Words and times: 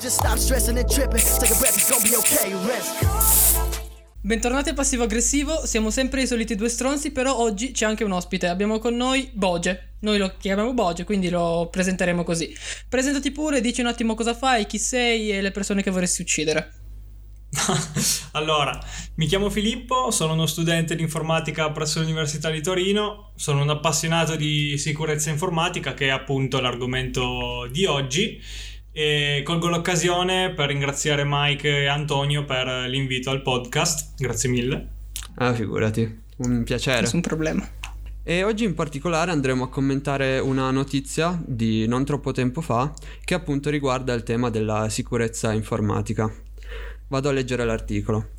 Just 0.00 0.18
stop 0.18 0.38
stressing 0.38 0.78
and 0.78 0.88
tripping. 0.90 1.20
Take 1.38 1.52
a 1.52 1.58
breath, 1.58 1.76
it's 1.76 1.90
gonna 1.90 2.02
be 2.02 2.16
okay. 2.16 2.54
Rest. 2.66 3.04
Bentornati 4.22 4.70
a 4.70 4.72
Passivo 4.72 5.02
Aggressivo, 5.02 5.66
siamo 5.66 5.90
sempre 5.90 6.22
i 6.22 6.26
soliti 6.26 6.54
due 6.54 6.70
stronzi, 6.70 7.10
però 7.10 7.36
oggi 7.36 7.72
c'è 7.72 7.84
anche 7.84 8.02
un 8.02 8.12
ospite. 8.12 8.46
Abbiamo 8.46 8.78
con 8.78 8.96
noi 8.96 9.28
Boge. 9.34 9.96
Noi 10.00 10.16
lo 10.16 10.32
chiamiamo 10.38 10.72
Boge, 10.72 11.04
quindi 11.04 11.28
lo 11.28 11.68
presenteremo 11.70 12.24
così. 12.24 12.50
Presentati 12.88 13.30
pure, 13.30 13.60
dici 13.60 13.82
un 13.82 13.88
attimo 13.88 14.14
cosa 14.14 14.32
fai, 14.32 14.64
chi 14.64 14.78
sei 14.78 15.32
e 15.32 15.42
le 15.42 15.50
persone 15.50 15.82
che 15.82 15.90
vorresti 15.90 16.22
uccidere. 16.22 16.72
allora, 18.32 18.78
mi 19.16 19.26
chiamo 19.26 19.50
Filippo, 19.50 20.10
sono 20.10 20.32
uno 20.32 20.46
studente 20.46 20.94
di 20.94 21.02
informatica 21.02 21.70
presso 21.72 22.00
l'Università 22.00 22.48
di 22.48 22.62
Torino, 22.62 23.32
sono 23.36 23.60
un 23.60 23.68
appassionato 23.68 24.34
di 24.34 24.78
sicurezza 24.78 25.28
informatica 25.28 25.92
che 25.92 26.06
è 26.06 26.10
appunto 26.10 26.58
l'argomento 26.58 27.68
di 27.70 27.84
oggi 27.84 28.40
e 28.92 29.42
colgo 29.44 29.68
l'occasione 29.68 30.52
per 30.52 30.68
ringraziare 30.68 31.22
Mike 31.26 31.82
e 31.82 31.86
Antonio 31.86 32.44
per 32.44 32.66
l'invito 32.88 33.30
al 33.30 33.42
podcast. 33.42 34.14
Grazie 34.16 34.48
mille. 34.48 34.88
Ah, 35.36 35.54
figurati, 35.54 36.22
un 36.38 36.64
piacere. 36.64 37.02
Nessun 37.02 37.20
problema. 37.20 37.68
E 38.22 38.44
oggi 38.44 38.64
in 38.64 38.74
particolare 38.74 39.30
andremo 39.30 39.64
a 39.64 39.68
commentare 39.68 40.38
una 40.38 40.70
notizia 40.70 41.40
di 41.44 41.86
non 41.86 42.04
troppo 42.04 42.32
tempo 42.32 42.60
fa 42.60 42.92
che 43.24 43.34
appunto 43.34 43.70
riguarda 43.70 44.12
il 44.12 44.22
tema 44.22 44.50
della 44.50 44.88
sicurezza 44.88 45.52
informatica. 45.52 46.30
Vado 47.08 47.28
a 47.28 47.32
leggere 47.32 47.64
l'articolo. 47.64 48.38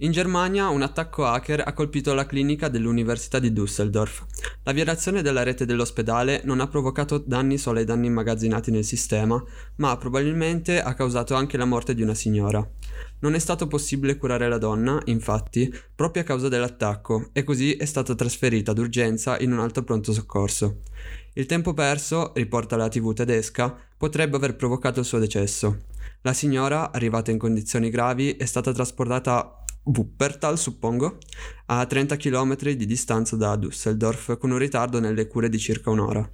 In 0.00 0.12
Germania 0.12 0.68
un 0.68 0.82
attacco 0.82 1.26
hacker 1.26 1.60
ha 1.66 1.72
colpito 1.72 2.14
la 2.14 2.24
clinica 2.24 2.68
dell'Università 2.68 3.40
di 3.40 3.52
Düsseldorf. 3.52 4.26
La 4.62 4.70
violazione 4.70 5.22
della 5.22 5.42
rete 5.42 5.66
dell'ospedale 5.66 6.40
non 6.44 6.60
ha 6.60 6.68
provocato 6.68 7.18
danni 7.18 7.58
solo 7.58 7.80
ai 7.80 7.84
danni 7.84 8.06
immagazzinati 8.06 8.70
nel 8.70 8.84
sistema, 8.84 9.42
ma 9.76 9.96
probabilmente 9.96 10.80
ha 10.80 10.94
causato 10.94 11.34
anche 11.34 11.56
la 11.56 11.64
morte 11.64 11.96
di 11.96 12.02
una 12.02 12.14
signora. 12.14 12.64
Non 13.18 13.34
è 13.34 13.40
stato 13.40 13.66
possibile 13.66 14.18
curare 14.18 14.48
la 14.48 14.58
donna, 14.58 15.02
infatti, 15.06 15.68
proprio 15.92 16.22
a 16.22 16.26
causa 16.26 16.48
dell'attacco, 16.48 17.30
e 17.32 17.42
così 17.42 17.72
è 17.74 17.84
stata 17.84 18.14
trasferita 18.14 18.72
d'urgenza 18.72 19.36
in 19.40 19.50
un 19.50 19.58
altro 19.58 19.82
pronto 19.82 20.12
soccorso. 20.12 20.82
Il 21.32 21.46
tempo 21.46 21.74
perso, 21.74 22.30
riporta 22.36 22.76
la 22.76 22.86
TV 22.86 23.14
tedesca, 23.14 23.76
potrebbe 23.96 24.36
aver 24.36 24.54
provocato 24.54 25.00
il 25.00 25.06
suo 25.06 25.18
decesso. 25.18 25.86
La 26.22 26.32
signora, 26.32 26.92
arrivata 26.92 27.32
in 27.32 27.38
condizioni 27.38 27.90
gravi, 27.90 28.36
è 28.36 28.44
stata 28.44 28.72
trasportata 28.72 29.57
Wuppertal, 29.90 30.58
suppongo, 30.58 31.18
a 31.66 31.86
30 31.86 32.16
km 32.16 32.56
di 32.74 32.86
distanza 32.86 33.36
da 33.36 33.56
Düsseldorf, 33.56 34.36
con 34.38 34.50
un 34.50 34.58
ritardo 34.58 35.00
nelle 35.00 35.26
cure 35.26 35.48
di 35.48 35.58
circa 35.58 35.90
un'ora. 35.90 36.28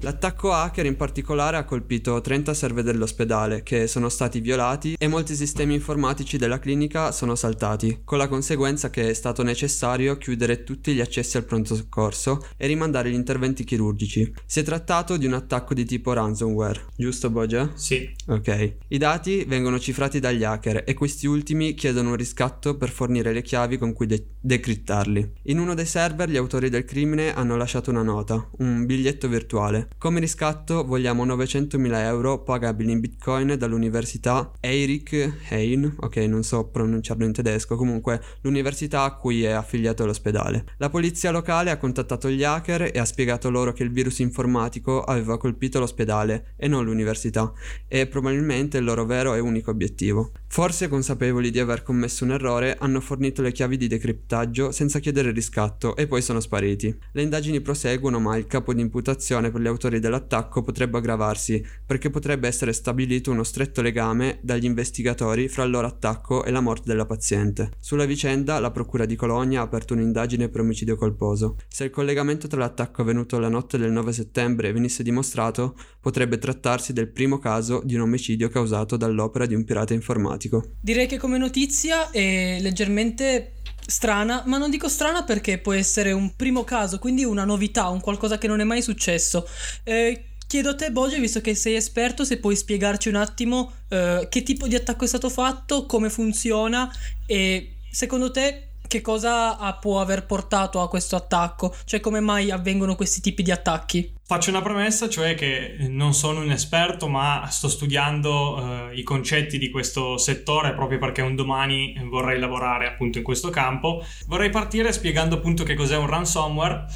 L'attacco 0.00 0.52
hacker 0.52 0.84
in 0.84 0.94
particolare 0.94 1.56
ha 1.56 1.64
colpito 1.64 2.20
30 2.20 2.52
server 2.52 2.84
dell'ospedale 2.84 3.62
che 3.62 3.86
sono 3.86 4.10
stati 4.10 4.40
violati 4.40 4.94
e 4.98 5.08
molti 5.08 5.34
sistemi 5.34 5.72
informatici 5.72 6.36
della 6.36 6.58
clinica 6.58 7.12
sono 7.12 7.34
saltati, 7.34 8.02
con 8.04 8.18
la 8.18 8.28
conseguenza 8.28 8.90
che 8.90 9.08
è 9.08 9.14
stato 9.14 9.42
necessario 9.42 10.18
chiudere 10.18 10.64
tutti 10.64 10.92
gli 10.92 11.00
accessi 11.00 11.38
al 11.38 11.44
pronto 11.44 11.74
soccorso 11.74 12.46
e 12.58 12.66
rimandare 12.66 13.10
gli 13.10 13.14
interventi 13.14 13.64
chirurgici. 13.64 14.34
Si 14.44 14.60
è 14.60 14.62
trattato 14.62 15.16
di 15.16 15.24
un 15.24 15.32
attacco 15.32 15.72
di 15.72 15.86
tipo 15.86 16.12
ransomware, 16.12 16.84
giusto 16.94 17.30
Boja? 17.30 17.72
Sì. 17.74 18.14
Ok. 18.26 18.74
I 18.88 18.98
dati 18.98 19.44
vengono 19.44 19.78
cifrati 19.78 20.20
dagli 20.20 20.44
hacker 20.44 20.82
e 20.86 20.92
questi 20.92 21.26
ultimi 21.26 21.72
chiedono 21.72 22.10
un 22.10 22.16
riscatto 22.16 22.76
per 22.76 22.90
fornire 22.90 23.32
le 23.32 23.40
chiavi 23.40 23.78
con 23.78 23.94
cui 23.94 24.06
de- 24.06 24.26
decrittarli. 24.38 25.32
In 25.44 25.58
uno 25.58 25.72
dei 25.72 25.86
server 25.86 26.28
gli 26.28 26.36
autori 26.36 26.68
del 26.68 26.84
crimine 26.84 27.34
hanno 27.34 27.56
lasciato 27.56 27.90
una 27.90 28.02
nota, 28.02 28.46
un 28.58 28.84
biglietto 28.84 29.26
virtuale 29.26 29.85
come 29.98 30.20
riscatto 30.20 30.84
vogliamo 30.84 31.24
900.000 31.24 31.94
euro 32.00 32.42
pagabili 32.42 32.92
in 32.92 33.00
bitcoin 33.00 33.56
dall'università 33.58 34.52
Eirik 34.60 35.44
Hein, 35.50 35.96
ok 35.98 36.16
non 36.16 36.42
so 36.42 36.68
pronunciarlo 36.68 37.24
in 37.24 37.32
tedesco, 37.32 37.76
comunque 37.76 38.20
l'università 38.42 39.02
a 39.02 39.14
cui 39.14 39.44
è 39.44 39.50
affiliato 39.50 40.04
l'ospedale. 40.04 40.64
La 40.78 40.90
polizia 40.90 41.30
locale 41.30 41.70
ha 41.70 41.76
contattato 41.76 42.28
gli 42.28 42.44
hacker 42.44 42.90
e 42.92 42.98
ha 42.98 43.04
spiegato 43.04 43.50
loro 43.50 43.72
che 43.72 43.82
il 43.82 43.92
virus 43.92 44.18
informatico 44.18 45.02
aveva 45.02 45.38
colpito 45.38 45.78
l'ospedale 45.78 46.54
e 46.56 46.68
non 46.68 46.84
l'università 46.84 47.52
e 47.88 48.06
probabilmente 48.06 48.78
il 48.78 48.84
loro 48.84 49.04
vero 49.04 49.34
e 49.34 49.40
unico 49.40 49.70
obiettivo. 49.70 50.32
Forse 50.48 50.88
consapevoli 50.88 51.50
di 51.50 51.58
aver 51.58 51.82
commesso 51.82 52.24
un 52.24 52.32
errore, 52.32 52.76
hanno 52.78 53.00
fornito 53.00 53.42
le 53.42 53.52
chiavi 53.52 53.76
di 53.76 53.88
decriptaggio 53.88 54.70
senza 54.70 55.00
chiedere 55.00 55.30
riscatto 55.30 55.96
e 55.96 56.06
poi 56.06 56.22
sono 56.22 56.40
spariti. 56.40 56.96
Le 57.12 57.22
indagini 57.22 57.60
proseguono, 57.60 58.18
ma 58.20 58.36
il 58.36 58.46
capo 58.46 58.72
di 58.72 58.80
imputazione 58.80 59.50
per 59.50 59.60
gli 59.60 59.66
autori 59.76 60.00
dell'attacco 60.00 60.62
potrebbe 60.62 60.98
aggravarsi, 60.98 61.64
perché 61.86 62.10
potrebbe 62.10 62.48
essere 62.48 62.72
stabilito 62.72 63.30
uno 63.30 63.44
stretto 63.44 63.80
legame 63.80 64.38
dagli 64.42 64.64
investigatori 64.64 65.48
fra 65.48 65.62
il 65.62 65.70
loro 65.70 65.86
attacco 65.86 66.44
e 66.44 66.50
la 66.50 66.60
morte 66.60 66.88
della 66.88 67.06
paziente. 67.06 67.70
Sulla 67.78 68.04
vicenda, 68.04 68.58
la 68.58 68.70
Procura 68.70 69.06
di 69.06 69.16
Cologna 69.16 69.60
ha 69.60 69.64
aperto 69.64 69.94
un'indagine 69.94 70.48
per 70.48 70.60
omicidio 70.62 70.96
colposo. 70.96 71.56
Se 71.68 71.84
il 71.84 71.90
collegamento 71.90 72.48
tra 72.48 72.58
l'attacco 72.58 73.02
avvenuto 73.02 73.38
la 73.38 73.48
notte 73.48 73.78
del 73.78 73.92
9 73.92 74.12
settembre 74.12 74.72
venisse 74.72 75.02
dimostrato, 75.02 75.76
potrebbe 76.00 76.38
trattarsi 76.38 76.92
del 76.92 77.08
primo 77.08 77.38
caso 77.38 77.82
di 77.84 77.94
un 77.94 78.02
omicidio 78.02 78.48
causato 78.48 78.96
dall'opera 78.96 79.46
di 79.46 79.54
un 79.54 79.64
pirata 79.64 79.94
informatico. 79.94 80.72
Direi 80.80 81.06
che 81.06 81.18
come 81.18 81.38
notizia 81.38 82.10
è 82.10 82.58
leggermente 82.60 83.55
strana, 83.86 84.42
ma 84.46 84.58
non 84.58 84.70
dico 84.70 84.88
strana 84.88 85.22
perché 85.22 85.58
può 85.58 85.72
essere 85.72 86.12
un 86.12 86.34
primo 86.34 86.64
caso, 86.64 86.98
quindi 86.98 87.24
una 87.24 87.44
novità, 87.44 87.88
un 87.88 88.00
qualcosa 88.00 88.38
che 88.38 88.48
non 88.48 88.60
è 88.60 88.64
mai 88.64 88.82
successo. 88.82 89.48
Eh, 89.84 90.24
chiedo 90.46 90.70
a 90.70 90.74
te, 90.74 90.90
Boge, 90.90 91.20
visto 91.20 91.40
che 91.40 91.54
sei 91.54 91.74
esperto, 91.74 92.24
se 92.24 92.38
puoi 92.38 92.56
spiegarci 92.56 93.08
un 93.08 93.16
attimo 93.16 93.72
eh, 93.88 94.26
che 94.28 94.42
tipo 94.42 94.66
di 94.68 94.74
attacco 94.74 95.04
è 95.04 95.08
stato 95.08 95.28
fatto, 95.28 95.86
come 95.86 96.10
funziona 96.10 96.92
e 97.26 97.76
secondo 97.90 98.30
te 98.30 98.68
che 98.86 99.00
cosa 99.00 99.56
può 99.80 100.00
aver 100.00 100.26
portato 100.26 100.80
a 100.80 100.88
questo 100.88 101.16
attacco? 101.16 101.74
Cioè 101.84 102.00
come 102.00 102.20
mai 102.20 102.50
avvengono 102.50 102.94
questi 102.94 103.20
tipi 103.20 103.42
di 103.42 103.50
attacchi? 103.50 104.14
Faccio 104.28 104.50
una 104.50 104.60
premessa, 104.60 105.08
cioè 105.08 105.36
che 105.36 105.76
non 105.88 106.12
sono 106.12 106.40
un 106.40 106.50
esperto, 106.50 107.06
ma 107.06 107.46
sto 107.48 107.68
studiando 107.68 108.90
eh, 108.90 108.96
i 108.96 109.04
concetti 109.04 109.56
di 109.56 109.70
questo 109.70 110.18
settore 110.18 110.74
proprio 110.74 110.98
perché 110.98 111.22
un 111.22 111.36
domani 111.36 111.94
vorrei 112.08 112.40
lavorare 112.40 112.88
appunto 112.88 113.18
in 113.18 113.24
questo 113.24 113.50
campo. 113.50 114.04
Vorrei 114.26 114.50
partire 114.50 114.92
spiegando 114.92 115.36
appunto 115.36 115.62
che 115.62 115.74
cos'è 115.74 115.96
un 115.96 116.06
ransomware 116.06 116.86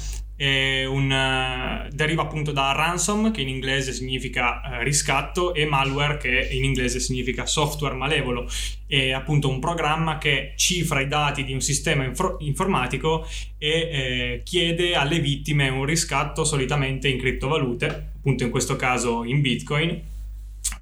un, 0.45 1.11
uh, 1.11 1.93
deriva 1.93 2.23
appunto 2.23 2.51
da 2.51 2.71
ransom 2.71 3.31
che 3.31 3.41
in 3.41 3.47
inglese 3.47 3.93
significa 3.93 4.61
uh, 4.63 4.83
riscatto 4.83 5.53
e 5.53 5.65
malware 5.65 6.17
che 6.17 6.49
in 6.51 6.63
inglese 6.63 6.99
significa 6.99 7.45
software 7.45 7.95
malevolo. 7.95 8.47
È 8.87 9.11
appunto 9.11 9.49
un 9.49 9.59
programma 9.59 10.17
che 10.17 10.53
cifra 10.55 11.01
i 11.01 11.07
dati 11.07 11.43
di 11.43 11.53
un 11.53 11.61
sistema 11.61 12.03
infor- 12.03 12.37
informatico 12.39 13.27
e 13.57 13.69
eh, 13.69 14.41
chiede 14.43 14.95
alle 14.95 15.19
vittime 15.19 15.69
un 15.69 15.85
riscatto 15.85 16.43
solitamente 16.43 17.07
in 17.07 17.19
criptovalute 17.19 18.09
appunto 18.17 18.43
in 18.43 18.49
questo 18.49 18.75
caso 18.75 19.23
in 19.23 19.41
bitcoin 19.41 20.09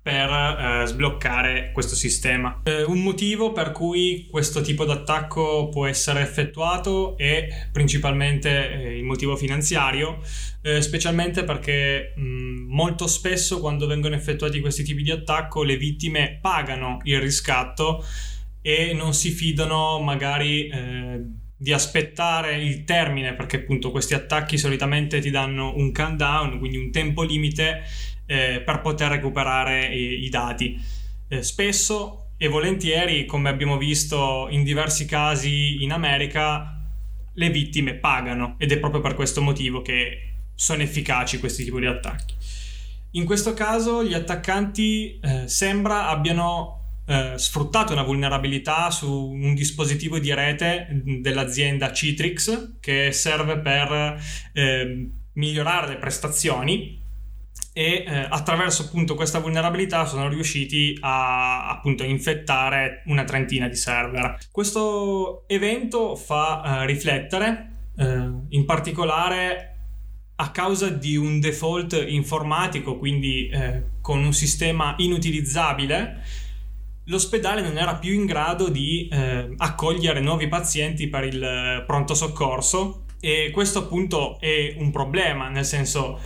per 0.09 0.31
eh, 0.31 0.88
sbloccare 0.88 1.70
questo 1.72 1.94
sistema. 1.94 2.62
Eh, 2.64 2.81
un 2.81 3.03
motivo 3.03 3.52
per 3.52 3.72
cui 3.72 4.28
questo 4.31 4.62
tipo 4.62 4.84
di 4.84 4.92
attacco 4.92 5.70
può 5.70 5.86
essere 5.86 6.22
effettuato 6.22 7.16
è 7.16 7.68
principalmente 7.72 8.72
eh, 8.72 8.98
il 8.98 9.03
motivo 9.03 9.36
finanziario, 9.36 10.19
eh, 10.64 10.81
specialmente 10.81 11.44
perché 11.44 12.14
mh, 12.16 12.22
molto 12.74 13.06
spesso 13.06 13.59
quando 13.59 13.86
vengono 13.86 14.16
effettuati 14.16 14.59
questi 14.62 14.84
tipi 14.84 15.03
di 15.03 15.12
attacco 15.12 15.62
le 15.62 15.78
vittime 15.78 16.40
pagano 16.42 16.98
il 17.03 17.22
riscatto 17.22 18.03
e 18.64 18.94
non 18.94 19.14
si 19.14 19.30
fidano 19.30 20.00
magari 20.00 20.69
eh, 20.69 21.22
di 21.56 21.72
aspettare 21.72 22.56
il 22.56 22.84
termine 22.86 23.34
perché 23.34 23.58
appunto 23.58 23.92
questi 23.92 24.14
attacchi 24.14 24.58
solitamente 24.58 25.19
ti 25.19 25.30
danno 25.30 25.75
un 25.75 25.92
countdown, 25.92 26.58
quindi 26.58 26.78
un 26.78 26.90
tempo 26.90 27.22
limite 27.22 27.84
eh, 28.29 28.62
per 28.63 28.81
poter 28.81 29.09
recuperare 29.09 29.88
i, 29.88 30.23
i 30.25 30.29
dati. 30.29 30.79
Eh, 31.27 31.42
spesso 31.42 32.33
e 32.38 32.48
volentieri, 32.48 33.25
come 33.25 33.50
abbiamo 33.50 33.77
visto 33.77 34.48
in 34.51 34.63
diversi 34.63 35.06
casi 35.06 35.83
in 35.83 35.92
America, 35.92 36.80
le 37.33 37.50
vittime 37.50 37.95
pagano 37.95 38.56
ed 38.59 38.71
è 38.71 38.77
proprio 38.77 39.01
per 39.01 39.15
questo 39.15 39.42
motivo 39.42 39.81
che 39.81 40.33
sono 40.54 40.83
efficaci 40.83 41.39
questi 41.39 41.63
tipi 41.63 41.80
di 41.80 41.88
attacchi. 41.88 42.36
In 43.12 43.25
questo 43.25 43.56
caso 43.56 44.04
gli 44.04 44.13
attaccanti 44.13 45.19
eh, 45.19 45.48
sembra 45.48 46.07
abbiano 46.07 47.01
eh, 47.07 47.33
sfruttato 47.38 47.94
una 47.94 48.04
vulnerabilità 48.04 48.92
su 48.92 49.31
un 49.31 49.56
dispositivo 49.56 50.19
di 50.19 50.31
rete 50.31 51.01
dell'azienda 51.19 51.92
Citrix 51.92 52.77
che 52.80 53.12
serve 53.12 53.57
per 53.57 54.21
eh, 54.54 55.09
migliorare 55.33 55.88
le 55.88 55.98
prestazioni 55.98 56.99
e 57.80 58.04
eh, 58.06 58.28
attraverso 58.30 58.81
appunto 58.81 59.16
questa 59.16 59.40
vulnerabilità 59.40 60.06
sono 60.06 60.28
riusciti 60.28 60.98
a 61.00 61.70
appunto 61.70 62.04
infettare 62.04 63.04
una 63.06 63.24
trentina 63.24 63.70
di 63.70 63.76
server. 63.78 64.38
Questo 64.52 65.46
evento 65.48 66.18
fa 66.18 66.81
eh, 66.81 66.86
riflettere 66.86 67.92
eh, 67.96 68.31
in 68.50 68.66
particolare 68.66 69.76
a 70.36 70.52
causa 70.52 70.90
di 70.90 71.16
un 71.16 71.40
default 71.40 71.94
informatico, 72.06 72.98
quindi 72.98 73.48
eh, 73.48 73.84
con 74.02 74.26
un 74.26 74.34
sistema 74.34 74.96
inutilizzabile, 74.98 76.22
l'ospedale 77.06 77.62
non 77.62 77.78
era 77.78 77.96
più 77.96 78.12
in 78.12 78.26
grado 78.26 78.68
di 78.68 79.08
eh, 79.10 79.54
accogliere 79.56 80.20
nuovi 80.20 80.50
pazienti 80.50 81.08
per 81.08 81.24
il 81.24 81.42
eh, 81.42 81.84
pronto 81.88 82.14
soccorso 82.14 83.06
e 83.22 83.52
questo 83.54 83.80
appunto 83.80 84.38
è 84.40 84.76
un 84.78 84.92
problema, 84.92 85.48
nel 85.48 85.66
senso 85.66 86.20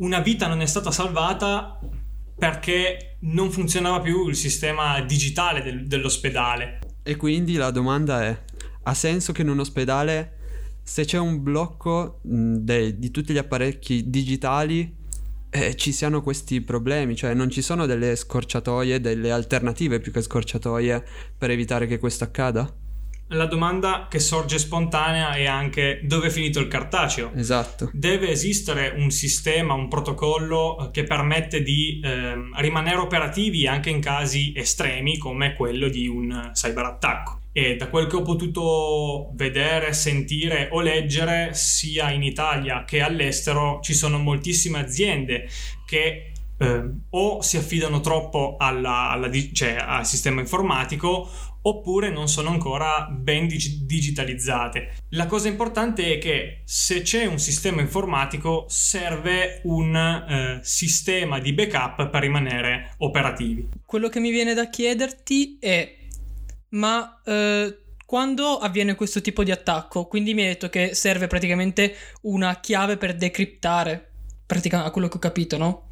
una 0.00 0.20
vita 0.20 0.46
non 0.46 0.60
è 0.60 0.66
stata 0.66 0.90
salvata 0.90 1.78
perché 2.36 3.16
non 3.20 3.50
funzionava 3.50 4.00
più 4.00 4.28
il 4.28 4.36
sistema 4.36 5.00
digitale 5.02 5.62
del, 5.62 5.86
dell'ospedale. 5.86 6.78
E 7.02 7.16
quindi 7.16 7.54
la 7.54 7.70
domanda 7.70 8.24
è, 8.24 8.42
ha 8.84 8.94
senso 8.94 9.32
che 9.32 9.42
in 9.42 9.50
un 9.50 9.60
ospedale 9.60 10.36
se 10.82 11.04
c'è 11.04 11.18
un 11.18 11.42
blocco 11.42 12.20
mh, 12.22 12.56
de- 12.56 12.98
di 12.98 13.10
tutti 13.10 13.32
gli 13.32 13.38
apparecchi 13.38 14.08
digitali 14.08 14.96
eh, 15.50 15.76
ci 15.76 15.92
siano 15.92 16.22
questi 16.22 16.62
problemi, 16.62 17.14
cioè 17.14 17.34
non 17.34 17.50
ci 17.50 17.60
sono 17.60 17.84
delle 17.84 18.16
scorciatoie, 18.16 19.00
delle 19.00 19.30
alternative 19.30 20.00
più 20.00 20.12
che 20.12 20.22
scorciatoie 20.22 21.04
per 21.36 21.50
evitare 21.50 21.86
che 21.86 21.98
questo 21.98 22.24
accada? 22.24 22.72
La 23.32 23.46
domanda 23.46 24.08
che 24.10 24.18
sorge 24.18 24.58
spontanea 24.58 25.34
è 25.34 25.46
anche 25.46 26.00
dove 26.02 26.26
è 26.26 26.30
finito 26.30 26.58
il 26.58 26.66
cartaceo? 26.66 27.30
Esatto. 27.36 27.90
Deve 27.92 28.30
esistere 28.30 28.92
un 28.96 29.10
sistema, 29.10 29.72
un 29.72 29.86
protocollo 29.88 30.90
che 30.92 31.04
permette 31.04 31.62
di 31.62 32.00
eh, 32.02 32.34
rimanere 32.56 32.96
operativi 32.96 33.68
anche 33.68 33.90
in 33.90 34.00
casi 34.00 34.52
estremi 34.56 35.16
come 35.16 35.54
quello 35.54 35.88
di 35.88 36.08
un 36.08 36.50
cyberattacco 36.52 37.38
e 37.52 37.76
da 37.76 37.88
quel 37.88 38.08
che 38.08 38.16
ho 38.16 38.22
potuto 38.22 39.30
vedere, 39.34 39.92
sentire 39.92 40.68
o 40.72 40.80
leggere 40.80 41.50
sia 41.52 42.10
in 42.10 42.24
Italia 42.24 42.84
che 42.84 43.00
all'estero 43.00 43.78
ci 43.80 43.94
sono 43.94 44.18
moltissime 44.18 44.80
aziende 44.80 45.48
che 45.86 46.32
eh, 46.60 46.90
o 47.10 47.40
si 47.40 47.56
affidano 47.56 48.00
troppo 48.00 48.56
alla, 48.58 49.10
alla, 49.10 49.30
cioè, 49.52 49.76
al 49.80 50.06
sistema 50.06 50.40
informatico 50.40 51.28
oppure 51.62 52.10
non 52.10 52.28
sono 52.28 52.50
ancora 52.50 53.06
ben 53.10 53.46
dig- 53.46 53.84
digitalizzate. 53.84 54.94
La 55.10 55.26
cosa 55.26 55.48
importante 55.48 56.14
è 56.14 56.18
che 56.18 56.62
se 56.64 57.02
c'è 57.02 57.26
un 57.26 57.38
sistema 57.38 57.80
informatico 57.80 58.66
serve 58.68 59.60
un 59.64 59.94
eh, 59.94 60.60
sistema 60.62 61.38
di 61.38 61.52
backup 61.52 62.08
per 62.08 62.20
rimanere 62.22 62.94
operativi. 62.98 63.68
Quello 63.84 64.08
che 64.08 64.20
mi 64.20 64.30
viene 64.30 64.54
da 64.54 64.68
chiederti 64.68 65.58
è 65.60 65.98
ma 66.70 67.20
eh, 67.24 67.78
quando 68.04 68.58
avviene 68.58 68.96
questo 68.96 69.20
tipo 69.20 69.44
di 69.44 69.50
attacco, 69.50 70.06
quindi 70.06 70.34
mi 70.34 70.42
hai 70.42 70.48
detto 70.48 70.68
che 70.68 70.94
serve 70.94 71.26
praticamente 71.28 71.94
una 72.22 72.58
chiave 72.58 72.96
per 72.96 73.14
decriptare, 73.14 74.10
praticamente 74.46 74.88
a 74.88 74.92
quello 74.92 75.08
che 75.08 75.16
ho 75.16 75.20
capito, 75.20 75.56
no? 75.56 75.88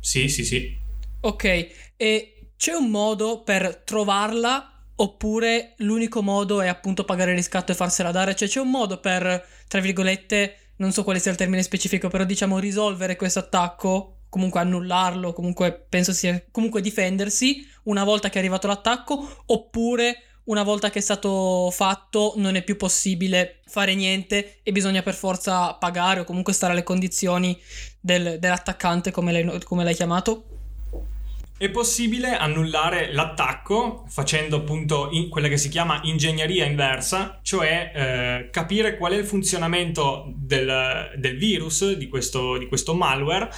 Sì, 0.00 0.28
sì, 0.28 0.44
sì. 0.44 0.76
Ok, 1.20 1.92
e 1.96 2.48
c'è 2.56 2.72
un 2.72 2.90
modo 2.90 3.42
per 3.42 3.82
trovarla 3.84 4.73
oppure 4.96 5.74
l'unico 5.78 6.22
modo 6.22 6.60
è 6.60 6.68
appunto 6.68 7.04
pagare 7.04 7.30
il 7.30 7.36
riscatto 7.36 7.72
e 7.72 7.74
farsela 7.74 8.10
dare? 8.10 8.34
Cioè 8.34 8.48
c'è 8.48 8.60
un 8.60 8.70
modo 8.70 9.00
per, 9.00 9.46
tra 9.68 9.80
virgolette, 9.80 10.56
non 10.76 10.92
so 10.92 11.04
quale 11.04 11.18
sia 11.18 11.30
il 11.30 11.36
termine 11.36 11.62
specifico, 11.62 12.08
però 12.08 12.24
diciamo 12.24 12.58
risolvere 12.58 13.16
questo 13.16 13.40
attacco 13.40 14.18
comunque 14.34 14.58
annullarlo, 14.58 15.32
comunque 15.32 15.86
penso 15.88 16.12
sia 16.12 16.42
comunque 16.50 16.80
difendersi 16.80 17.64
una 17.84 18.02
volta 18.02 18.28
che 18.28 18.34
è 18.34 18.38
arrivato 18.38 18.66
l'attacco, 18.66 19.42
oppure 19.46 20.22
una 20.44 20.64
volta 20.64 20.90
che 20.90 20.98
è 20.98 21.02
stato 21.02 21.70
fatto 21.70 22.34
non 22.36 22.56
è 22.56 22.62
più 22.62 22.76
possibile 22.76 23.60
fare 23.66 23.94
niente 23.94 24.58
e 24.62 24.72
bisogna 24.72 25.02
per 25.02 25.14
forza 25.14 25.74
pagare 25.74 26.20
o 26.20 26.24
comunque 26.24 26.52
stare 26.52 26.72
alle 26.72 26.82
condizioni 26.82 27.56
del, 28.00 28.38
dell'attaccante 28.40 29.12
come 29.12 29.30
l'hai, 29.32 29.62
come 29.62 29.84
l'hai 29.84 29.94
chiamato? 29.94 30.53
È 31.56 31.70
possibile 31.70 32.36
annullare 32.36 33.12
l'attacco 33.12 34.04
facendo 34.08 34.56
appunto 34.56 35.08
quella 35.30 35.46
che 35.46 35.56
si 35.56 35.68
chiama 35.68 36.00
ingegneria 36.02 36.64
inversa, 36.64 37.38
cioè 37.42 37.92
eh, 37.94 38.50
capire 38.50 38.96
qual 38.96 39.12
è 39.12 39.16
il 39.16 39.24
funzionamento 39.24 40.32
del, 40.34 41.12
del 41.16 41.36
virus, 41.38 41.92
di 41.92 42.08
questo, 42.08 42.58
di 42.58 42.66
questo 42.66 42.94
malware 42.94 43.50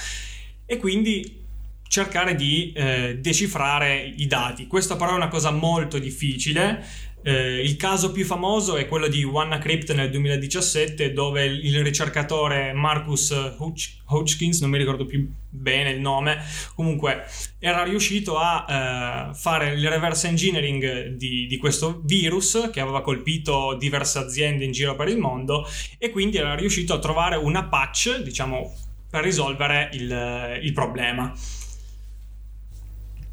e 0.67 0.77
quindi 0.77 1.45
cercare 1.89 2.35
di 2.35 2.71
eh, 2.77 3.17
decifrare 3.19 4.13
i 4.17 4.27
dati. 4.27 4.67
Questa 4.67 4.97
però 4.97 5.13
è 5.13 5.15
una 5.15 5.29
cosa 5.29 5.51
molto 5.51 5.99
difficile. 5.99 6.85
Eh, 7.27 7.61
il 7.61 7.75
caso 7.75 8.13
più 8.13 8.25
famoso 8.25 8.77
è 8.77 8.87
quello 8.87 9.09
di 9.09 9.25
WannaCrypt 9.25 9.93
nel 9.95 10.11
2017 10.11 11.13
dove 11.13 11.45
il 11.45 11.83
ricercatore 11.83 12.73
Marcus 12.73 13.33
Hodg- 13.33 14.03
Hodgkins, 14.05 14.61
non 14.61 14.71
mi 14.71 14.79
ricordo 14.79 15.07
più 15.07 15.29
bene 15.49 15.91
il 15.91 15.99
nome, 16.01 16.39
comunque 16.77 17.25
era 17.59 17.83
riuscito 17.83 18.39
a 18.39 19.31
eh, 19.31 19.35
fare 19.35 19.73
il 19.73 19.89
reverse 19.89 20.29
engineering 20.29 21.17
di, 21.17 21.49
di, 21.49 21.57
questo 21.57 22.01
virus 22.05 22.71
che 22.73 22.79
aveva 22.79 23.03
colpito 23.03 23.75
diverse 23.75 24.21
aziende 24.21 24.65
in 24.65 24.71
giro 24.71 24.95
per 24.95 25.09
il 25.09 25.19
mondo 25.19 25.67
e 25.99 26.11
quindi 26.11 26.37
era 26.37 26.55
riuscito 26.55 26.95
a 26.95 27.01
trovare 27.01 27.35
una 27.35 27.65
patch, 27.65 28.21
diciamo 28.23 28.73
per 29.11 29.25
risolvere 29.25 29.91
il, 29.95 30.61
il 30.63 30.73
problema. 30.73 31.33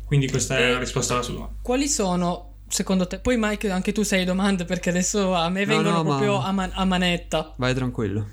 Quindi 0.03 0.27
questa 0.29 0.57
è 0.57 0.71
la 0.71 0.79
risposta 0.79 1.13
alla 1.13 1.21
sua. 1.21 1.47
Quali 1.61 1.87
sono, 1.87 2.52
secondo 2.73 3.05
te? 3.07 3.19
Poi 3.19 3.35
Mike, 3.37 3.69
anche 3.69 3.91
tu 3.91 4.01
sei 4.01 4.25
domande 4.25 4.65
perché 4.65 4.89
adesso 4.89 5.33
a 5.35 5.47
me 5.49 5.65
vengono 5.65 5.91
no, 5.91 5.97
no, 5.97 6.03
proprio 6.03 6.37
ma... 6.39 6.47
a, 6.47 6.51
man- 6.51 6.71
a, 6.73 6.85
manetta. 6.85 7.53
Vai 7.57 7.73
tranquillo. 7.73 8.31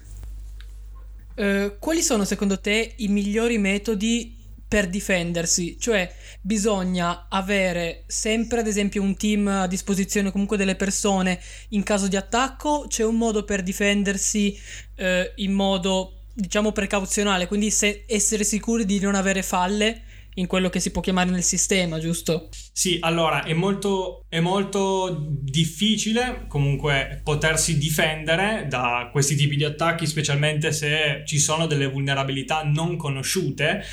Uh, 1.36 1.74
quali 1.78 2.02
sono 2.02 2.24
secondo 2.24 2.58
te 2.58 2.94
i 2.96 3.08
migliori 3.08 3.58
metodi 3.58 4.36
per 4.66 4.88
difendersi? 4.88 5.78
Cioè 5.78 6.12
bisogna 6.40 7.26
avere 7.28 8.04
sempre 8.06 8.60
ad 8.60 8.66
esempio 8.66 9.02
un 9.02 9.14
team 9.14 9.46
a 9.46 9.66
disposizione 9.66 10.30
comunque 10.30 10.56
delle 10.56 10.74
persone 10.74 11.38
in 11.70 11.82
caso 11.82 12.08
di 12.08 12.16
attacco? 12.16 12.86
C'è 12.88 13.04
un 13.04 13.16
modo 13.16 13.44
per 13.44 13.62
difendersi 13.62 14.58
uh, 14.96 15.04
in 15.36 15.52
modo 15.52 16.14
diciamo 16.32 16.72
precauzionale, 16.72 17.46
quindi 17.46 17.70
se, 17.70 18.04
essere 18.06 18.44
sicuri 18.44 18.86
di 18.86 18.98
non 19.00 19.14
avere 19.14 19.42
falle 19.42 20.04
in 20.40 20.46
quello 20.46 20.68
che 20.68 20.80
si 20.80 20.90
può 20.90 21.00
chiamare 21.00 21.30
nel 21.30 21.42
sistema, 21.42 21.98
giusto? 21.98 22.48
Sì, 22.72 22.98
allora 23.00 23.44
è 23.44 23.52
molto, 23.52 24.24
è 24.28 24.40
molto 24.40 25.26
difficile 25.28 26.44
comunque 26.48 27.20
potersi 27.22 27.78
difendere 27.78 28.66
da 28.68 29.08
questi 29.12 29.36
tipi 29.36 29.56
di 29.56 29.64
attacchi, 29.64 30.06
specialmente 30.06 30.72
se 30.72 31.22
ci 31.26 31.38
sono 31.38 31.66
delle 31.66 31.86
vulnerabilità 31.86 32.62
non 32.64 32.96
conosciute. 32.96 33.84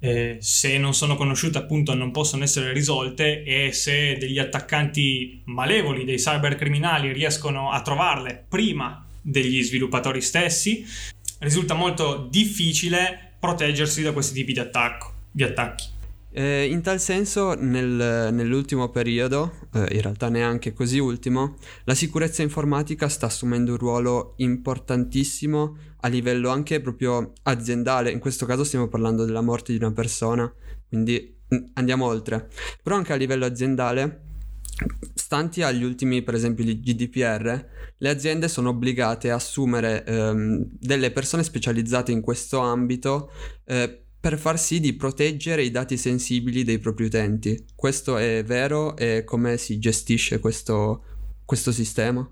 Eh, 0.00 0.36
se 0.40 0.76
non 0.76 0.92
sono 0.92 1.16
conosciute 1.16 1.56
appunto 1.56 1.94
non 1.94 2.10
possono 2.10 2.42
essere 2.42 2.74
risolte 2.74 3.42
e 3.42 3.72
se 3.72 4.18
degli 4.18 4.38
attaccanti 4.38 5.40
malevoli, 5.44 6.04
dei 6.04 6.18
cybercriminali 6.18 7.10
riescono 7.10 7.70
a 7.70 7.80
trovarle 7.80 8.44
prima 8.46 9.08
degli 9.22 9.62
sviluppatori 9.62 10.20
stessi, 10.20 10.84
risulta 11.38 11.72
molto 11.72 12.28
difficile 12.30 13.32
proteggersi 13.40 14.02
da 14.02 14.12
questi 14.12 14.34
tipi 14.34 14.52
di, 14.52 14.58
attacco, 14.58 15.12
di 15.30 15.42
attacchi. 15.42 15.93
Eh, 16.36 16.66
in 16.66 16.82
tal 16.82 16.98
senso, 16.98 17.54
nel, 17.54 18.32
nell'ultimo 18.32 18.88
periodo, 18.90 19.68
eh, 19.72 19.86
in 19.94 20.00
realtà 20.00 20.28
neanche 20.28 20.72
così 20.72 20.98
ultimo, 20.98 21.54
la 21.84 21.94
sicurezza 21.94 22.42
informatica 22.42 23.08
sta 23.08 23.26
assumendo 23.26 23.70
un 23.70 23.78
ruolo 23.78 24.34
importantissimo 24.38 25.76
a 26.00 26.08
livello 26.08 26.50
anche 26.50 26.80
proprio 26.80 27.34
aziendale. 27.44 28.10
In 28.10 28.18
questo 28.18 28.46
caso 28.46 28.64
stiamo 28.64 28.88
parlando 28.88 29.24
della 29.24 29.42
morte 29.42 29.70
di 29.70 29.78
una 29.78 29.92
persona, 29.92 30.52
quindi 30.88 31.38
andiamo 31.74 32.06
oltre. 32.06 32.48
Però 32.82 32.96
anche 32.96 33.12
a 33.12 33.16
livello 33.16 33.44
aziendale 33.44 34.22
stanti 35.14 35.62
agli 35.62 35.84
ultimi, 35.84 36.22
per 36.22 36.34
esempio, 36.34 36.64
GDPR, 36.64 37.64
le 37.96 38.08
aziende 38.08 38.48
sono 38.48 38.70
obbligate 38.70 39.30
a 39.30 39.36
assumere 39.36 40.04
ehm, 40.04 40.66
delle 40.80 41.12
persone 41.12 41.44
specializzate 41.44 42.10
in 42.10 42.20
questo 42.20 42.58
ambito 42.58 43.30
eh, 43.66 44.03
per 44.24 44.38
far 44.38 44.58
sì 44.58 44.80
di 44.80 44.94
proteggere 44.94 45.64
i 45.64 45.70
dati 45.70 45.98
sensibili 45.98 46.64
dei 46.64 46.78
propri 46.78 47.04
utenti. 47.04 47.62
Questo 47.74 48.16
è 48.16 48.42
vero 48.42 48.96
e 48.96 49.22
come 49.22 49.58
si 49.58 49.78
gestisce 49.78 50.38
questo, 50.38 51.04
questo 51.44 51.70
sistema? 51.70 52.26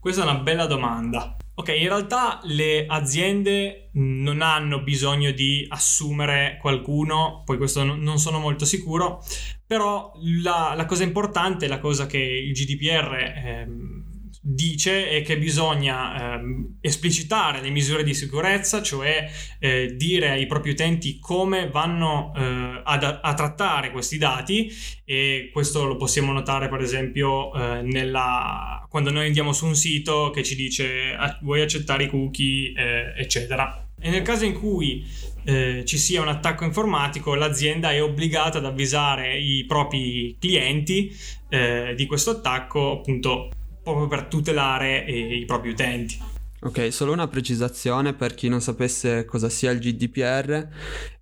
Questa 0.00 0.22
è 0.22 0.24
una 0.24 0.38
bella 0.38 0.64
domanda. 0.64 1.36
Ok, 1.56 1.68
in 1.76 1.88
realtà 1.88 2.40
le 2.44 2.86
aziende 2.86 3.90
non 3.94 4.40
hanno 4.40 4.82
bisogno 4.82 5.30
di 5.30 5.66
assumere 5.68 6.56
qualcuno, 6.58 7.42
poi 7.44 7.58
questo 7.58 7.84
non 7.84 8.18
sono 8.18 8.38
molto 8.38 8.64
sicuro, 8.64 9.22
però 9.66 10.10
la, 10.42 10.72
la 10.74 10.86
cosa 10.86 11.02
importante, 11.02 11.68
la 11.68 11.80
cosa 11.80 12.06
che 12.06 12.16
il 12.16 12.52
GDPR 12.54 13.14
ehm, 13.44 14.07
dice 14.40 15.10
è 15.10 15.22
che 15.22 15.38
bisogna 15.38 16.34
ehm, 16.34 16.78
esplicitare 16.80 17.60
le 17.60 17.70
misure 17.70 18.02
di 18.02 18.14
sicurezza, 18.14 18.82
cioè 18.82 19.30
eh, 19.58 19.94
dire 19.96 20.30
ai 20.30 20.46
propri 20.46 20.70
utenti 20.70 21.18
come 21.18 21.68
vanno 21.68 22.32
eh, 22.36 22.82
ad, 22.84 23.20
a 23.22 23.34
trattare 23.34 23.90
questi 23.90 24.18
dati 24.18 24.70
e 25.04 25.50
questo 25.52 25.84
lo 25.84 25.96
possiamo 25.96 26.32
notare 26.32 26.68
per 26.68 26.80
esempio 26.80 27.52
eh, 27.54 27.82
nella, 27.82 28.86
quando 28.88 29.10
noi 29.10 29.26
andiamo 29.26 29.52
su 29.52 29.66
un 29.66 29.74
sito 29.74 30.30
che 30.30 30.42
ci 30.42 30.54
dice 30.54 31.16
vuoi 31.42 31.60
accettare 31.60 32.04
i 32.04 32.08
cookie? 32.08 32.72
eh, 32.74 33.14
eccetera. 33.16 33.84
E 34.00 34.10
nel 34.10 34.22
caso 34.22 34.44
in 34.44 34.52
cui 34.52 35.04
eh, 35.44 35.82
ci 35.84 35.98
sia 35.98 36.20
un 36.20 36.28
attacco 36.28 36.64
informatico, 36.64 37.34
l'azienda 37.34 37.90
è 37.90 38.02
obbligata 38.02 38.58
ad 38.58 38.64
avvisare 38.64 39.38
i 39.38 39.64
propri 39.66 40.36
clienti 40.38 41.14
eh, 41.48 41.94
di 41.96 42.06
questo 42.06 42.30
attacco, 42.30 42.92
appunto, 42.92 43.50
proprio 43.92 44.08
per 44.08 44.28
tutelare 44.28 45.00
i 45.00 45.44
propri 45.44 45.70
utenti. 45.70 46.18
Ok, 46.60 46.92
solo 46.92 47.12
una 47.12 47.28
precisazione 47.28 48.14
per 48.14 48.34
chi 48.34 48.48
non 48.48 48.60
sapesse 48.60 49.24
cosa 49.24 49.48
sia 49.48 49.70
il 49.70 49.78
GDPR. 49.78 50.68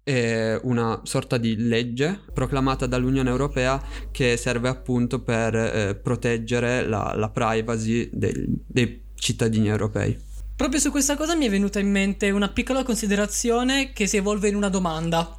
È 0.02 0.58
una 0.62 1.00
sorta 1.04 1.36
di 1.36 1.56
legge 1.56 2.20
proclamata 2.32 2.86
dall'Unione 2.86 3.28
Europea 3.28 3.82
che 4.10 4.36
serve 4.36 4.68
appunto 4.68 5.20
per 5.20 5.54
eh, 5.54 5.94
proteggere 5.96 6.86
la, 6.86 7.12
la 7.14 7.28
privacy 7.28 8.08
del, 8.12 8.46
dei 8.66 9.02
cittadini 9.14 9.68
europei. 9.68 10.16
Proprio 10.56 10.80
su 10.80 10.90
questa 10.90 11.16
cosa 11.16 11.34
mi 11.34 11.46
è 11.46 11.50
venuta 11.50 11.80
in 11.80 11.90
mente 11.90 12.30
una 12.30 12.48
piccola 12.48 12.82
considerazione 12.82 13.92
che 13.92 14.06
si 14.06 14.16
evolve 14.16 14.48
in 14.48 14.54
una 14.54 14.70
domanda 14.70 15.36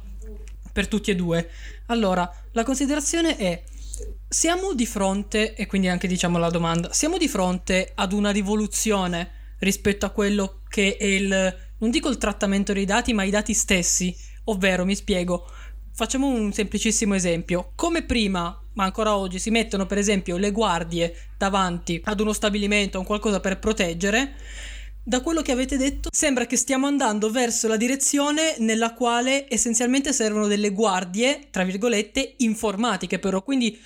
per 0.72 0.86
tutti 0.86 1.10
e 1.10 1.16
due. 1.16 1.48
Allora, 1.86 2.30
la 2.52 2.62
considerazione 2.62 3.36
è 3.36 3.62
siamo 4.28 4.74
di 4.74 4.84
fronte, 4.84 5.54
e 5.54 5.66
quindi 5.66 5.88
anche 5.88 6.06
diciamo 6.06 6.36
la 6.38 6.50
domanda, 6.50 6.92
siamo 6.92 7.16
di 7.16 7.28
fronte 7.28 7.92
ad 7.94 8.12
una 8.12 8.30
rivoluzione 8.30 9.56
rispetto 9.60 10.04
a 10.04 10.10
quello 10.10 10.60
che 10.68 10.96
è 10.96 11.04
il, 11.04 11.56
non 11.78 11.90
dico 11.90 12.08
il 12.08 12.18
trattamento 12.18 12.72
dei 12.72 12.84
dati, 12.84 13.14
ma 13.14 13.22
i 13.22 13.30
dati 13.30 13.54
stessi. 13.54 14.14
Ovvero, 14.44 14.84
mi 14.84 14.94
spiego, 14.94 15.50
facciamo 15.92 16.26
un 16.28 16.52
semplicissimo 16.52 17.14
esempio. 17.14 17.72
Come 17.74 18.02
prima, 18.04 18.60
ma 18.74 18.84
ancora 18.84 19.16
oggi, 19.16 19.38
si 19.38 19.50
mettono 19.50 19.86
per 19.86 19.98
esempio 19.98 20.36
le 20.36 20.52
guardie 20.52 21.14
davanti 21.36 22.00
ad 22.04 22.20
uno 22.20 22.32
stabilimento, 22.32 22.98
a 22.98 23.00
un 23.00 23.06
qualcosa 23.06 23.40
per 23.40 23.58
proteggere, 23.58 24.34
da 25.02 25.22
quello 25.22 25.40
che 25.40 25.52
avete 25.52 25.78
detto 25.78 26.10
sembra 26.12 26.44
che 26.44 26.56
stiamo 26.56 26.86
andando 26.86 27.30
verso 27.30 27.66
la 27.66 27.78
direzione 27.78 28.56
nella 28.58 28.92
quale 28.92 29.46
essenzialmente 29.48 30.12
servono 30.12 30.46
delle 30.46 30.70
guardie, 30.70 31.48
tra 31.50 31.64
virgolette, 31.64 32.34
informatiche 32.38 33.18
però, 33.18 33.42
quindi 33.42 33.78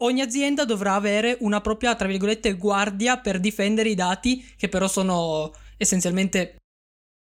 ogni 0.00 0.20
azienda 0.20 0.64
dovrà 0.64 0.94
avere 0.94 1.36
una 1.40 1.60
propria, 1.60 1.94
tra 1.94 2.06
virgolette, 2.06 2.54
guardia 2.54 3.18
per 3.18 3.40
difendere 3.40 3.88
i 3.88 3.94
dati 3.94 4.44
che 4.56 4.68
però 4.68 4.86
sono 4.86 5.52
essenzialmente 5.76 6.56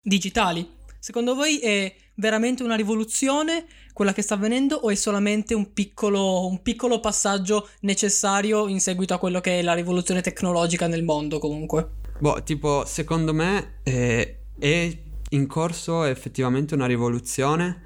digitali. 0.03 0.69
Secondo 0.99 1.35
voi 1.35 1.59
è 1.59 1.95
veramente 2.17 2.63
una 2.63 2.77
rivoluzione 2.77 3.67
quella 3.93 4.13
che 4.13 4.23
sta 4.23 4.35
avvenendo 4.35 4.77
o 4.77 4.91
è 4.91 4.95
solamente 4.95 5.55
un 5.55 5.73
piccolo, 5.73 6.47
un 6.47 6.63
piccolo 6.63 7.01
passaggio 7.01 7.69
necessario 7.81 8.69
in 8.69 8.81
seguito 8.81 9.15
a 9.15 9.19
quello 9.19 9.41
che 9.41 9.61
è 9.61 9.63
la 9.63 9.75
rivoluzione 9.75 10.21
tecnologica 10.21 10.87
nel 10.87 11.05
mondo 11.05 11.39
comunque? 11.39 11.91
Boh, 12.19 12.43
tipo, 12.43 12.85
secondo 12.87 13.33
me 13.33 13.81
eh, 13.83 14.39
è 14.59 14.99
in 15.31 15.47
corso 15.47 16.05
effettivamente 16.05 16.75
una 16.75 16.87
rivoluzione 16.87 17.83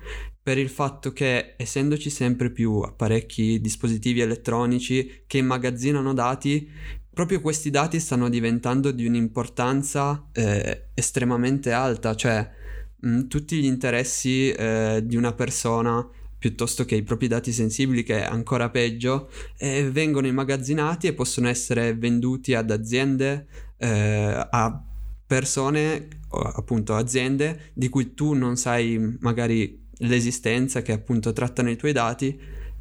per 0.49 0.57
il 0.57 0.71
fatto 0.71 1.13
che 1.13 1.57
essendoci 1.59 2.09
sempre 2.09 2.51
più 2.51 2.79
apparecchi, 2.79 3.61
dispositivi 3.61 4.23
elettronici 4.23 5.25
che 5.27 5.37
immagazzinano 5.37 6.15
dati, 6.15 6.67
proprio 7.13 7.43
questi 7.43 7.69
dati 7.69 8.01
stanno 8.01 8.31
diventando 8.31 8.91
di 8.91 9.05
un'importanza 9.05 10.31
eh, 10.33 10.87
estremamente 10.95 11.71
alta, 11.73 12.15
cioè 12.15 12.51
mh, 12.99 13.27
tutti 13.27 13.61
gli 13.61 13.67
interessi 13.67 14.51
eh, 14.51 15.03
di 15.05 15.17
una 15.17 15.35
persona 15.35 16.09
piuttosto 16.39 16.87
che 16.87 16.95
i 16.95 17.03
propri 17.03 17.29
dati 17.29 17.53
sensibili, 17.53 18.03
che 18.03 18.23
è 18.23 18.25
ancora 18.25 18.71
peggio, 18.71 19.29
eh, 19.59 19.91
vengono 19.91 20.29
immagazzinati 20.29 21.09
e 21.09 21.13
possono 21.13 21.49
essere 21.49 21.95
venduti 21.95 22.55
ad 22.55 22.71
aziende, 22.71 23.49
eh, 23.77 24.47
a 24.51 24.83
persone, 25.27 26.09
appunto 26.31 26.95
aziende 26.95 27.71
di 27.75 27.91
cui 27.91 28.15
tu 28.15 28.33
non 28.33 28.57
sai 28.57 29.19
magari 29.21 29.88
l'esistenza 29.99 30.83
che 30.83 30.93
appunto 30.93 31.33
trattano 31.33 31.71
i 31.71 31.77
tuoi 31.77 31.93
dati 31.93 32.39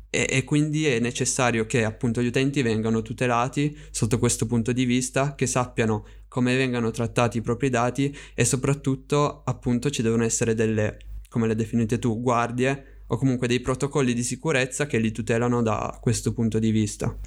e, 0.10 0.26
e, 0.30 0.44
quindi 0.44 0.86
è 0.86 1.00
necessario 1.00 1.66
che 1.66 1.84
appunto 1.84 2.22
gli 2.22 2.28
utenti 2.28 2.62
vengano 2.62 3.02
tutelati 3.02 3.78
sotto 3.92 4.20
questo 4.20 4.46
punto 4.46 4.72
di 4.72 4.86
vista, 4.86 5.36
che 5.36 5.46
sappiano 5.46 6.06
come 6.28 6.56
vengano 6.56 6.92
trattati 6.92 7.40
i 7.40 7.42
propri 7.42 7.70
dati 7.70 8.16
e 8.34 8.46
soprattutto 8.46 9.44
appunto 9.44 9.90
ci 9.90 10.02
devono 10.02 10.24
essere 10.24 10.56
delle, 10.56 10.98
come 11.30 11.48
le 11.48 11.56
definite 11.56 12.00
tu, 12.00 12.22
guardie 12.22 13.04
o 13.08 13.18
comunque 13.18 13.48
dei 13.48 13.60
protocolli 13.60 14.14
di 14.14 14.24
sicurezza 14.24 14.86
che 14.86 14.98
li 14.98 15.12
tutelano 15.12 15.62
da 15.62 15.98
questo 16.02 16.34
punto 16.34 16.58
di 16.60 16.72
vista. 16.72 17.18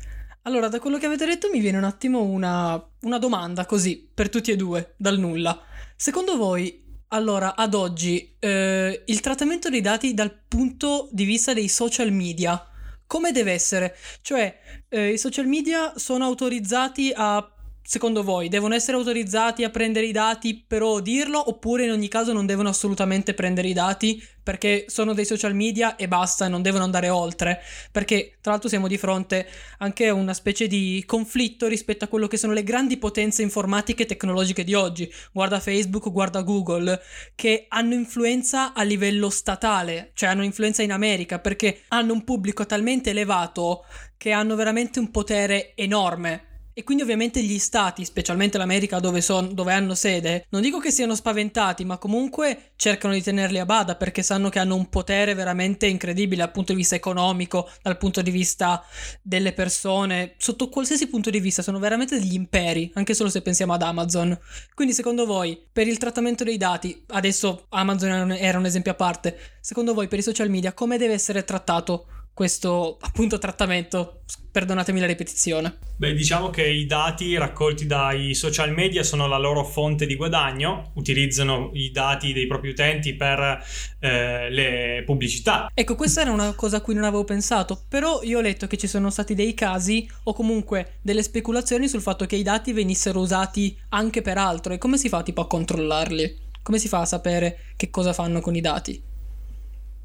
Allora, 0.42 0.68
da 0.68 0.80
quello 0.80 0.98
che 0.98 1.06
avete 1.06 1.26
detto 1.26 1.50
mi 1.52 1.60
viene 1.60 1.76
un 1.76 1.84
attimo 1.84 2.22
una, 2.22 2.82
una 3.02 3.18
domanda 3.18 3.66
così, 3.66 4.08
per 4.12 4.30
tutti 4.30 4.50
e 4.50 4.56
due, 4.56 4.94
dal 4.96 5.18
nulla. 5.18 5.62
Secondo 5.96 6.36
voi 6.36 6.88
allora, 7.12 7.56
ad 7.56 7.74
oggi, 7.74 8.36
eh, 8.38 9.02
il 9.04 9.20
trattamento 9.20 9.68
dei 9.68 9.80
dati 9.80 10.14
dal 10.14 10.32
punto 10.46 11.08
di 11.10 11.24
vista 11.24 11.52
dei 11.52 11.68
social 11.68 12.12
media, 12.12 12.64
come 13.06 13.32
deve 13.32 13.52
essere? 13.52 13.96
Cioè, 14.22 14.58
eh, 14.88 15.12
i 15.12 15.18
social 15.18 15.46
media 15.46 15.92
sono 15.96 16.24
autorizzati 16.24 17.12
a 17.14 17.52
secondo 17.90 18.22
voi 18.22 18.48
devono 18.48 18.76
essere 18.76 18.96
autorizzati 18.96 19.64
a 19.64 19.68
prendere 19.68 20.06
i 20.06 20.12
dati 20.12 20.64
però 20.64 21.00
dirlo 21.00 21.48
oppure 21.48 21.86
in 21.86 21.90
ogni 21.90 22.06
caso 22.06 22.32
non 22.32 22.46
devono 22.46 22.68
assolutamente 22.68 23.34
prendere 23.34 23.66
i 23.66 23.72
dati 23.72 24.22
perché 24.44 24.84
sono 24.86 25.12
dei 25.12 25.24
social 25.24 25.56
media 25.56 25.96
e 25.96 26.06
basta 26.06 26.46
non 26.46 26.62
devono 26.62 26.84
andare 26.84 27.08
oltre? 27.08 27.60
Perché 27.90 28.36
tra 28.40 28.52
l'altro 28.52 28.68
siamo 28.68 28.86
di 28.86 28.96
fronte 28.96 29.44
anche 29.78 30.06
a 30.06 30.14
una 30.14 30.34
specie 30.34 30.68
di 30.68 31.02
conflitto 31.04 31.66
rispetto 31.66 32.04
a 32.04 32.08
quello 32.08 32.28
che 32.28 32.36
sono 32.36 32.52
le 32.52 32.62
grandi 32.62 32.96
potenze 32.96 33.42
informatiche 33.42 34.04
e 34.04 34.06
tecnologiche 34.06 34.62
di 34.62 34.74
oggi. 34.74 35.12
Guarda 35.32 35.58
Facebook, 35.58 36.10
guarda 36.12 36.42
Google 36.42 37.00
che 37.34 37.66
hanno 37.68 37.94
influenza 37.94 38.72
a 38.72 38.82
livello 38.82 39.30
statale 39.30 40.12
cioè 40.14 40.28
hanno 40.28 40.44
influenza 40.44 40.82
in 40.82 40.92
America 40.92 41.40
perché 41.40 41.82
hanno 41.88 42.12
un 42.12 42.22
pubblico 42.22 42.64
talmente 42.66 43.10
elevato 43.10 43.84
che 44.16 44.30
hanno 44.30 44.54
veramente 44.54 45.00
un 45.00 45.10
potere 45.10 45.72
enorme 45.74 46.49
e 46.80 46.82
quindi 46.82 47.02
ovviamente 47.02 47.42
gli 47.42 47.58
stati, 47.58 48.06
specialmente 48.06 48.56
l'America 48.56 49.00
dove, 49.00 49.20
son, 49.20 49.52
dove, 49.52 49.74
hanno 49.74 49.94
sede, 49.94 50.46
non 50.48 50.62
dico 50.62 50.78
che 50.78 50.90
siano 50.90 51.14
spaventati, 51.14 51.84
ma 51.84 51.98
comunque 51.98 52.72
cercano 52.76 53.12
di 53.12 53.20
tenerli 53.20 53.58
a 53.58 53.66
bada 53.66 53.96
perché 53.96 54.22
sanno 54.22 54.48
che 54.48 54.60
hanno 54.60 54.76
un 54.76 54.88
potere 54.88 55.34
veramente 55.34 55.86
incredibile 55.86 56.40
dal 56.40 56.50
punto 56.50 56.72
di 56.72 56.78
vista 56.78 56.94
economico, 56.94 57.68
dal 57.82 57.98
punto 57.98 58.22
di 58.22 58.30
vista 58.30 58.82
delle 59.20 59.52
persone, 59.52 60.36
sotto 60.38 60.70
qualsiasi 60.70 61.06
punto 61.08 61.28
di 61.28 61.38
vista, 61.38 61.60
sono 61.60 61.78
veramente 61.78 62.18
degli 62.18 62.32
imperi, 62.32 62.90
anche 62.94 63.12
solo 63.12 63.28
se 63.28 63.42
pensiamo 63.42 63.74
ad 63.74 63.82
Amazon. 63.82 64.38
Quindi 64.74 64.94
secondo 64.94 65.26
voi, 65.26 65.62
per 65.70 65.86
il 65.86 65.98
trattamento 65.98 66.44
dei 66.44 66.56
dati, 66.56 67.04
adesso 67.08 67.66
Amazon 67.68 68.32
era 68.32 68.56
un 68.56 68.64
esempio 68.64 68.92
a 68.92 68.94
parte, 68.94 69.38
secondo 69.60 69.92
voi 69.92 70.08
per 70.08 70.18
i 70.18 70.22
social 70.22 70.48
media 70.48 70.72
come 70.72 70.96
deve 70.96 71.12
essere 71.12 71.44
trattato 71.44 72.06
questo 72.32 72.96
appunto 73.00 73.38
trattamento. 73.38 74.22
Perdonatemi 74.50 74.98
la 74.98 75.06
ripetizione. 75.06 75.78
Beh, 75.96 76.12
diciamo 76.12 76.50
che 76.50 76.66
i 76.66 76.86
dati 76.86 77.36
raccolti 77.36 77.86
dai 77.86 78.34
social 78.34 78.72
media 78.72 79.04
sono 79.04 79.28
la 79.28 79.38
loro 79.38 79.62
fonte 79.64 80.06
di 80.06 80.16
guadagno, 80.16 80.90
utilizzano 80.94 81.70
i 81.74 81.92
dati 81.92 82.32
dei 82.32 82.48
propri 82.48 82.70
utenti 82.70 83.14
per 83.14 83.62
eh, 84.00 84.50
le 84.50 85.02
pubblicità. 85.04 85.70
Ecco, 85.72 85.94
questa 85.94 86.22
era 86.22 86.32
una 86.32 86.52
cosa 86.54 86.78
a 86.78 86.80
cui 86.80 86.94
non 86.94 87.04
avevo 87.04 87.24
pensato, 87.24 87.84
però 87.88 88.22
io 88.22 88.38
ho 88.38 88.42
letto 88.42 88.66
che 88.66 88.76
ci 88.76 88.88
sono 88.88 89.10
stati 89.10 89.34
dei 89.34 89.54
casi 89.54 90.10
o 90.24 90.32
comunque 90.32 90.94
delle 91.02 91.22
speculazioni 91.22 91.86
sul 91.86 92.00
fatto 92.00 92.26
che 92.26 92.36
i 92.36 92.42
dati 92.42 92.72
venissero 92.72 93.20
usati 93.20 93.78
anche 93.90 94.22
per 94.22 94.38
altro 94.38 94.72
e 94.72 94.78
come 94.78 94.98
si 94.98 95.08
fa 95.08 95.22
tipo 95.22 95.42
a 95.42 95.46
controllarli? 95.46 96.48
Come 96.62 96.78
si 96.78 96.88
fa 96.88 97.00
a 97.00 97.06
sapere 97.06 97.58
che 97.76 97.90
cosa 97.90 98.12
fanno 98.12 98.40
con 98.40 98.56
i 98.56 98.60
dati? 98.60 99.09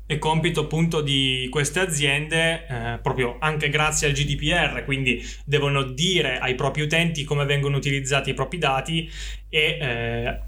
È 0.08 0.20
compito 0.20 0.62
appunto 0.62 1.02
di 1.02 1.48
queste 1.50 1.80
aziende, 1.80 2.68
eh, 2.68 3.00
proprio 3.02 3.38
anche 3.40 3.70
grazie 3.70 4.08
al 4.08 4.14
GDPR, 4.14 4.84
quindi 4.86 5.24
devono 5.46 5.82
dire 5.84 6.38
ai 6.38 6.54
propri 6.54 6.84
utenti 6.84 7.24
come 7.24 7.46
vengono 7.46 7.76
utilizzati 7.78 8.30
i 8.30 8.34
propri 8.36 8.60
dati 8.60 9.10
e 9.50 9.78
eh, 9.82 10.40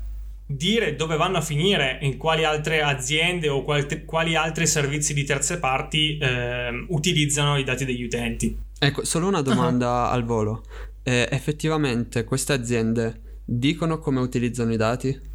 dire 0.46 0.96
dove 0.96 1.18
vanno 1.18 1.38
a 1.38 1.42
finire, 1.42 1.98
in 2.02 2.18
quali 2.18 2.44
altre 2.44 2.82
aziende 2.82 3.50
o 3.50 3.64
quali, 3.64 4.06
quali 4.06 4.36
altri 4.36 4.68
servizi 4.68 5.14
di 5.14 5.24
terze 5.24 5.60
parti 5.60 6.18
eh, 6.18 6.86
utilizzano 6.90 7.58
i 7.58 7.64
dati 7.64 7.84
degli 7.84 8.04
utenti. 8.04 8.56
Ecco, 8.80 9.04
solo 9.04 9.28
una 9.28 9.42
domanda 9.42 10.04
uh-huh. 10.04 10.14
al 10.14 10.24
volo. 10.24 10.64
Eh, 11.04 11.28
effettivamente 11.32 12.24
queste 12.24 12.54
aziende 12.54 13.42
dicono 13.44 13.98
come 13.98 14.20
utilizzano 14.20 14.72
i 14.72 14.78
dati? 14.78 15.27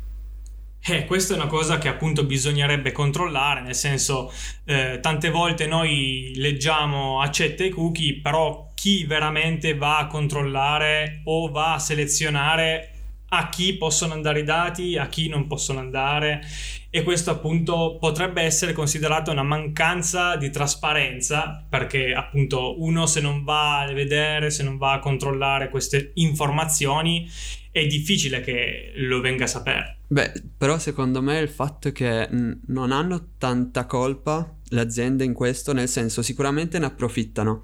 Eh, 0.85 1.05
questa 1.05 1.35
è 1.35 1.37
una 1.37 1.47
cosa 1.47 1.79
che 1.79 1.87
appunto 1.87 2.25
bisognerebbe 2.25 2.91
controllare, 2.91 3.61
nel 3.61 3.77
senso 3.77 4.33
eh, 4.65 4.99
tante 5.01 5.31
volte 5.31 5.69
noi 5.69 6.33
leggiamo 6.35 7.21
accetta 7.21 7.63
i 7.63 7.71
cookie, 7.71 8.21
però 8.21 8.73
chi 8.75 9.05
veramente 9.05 9.77
va 9.77 9.99
a 9.99 10.09
controllare 10.09 11.21
o 11.27 11.49
va 11.53 11.75
a 11.75 11.79
selezionare 11.79 12.89
a 13.29 13.49
chi 13.49 13.77
possono 13.77 14.13
andare 14.13 14.41
i 14.41 14.45
dati, 14.45 14.99
a 14.99 15.07
chi 15.07 15.29
non 15.29 15.47
possono 15.47 15.79
andare 15.79 16.43
e 16.91 17.05
questo 17.05 17.31
appunto 17.31 17.97
potrebbe 18.01 18.43
essere 18.43 18.73
considerato 18.73 19.31
una 19.31 19.45
mancanza 19.45 20.35
di 20.35 20.51
trasparenza 20.51 21.65
perché 21.67 22.13
appunto 22.13 22.83
uno 22.83 23.07
se 23.07 23.21
non 23.21 23.45
va 23.45 23.83
a 23.83 23.93
vedere, 23.93 24.51
se 24.51 24.65
non 24.65 24.79
va 24.79 24.95
a 24.95 24.99
controllare 24.99 25.71
queste 25.71 26.11
informazioni 26.17 27.31
è 27.71 27.87
difficile 27.87 28.41
che 28.41 28.93
lo 28.97 29.21
venga 29.21 29.45
a 29.45 29.47
sapere. 29.47 30.02
Beh, 30.13 30.31
però 30.59 30.79
secondo 30.79 31.23
me 31.23 31.39
il 31.39 31.49
fatto 31.49 31.89
è 31.89 31.93
che 31.93 32.29
non 32.67 32.93
hanno 32.93 33.29
tanta 33.39 33.87
colpa 33.87 34.57
le 34.69 34.81
aziende 34.83 35.25
in 35.25 35.33
questo, 35.33 35.73
nel 35.73 35.89
senso 35.89 36.21
sicuramente 36.21 36.79
ne 36.79 36.85
approfittano. 36.85 37.63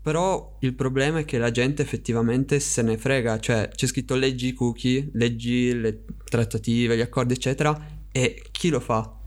Però 0.00 0.56
il 0.60 0.72
problema 0.72 1.18
è 1.18 1.24
che 1.26 1.36
la 1.36 1.50
gente 1.50 1.82
effettivamente 1.82 2.58
se 2.58 2.80
ne 2.80 2.96
frega, 2.96 3.38
cioè 3.38 3.68
c'è 3.68 3.86
scritto 3.86 4.14
leggi 4.14 4.46
i 4.46 4.52
cookie, 4.54 5.10
leggi 5.12 5.78
le 5.78 6.04
trattative, 6.24 6.96
gli 6.96 7.02
accordi, 7.02 7.34
eccetera, 7.34 7.78
e 8.10 8.42
chi 8.50 8.70
lo 8.70 8.80
fa? 8.80 9.18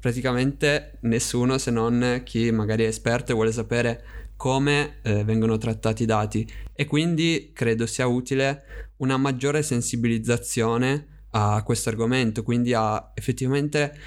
Praticamente 0.00 0.96
nessuno 1.00 1.58
se 1.58 1.70
non 1.70 2.22
chi 2.24 2.50
magari 2.50 2.84
è 2.84 2.88
esperto 2.88 3.32
e 3.32 3.34
vuole 3.34 3.52
sapere 3.52 4.30
come 4.34 5.00
eh, 5.02 5.24
vengono 5.24 5.58
trattati 5.58 6.04
i 6.04 6.06
dati. 6.06 6.50
E 6.72 6.86
quindi 6.86 7.50
credo 7.52 7.84
sia 7.84 8.06
utile 8.06 8.62
una 8.96 9.18
maggiore 9.18 9.62
sensibilizzazione 9.62 11.16
a 11.30 11.62
questo 11.62 11.88
argomento, 11.88 12.42
quindi 12.42 12.72
a 12.72 13.12
effettivamente 13.14 13.98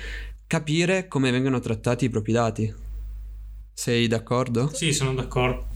capire 0.48 1.08
come 1.08 1.32
vengono 1.32 1.60
trattati 1.60 2.06
i 2.06 2.10
propri 2.10 2.32
dati. 2.34 2.74
Sei 3.74 4.08
d'accordo? 4.08 4.70
Sì, 4.74 4.92
sono 4.92 5.14
d'accordo. 5.14 5.68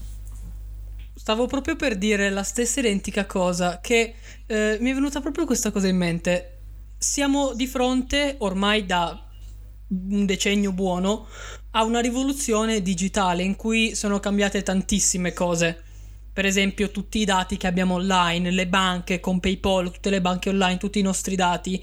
Stavo 1.14 1.46
proprio 1.46 1.76
per 1.76 1.96
dire 1.96 2.30
la 2.30 2.42
stessa 2.42 2.80
identica 2.80 3.26
cosa, 3.26 3.80
che 3.80 4.14
eh, 4.46 4.78
mi 4.80 4.90
è 4.90 4.94
venuta 4.94 5.20
proprio 5.20 5.44
questa 5.46 5.70
cosa 5.70 5.88
in 5.88 5.96
mente. 5.96 6.58
Siamo 6.98 7.54
di 7.54 7.66
fronte, 7.66 8.36
ormai 8.38 8.86
da 8.86 9.26
un 9.88 10.26
decennio 10.26 10.72
buono, 10.72 11.26
a 11.70 11.84
una 11.84 12.00
rivoluzione 12.00 12.82
digitale 12.82 13.42
in 13.42 13.56
cui 13.56 13.94
sono 13.94 14.20
cambiate 14.20 14.62
tantissime 14.62 15.32
cose. 15.32 15.82
Per 16.36 16.44
esempio, 16.44 16.90
tutti 16.90 17.18
i 17.18 17.24
dati 17.24 17.56
che 17.56 17.66
abbiamo 17.66 17.94
online, 17.94 18.50
le 18.50 18.66
banche 18.66 19.20
con 19.20 19.40
PayPal, 19.40 19.90
tutte 19.90 20.10
le 20.10 20.20
banche 20.20 20.50
online, 20.50 20.76
tutti 20.76 20.98
i 20.98 21.02
nostri 21.02 21.34
dati 21.34 21.82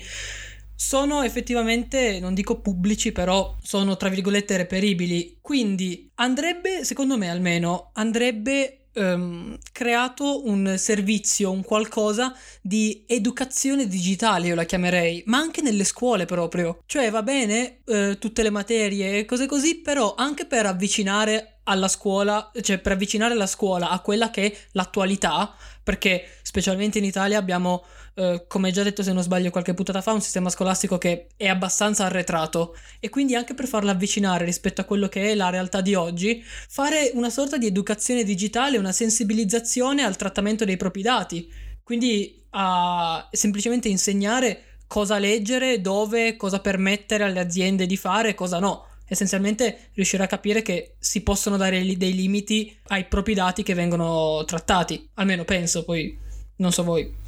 sono 0.75 1.23
effettivamente, 1.23 2.19
non 2.19 2.35
dico 2.35 2.61
pubblici, 2.61 3.11
però 3.11 3.57
sono 3.63 3.97
tra 3.97 4.09
virgolette 4.09 4.55
reperibili. 4.55 5.39
Quindi 5.41 6.11
andrebbe, 6.17 6.85
secondo 6.85 7.17
me 7.17 7.31
almeno, 7.31 7.89
andrebbe 7.93 8.89
um, 8.93 9.57
creato 9.71 10.47
un 10.47 10.75
servizio, 10.77 11.49
un 11.49 11.63
qualcosa 11.63 12.31
di 12.61 13.05
educazione 13.07 13.87
digitale, 13.87 14.49
io 14.49 14.55
la 14.55 14.65
chiamerei, 14.65 15.23
ma 15.25 15.39
anche 15.39 15.63
nelle 15.63 15.83
scuole 15.83 16.25
proprio. 16.25 16.83
Cioè 16.85 17.09
va 17.09 17.23
bene 17.23 17.79
uh, 17.85 18.19
tutte 18.19 18.43
le 18.43 18.51
materie 18.51 19.17
e 19.17 19.25
cose 19.25 19.47
così, 19.47 19.77
però 19.77 20.13
anche 20.15 20.45
per 20.45 20.67
avvicinare 20.67 21.52
alla 21.63 21.87
scuola, 21.87 22.51
cioè 22.61 22.79
per 22.79 22.93
avvicinare 22.93 23.35
la 23.35 23.45
scuola 23.45 23.89
a 23.89 23.99
quella 23.99 24.29
che 24.29 24.51
è 24.51 24.57
l'attualità, 24.71 25.55
perché 25.81 26.25
specialmente 26.41 26.97
in 26.97 27.03
Italia 27.03 27.37
abbiamo 27.37 27.83
eh, 28.15 28.45
come 28.47 28.71
già 28.71 28.83
detto 28.83 29.03
se 29.03 29.13
non 29.13 29.23
sbaglio 29.23 29.49
qualche 29.49 29.73
puntata 29.73 30.01
fa, 30.01 30.11
un 30.11 30.21
sistema 30.21 30.49
scolastico 30.49 30.97
che 30.97 31.27
è 31.35 31.47
abbastanza 31.47 32.05
arretrato. 32.05 32.75
E 32.99 33.09
quindi 33.09 33.35
anche 33.35 33.53
per 33.53 33.67
farla 33.67 33.91
avvicinare 33.91 34.45
rispetto 34.45 34.81
a 34.81 34.85
quello 34.85 35.07
che 35.07 35.31
è 35.31 35.35
la 35.35 35.49
realtà 35.49 35.81
di 35.81 35.95
oggi, 35.95 36.43
fare 36.43 37.11
una 37.13 37.29
sorta 37.29 37.57
di 37.57 37.67
educazione 37.67 38.23
digitale, 38.23 38.77
una 38.77 38.91
sensibilizzazione 38.91 40.03
al 40.03 40.17
trattamento 40.17 40.65
dei 40.65 40.77
propri 40.77 41.01
dati, 41.01 41.51
quindi 41.83 42.45
a 42.51 43.27
semplicemente 43.31 43.87
insegnare 43.87 44.77
cosa 44.87 45.17
leggere, 45.17 45.81
dove, 45.81 46.35
cosa 46.35 46.59
permettere 46.59 47.23
alle 47.23 47.39
aziende 47.39 47.85
di 47.85 47.97
fare 47.97 48.35
cosa 48.35 48.59
no 48.59 48.87
essenzialmente 49.07 49.89
riuscire 49.93 50.23
a 50.23 50.27
capire 50.27 50.61
che 50.61 50.95
si 50.99 51.21
possono 51.21 51.57
dare 51.57 51.83
dei 51.97 52.13
limiti 52.13 52.75
ai 52.87 53.05
propri 53.05 53.33
dati 53.33 53.63
che 53.63 53.73
vengono 53.73 54.43
trattati, 54.45 55.09
almeno 55.15 55.43
penso, 55.43 55.83
poi 55.83 56.17
non 56.57 56.71
so 56.71 56.83
voi. 56.83 57.21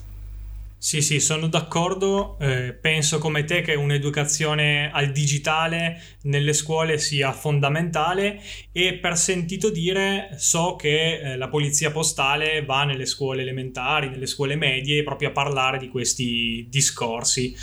Sì, 0.86 1.02
sì, 1.02 1.20
sono 1.20 1.48
d'accordo. 1.48 2.38
Eh, 2.40 2.74
penso 2.74 3.18
come 3.18 3.44
te 3.44 3.62
che 3.62 3.74
un'educazione 3.74 4.92
al 4.92 5.12
digitale 5.12 6.00
nelle 6.24 6.54
scuole 6.54 7.00
sia 7.00 7.32
fondamentale 7.32 8.40
e 8.72 9.00
per 9.00 9.18
sentito 9.18 9.72
dire 9.72 10.36
so 10.38 10.76
che 10.76 11.20
eh, 11.20 11.38
la 11.38 11.48
polizia 11.48 11.90
postale 11.90 12.64
va 12.64 12.84
nelle 12.84 13.08
scuole 13.08 13.42
elementari, 13.42 14.10
nelle 14.10 14.28
scuole 14.28 14.56
medie 14.56 15.02
proprio 15.02 15.30
a 15.30 15.32
parlare 15.32 15.80
di 15.80 15.90
questi 15.90 16.68
discorsi. 16.70 17.56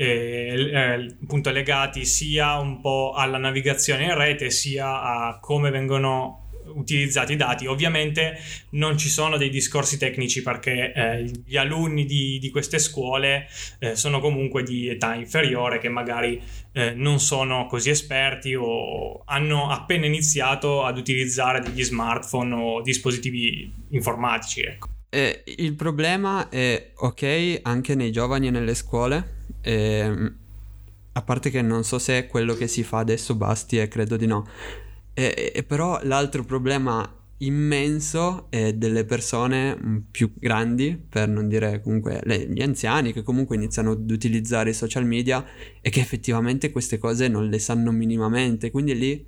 Eh, 0.00 0.70
eh, 0.72 1.16
appunto 1.22 1.50
legati 1.50 2.06
sia 2.06 2.58
un 2.58 2.80
po' 2.80 3.12
alla 3.14 3.36
navigazione 3.36 4.04
in 4.04 4.14
rete 4.14 4.48
sia 4.48 5.02
a 5.02 5.38
come 5.40 5.70
vengono 5.70 6.48
utilizzati 6.74 7.34
i 7.34 7.36
dati. 7.36 7.66
Ovviamente 7.66 8.38
non 8.70 8.96
ci 8.96 9.10
sono 9.10 9.36
dei 9.36 9.50
discorsi 9.50 9.98
tecnici 9.98 10.40
perché 10.40 10.94
eh, 10.94 11.30
gli 11.44 11.58
alunni 11.58 12.06
di, 12.06 12.38
di 12.38 12.48
queste 12.48 12.78
scuole 12.78 13.46
eh, 13.78 13.94
sono 13.94 14.20
comunque 14.20 14.62
di 14.62 14.88
età 14.88 15.14
inferiore 15.14 15.78
che 15.78 15.90
magari 15.90 16.40
eh, 16.72 16.92
non 16.92 17.20
sono 17.20 17.66
così 17.66 17.90
esperti 17.90 18.54
o 18.54 19.22
hanno 19.26 19.68
appena 19.68 20.06
iniziato 20.06 20.82
ad 20.82 20.96
utilizzare 20.96 21.60
degli 21.60 21.84
smartphone 21.84 22.54
o 22.54 22.80
dispositivi 22.80 23.70
informatici. 23.90 24.62
Ecco. 24.62 24.88
Eh, 25.10 25.42
il 25.44 25.74
problema 25.74 26.48
è 26.48 26.92
ok 26.94 27.60
anche 27.64 27.94
nei 27.94 28.10
giovani 28.10 28.46
e 28.46 28.50
nelle 28.50 28.74
scuole. 28.74 29.39
Eh, 29.62 30.32
a 31.12 31.22
parte 31.22 31.50
che 31.50 31.60
non 31.60 31.84
so 31.84 31.98
se 31.98 32.26
quello 32.26 32.54
che 32.54 32.66
si 32.66 32.82
fa 32.82 32.98
adesso 32.98 33.34
basti 33.34 33.78
e 33.78 33.88
credo 33.88 34.16
di 34.16 34.26
no 34.26 34.46
e, 35.12 35.52
e 35.54 35.62
però 35.64 36.00
l'altro 36.04 36.44
problema 36.44 37.16
immenso 37.38 38.46
è 38.50 38.72
delle 38.74 39.04
persone 39.04 39.76
mm, 39.76 39.96
più 40.10 40.32
grandi, 40.34 40.98
per 41.08 41.28
non 41.28 41.48
dire 41.48 41.80
comunque 41.80 42.20
le, 42.24 42.48
gli 42.50 42.62
anziani 42.62 43.12
che 43.12 43.22
comunque 43.22 43.56
iniziano 43.56 43.92
ad 43.92 44.10
utilizzare 44.10 44.70
i 44.70 44.74
social 44.74 45.06
media 45.06 45.44
e 45.80 45.90
che 45.90 46.00
effettivamente 46.00 46.70
queste 46.70 46.98
cose 46.98 47.28
non 47.28 47.48
le 47.48 47.58
sanno 47.58 47.90
minimamente. 47.90 48.70
Quindi 48.70 48.96
lì 48.96 49.24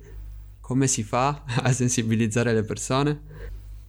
come 0.59 0.87
si 0.87 1.03
fa 1.03 1.43
a 1.61 1.71
sensibilizzare 1.71 2.53
le 2.53 2.63
persone? 2.63 3.21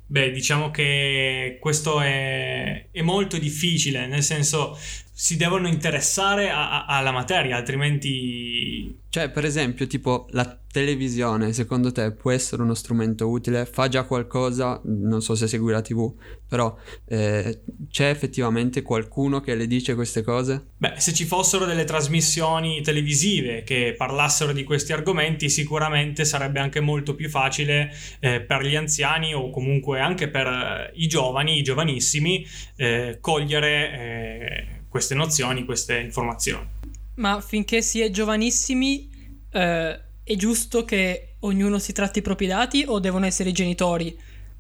Beh, 0.06 0.30
diciamo 0.30 0.70
che 0.70 1.56
questo 1.60 2.00
è, 2.00 2.88
è 2.90 3.02
molto 3.02 3.38
difficile, 3.38 4.06
nel 4.06 4.22
senso 4.22 4.76
si 5.16 5.36
devono 5.36 5.68
interessare 5.68 6.50
a, 6.50 6.84
a, 6.84 6.96
alla 6.96 7.12
materia, 7.12 7.56
altrimenti... 7.56 9.02
Cioè, 9.08 9.30
per 9.30 9.44
esempio, 9.44 9.86
tipo 9.86 10.26
la 10.30 10.58
televisione, 10.72 11.52
secondo 11.52 11.92
te 11.92 12.10
può 12.10 12.32
essere 12.32 12.62
uno 12.62 12.74
strumento 12.74 13.28
utile? 13.28 13.64
Fa 13.64 13.86
già 13.86 14.02
qualcosa? 14.02 14.80
Non 14.82 15.22
so 15.22 15.36
se 15.36 15.46
segui 15.46 15.70
la 15.70 15.82
TV, 15.82 16.12
però 16.48 16.76
eh, 17.06 17.60
c'è 17.88 18.08
effettivamente 18.08 18.82
qualcuno 18.82 19.40
che 19.40 19.54
le 19.54 19.68
dice 19.68 19.94
queste 19.94 20.22
cose? 20.22 20.70
Beh, 20.78 20.94
se 20.96 21.12
ci 21.12 21.26
fossero 21.26 21.64
delle 21.64 21.84
trasmissioni 21.84 22.82
televisive 22.82 23.62
che 23.62 23.94
parlassero 23.96 24.52
di 24.52 24.64
questi 24.64 24.92
argomenti, 24.92 25.48
sicuramente 25.48 26.24
sarebbe 26.24 26.58
anche 26.58 26.80
molto 26.80 27.14
più 27.14 27.30
facile 27.30 27.94
eh, 28.18 28.40
per 28.40 28.64
gli 28.64 28.74
anziani 28.74 29.32
o 29.32 29.50
comunque 29.50 30.00
anche 30.00 30.28
per 30.28 30.48
eh, 30.48 30.90
i 30.96 31.06
giovani, 31.06 31.56
i 31.56 31.62
giovanissimi, 31.62 32.44
eh, 32.74 33.18
cogliere 33.20 33.92
eh, 33.92 34.73
queste 34.94 35.16
nozioni, 35.16 35.64
queste 35.64 35.98
informazioni. 35.98 36.68
Ma 37.16 37.40
finché 37.40 37.82
si 37.82 38.00
è 38.00 38.10
giovanissimi, 38.10 39.10
eh, 39.50 40.00
è 40.22 40.36
giusto 40.36 40.84
che 40.84 41.34
ognuno 41.40 41.80
si 41.80 41.92
tratti 41.92 42.20
i 42.20 42.22
propri 42.22 42.46
dati 42.46 42.84
o 42.86 43.00
devono 43.00 43.26
essere 43.26 43.48
i 43.48 43.52
genitori 43.52 44.16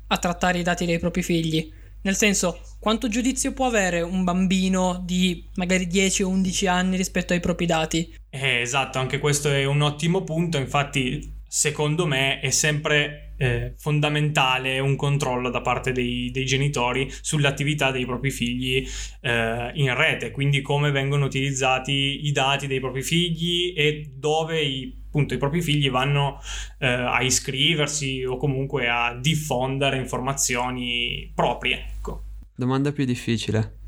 a 0.08 0.18
trattare 0.18 0.58
i 0.58 0.64
dati 0.64 0.86
dei 0.86 0.98
propri 0.98 1.22
figli? 1.22 1.72
Nel 2.02 2.16
senso, 2.16 2.58
quanto 2.80 3.06
giudizio 3.06 3.52
può 3.52 3.66
avere 3.66 4.00
un 4.00 4.24
bambino 4.24 5.00
di 5.04 5.48
magari 5.54 5.86
10 5.86 6.24
o 6.24 6.28
11 6.30 6.66
anni 6.66 6.96
rispetto 6.96 7.32
ai 7.32 7.38
propri 7.38 7.66
dati? 7.66 8.12
Eh, 8.28 8.60
esatto, 8.60 8.98
anche 8.98 9.20
questo 9.20 9.48
è 9.48 9.64
un 9.64 9.82
ottimo 9.82 10.24
punto, 10.24 10.58
infatti 10.58 11.32
secondo 11.46 12.06
me 12.06 12.40
è 12.40 12.50
sempre 12.50 13.23
eh, 13.36 13.74
fondamentale 13.76 14.78
un 14.78 14.96
controllo 14.96 15.50
da 15.50 15.60
parte 15.60 15.92
dei, 15.92 16.30
dei, 16.30 16.44
genitori 16.44 17.10
sull'attività 17.10 17.90
dei 17.90 18.06
propri 18.06 18.30
figli 18.30 18.86
eh, 19.20 19.70
in 19.74 19.94
rete, 19.94 20.30
quindi 20.30 20.60
come 20.60 20.90
vengono 20.90 21.24
utilizzati 21.24 22.26
i 22.26 22.32
dati 22.32 22.66
dei 22.66 22.80
propri 22.80 23.02
figli 23.02 23.74
e 23.76 24.12
dove 24.14 24.60
i, 24.60 24.96
appunto, 25.06 25.34
i 25.34 25.38
propri 25.38 25.62
figli 25.62 25.90
vanno 25.90 26.40
eh, 26.78 26.86
a 26.86 27.22
iscriversi 27.22 28.24
o 28.24 28.36
comunque 28.36 28.88
a 28.88 29.14
diffondere 29.20 29.98
informazioni 29.98 31.30
proprie. 31.34 31.86
Ecco. 31.96 32.22
Domanda 32.54 32.92
più 32.92 33.04
difficile. 33.04 33.78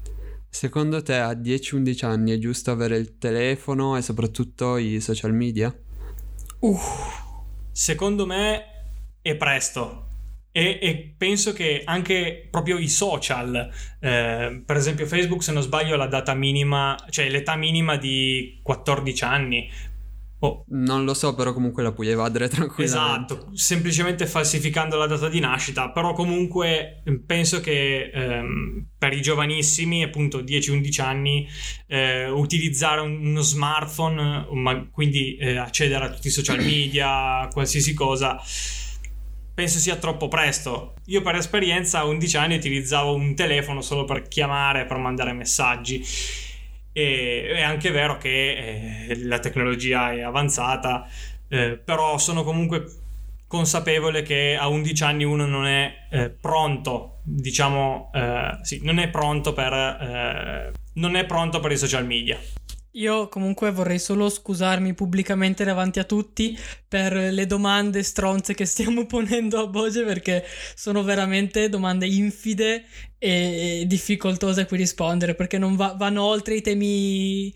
Secondo 0.48 1.02
te 1.02 1.16
a 1.16 1.32
10-11 1.32 2.04
anni 2.06 2.32
è 2.32 2.38
giusto 2.38 2.70
avere 2.70 2.96
il 2.96 3.18
telefono 3.18 3.96
e 3.96 4.02
soprattutto 4.02 4.78
i 4.78 5.00
social 5.00 5.34
media? 5.34 5.74
Uh. 6.60 6.78
Secondo 7.70 8.24
me 8.24 8.75
è 9.30 9.36
presto. 9.36 10.04
E, 10.52 10.78
e, 10.80 11.14
penso 11.18 11.52
che 11.52 11.82
anche 11.84 12.48
proprio 12.50 12.78
i 12.78 12.88
social, 12.88 13.68
eh, 14.00 14.62
per 14.64 14.76
esempio 14.76 15.06
Facebook 15.06 15.42
se 15.42 15.52
non 15.52 15.62
sbaglio 15.62 15.96
la 15.96 16.06
data 16.06 16.32
minima, 16.32 16.96
cioè 17.10 17.28
l'età 17.28 17.56
minima 17.56 17.96
di 17.96 18.60
14 18.62 19.24
anni, 19.24 19.70
Oh. 20.38 20.64
Non 20.68 21.04
lo 21.04 21.14
so, 21.14 21.34
però 21.34 21.54
comunque 21.54 21.82
la 21.82 21.92
puoi 21.92 22.08
evadere 22.08 22.48
tranquillamente. 22.50 23.32
Esatto, 23.32 23.56
semplicemente 23.56 24.26
falsificando 24.26 24.96
la 24.96 25.06
data 25.06 25.28
di 25.28 25.40
nascita, 25.40 25.90
però 25.90 26.12
comunque 26.12 27.02
ehm, 27.04 27.22
penso 27.24 27.60
che 27.60 28.10
ehm, 28.12 28.88
per 28.98 29.14
i 29.14 29.22
giovanissimi, 29.22 30.02
appunto 30.02 30.42
10-11 30.42 31.00
anni, 31.00 31.48
eh, 31.86 32.28
utilizzare 32.28 33.00
uno 33.00 33.40
smartphone, 33.40 34.46
ma 34.52 34.86
quindi 34.90 35.36
eh, 35.36 35.56
accedere 35.56 36.04
a 36.04 36.10
tutti 36.10 36.28
i 36.28 36.30
social 36.30 36.62
media, 36.62 37.48
qualsiasi 37.50 37.94
cosa, 37.94 38.38
penso 39.56 39.78
sia 39.78 39.96
troppo 39.96 40.28
presto. 40.28 40.96
Io 41.06 41.22
per 41.22 41.36
esperienza 41.36 42.00
a 42.00 42.04
11 42.04 42.36
anni 42.36 42.56
utilizzavo 42.56 43.14
un 43.14 43.34
telefono 43.34 43.80
solo 43.80 44.04
per 44.04 44.28
chiamare, 44.28 44.84
per 44.84 44.98
mandare 44.98 45.32
messaggi 45.32 46.04
e 46.92 47.48
è 47.54 47.62
anche 47.62 47.90
vero 47.90 48.18
che 48.18 49.06
eh, 49.08 49.24
la 49.24 49.38
tecnologia 49.38 50.12
è 50.12 50.20
avanzata, 50.20 51.08
eh, 51.48 51.80
però 51.82 52.18
sono 52.18 52.44
comunque 52.44 52.84
consapevole 53.46 54.20
che 54.20 54.58
a 54.60 54.68
11 54.68 55.02
anni 55.04 55.24
uno 55.24 55.46
non 55.46 55.66
è 55.66 56.06
eh, 56.10 56.28
pronto, 56.28 57.20
diciamo, 57.22 58.10
eh, 58.12 58.58
sì, 58.60 58.80
non 58.82 58.98
è 58.98 59.08
pronto 59.08 59.54
per, 59.54 59.72
eh, 59.72 60.72
non 60.94 61.16
è 61.16 61.24
pronto 61.24 61.60
per 61.60 61.72
i 61.72 61.78
social 61.78 62.04
media. 62.04 62.38
Io 62.96 63.28
comunque 63.28 63.70
vorrei 63.72 63.98
solo 63.98 64.30
scusarmi 64.30 64.94
pubblicamente 64.94 65.64
davanti 65.64 65.98
a 65.98 66.04
tutti 66.04 66.58
per 66.88 67.12
le 67.12 67.46
domande 67.46 68.02
stronze 68.02 68.54
che 68.54 68.64
stiamo 68.64 69.04
ponendo 69.06 69.60
a 69.60 69.66
Boge 69.66 70.02
perché 70.02 70.42
sono 70.74 71.02
veramente 71.02 71.68
domande 71.68 72.06
infide 72.06 72.84
e 73.18 73.84
difficoltose 73.86 74.62
a 74.62 74.66
cui 74.66 74.78
rispondere 74.78 75.34
perché 75.34 75.58
non 75.58 75.76
va- 75.76 75.94
vanno 75.96 76.22
oltre 76.22 76.54
i 76.54 76.62
temi 76.62 77.54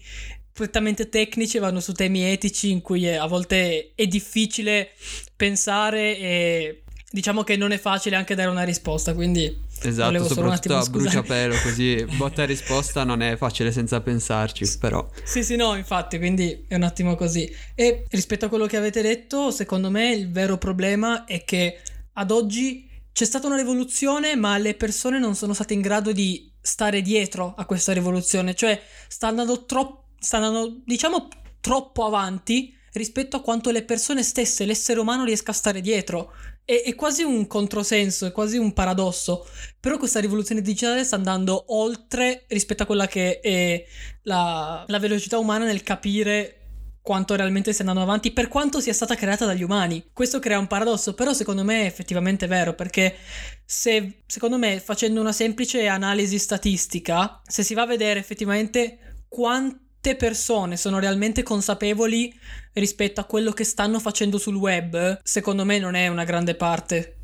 prettamente 0.52 1.08
tecnici 1.08 1.58
vanno 1.58 1.80
su 1.80 1.94
temi 1.94 2.22
etici 2.22 2.70
in 2.70 2.82
cui 2.82 3.08
a 3.08 3.24
volte 3.24 3.92
è 3.94 4.06
difficile 4.06 4.90
pensare 5.36 6.18
e 6.18 6.82
diciamo 7.10 7.44
che 7.44 7.56
non 7.56 7.72
è 7.72 7.78
facile 7.78 8.16
anche 8.16 8.34
dare 8.34 8.50
una 8.50 8.64
risposta, 8.64 9.14
quindi 9.14 9.68
Esatto, 9.82 10.28
soprattutto 10.28 10.76
a 10.76 10.84
bruciapelo 10.84 11.54
così 11.62 12.04
botta 12.16 12.42
e 12.42 12.46
risposta 12.46 13.04
non 13.04 13.22
è 13.22 13.36
facile 13.36 13.72
senza 13.72 14.00
pensarci, 14.00 14.78
però. 14.78 15.08
Sì, 15.24 15.42
sì, 15.42 15.56
no, 15.56 15.74
infatti, 15.76 16.18
quindi 16.18 16.64
è 16.68 16.74
un 16.74 16.82
attimo 16.82 17.14
così. 17.14 17.50
E 17.74 18.04
rispetto 18.10 18.46
a 18.46 18.48
quello 18.48 18.66
che 18.66 18.76
avete 18.76 19.02
detto, 19.02 19.50
secondo 19.50 19.90
me 19.90 20.12
il 20.12 20.30
vero 20.30 20.58
problema 20.58 21.24
è 21.24 21.44
che 21.44 21.80
ad 22.14 22.30
oggi 22.30 22.88
c'è 23.12 23.24
stata 23.24 23.46
una 23.46 23.56
rivoluzione, 23.56 24.36
ma 24.36 24.58
le 24.58 24.74
persone 24.74 25.18
non 25.18 25.34
sono 25.34 25.54
state 25.54 25.74
in 25.74 25.80
grado 25.80 26.12
di 26.12 26.50
stare 26.60 27.00
dietro 27.00 27.54
a 27.56 27.64
questa 27.64 27.92
rivoluzione, 27.92 28.54
cioè 28.54 28.80
sta 29.08 29.28
andando 29.28 29.64
troppo 29.64 30.00
sta 30.20 30.36
andando 30.36 30.82
diciamo 30.84 31.28
troppo 31.60 32.04
avanti 32.04 32.76
rispetto 32.92 33.36
a 33.36 33.40
quanto 33.40 33.70
le 33.70 33.84
persone 33.84 34.22
stesse, 34.22 34.64
l'essere 34.64 35.00
umano 35.00 35.24
riesca 35.24 35.50
a 35.52 35.54
stare 35.54 35.80
dietro. 35.80 36.32
È, 36.70 36.82
è, 36.84 36.94
quasi 36.94 37.24
un 37.24 37.48
controsenso, 37.48 38.26
è 38.26 38.30
quasi 38.30 38.56
un 38.56 38.72
paradosso. 38.72 39.44
Però 39.80 39.98
questa 39.98 40.20
rivoluzione 40.20 40.62
digitale 40.62 41.02
sta 41.02 41.16
andando 41.16 41.64
oltre 41.74 42.44
rispetto 42.46 42.84
a 42.84 42.86
quella 42.86 43.08
che 43.08 43.40
è 43.40 43.84
la, 44.22 44.84
la 44.86 44.98
velocità 45.00 45.36
umana 45.38 45.64
nel 45.64 45.82
capire 45.82 46.54
quanto 47.02 47.34
realmente 47.34 47.72
stia 47.72 47.84
andando 47.84 48.08
avanti, 48.08 48.30
per 48.30 48.46
quanto 48.46 48.78
sia 48.78 48.92
stata 48.92 49.16
creata 49.16 49.46
dagli 49.46 49.64
umani. 49.64 50.10
Questo 50.12 50.38
crea 50.38 50.60
un 50.60 50.68
paradosso, 50.68 51.14
però 51.14 51.32
secondo 51.32 51.64
me 51.64 51.82
è 51.82 51.86
effettivamente 51.86 52.46
vero, 52.46 52.74
perché 52.74 53.16
se, 53.64 54.22
secondo 54.26 54.56
me, 54.56 54.78
facendo 54.78 55.20
una 55.20 55.32
semplice 55.32 55.88
analisi 55.88 56.38
statistica, 56.38 57.40
se 57.44 57.64
si 57.64 57.74
va 57.74 57.82
a 57.82 57.86
vedere 57.86 58.20
effettivamente 58.20 59.24
quanto 59.28 59.88
quante 60.00 60.16
persone 60.16 60.78
sono 60.78 60.98
realmente 60.98 61.42
consapevoli 61.42 62.34
rispetto 62.72 63.20
a 63.20 63.24
quello 63.24 63.52
che 63.52 63.64
stanno 63.64 64.00
facendo 64.00 64.38
sul 64.38 64.54
web, 64.54 65.20
secondo 65.22 65.66
me 65.66 65.78
non 65.78 65.94
è 65.94 66.08
una 66.08 66.24
grande 66.24 66.54
parte. 66.54 67.16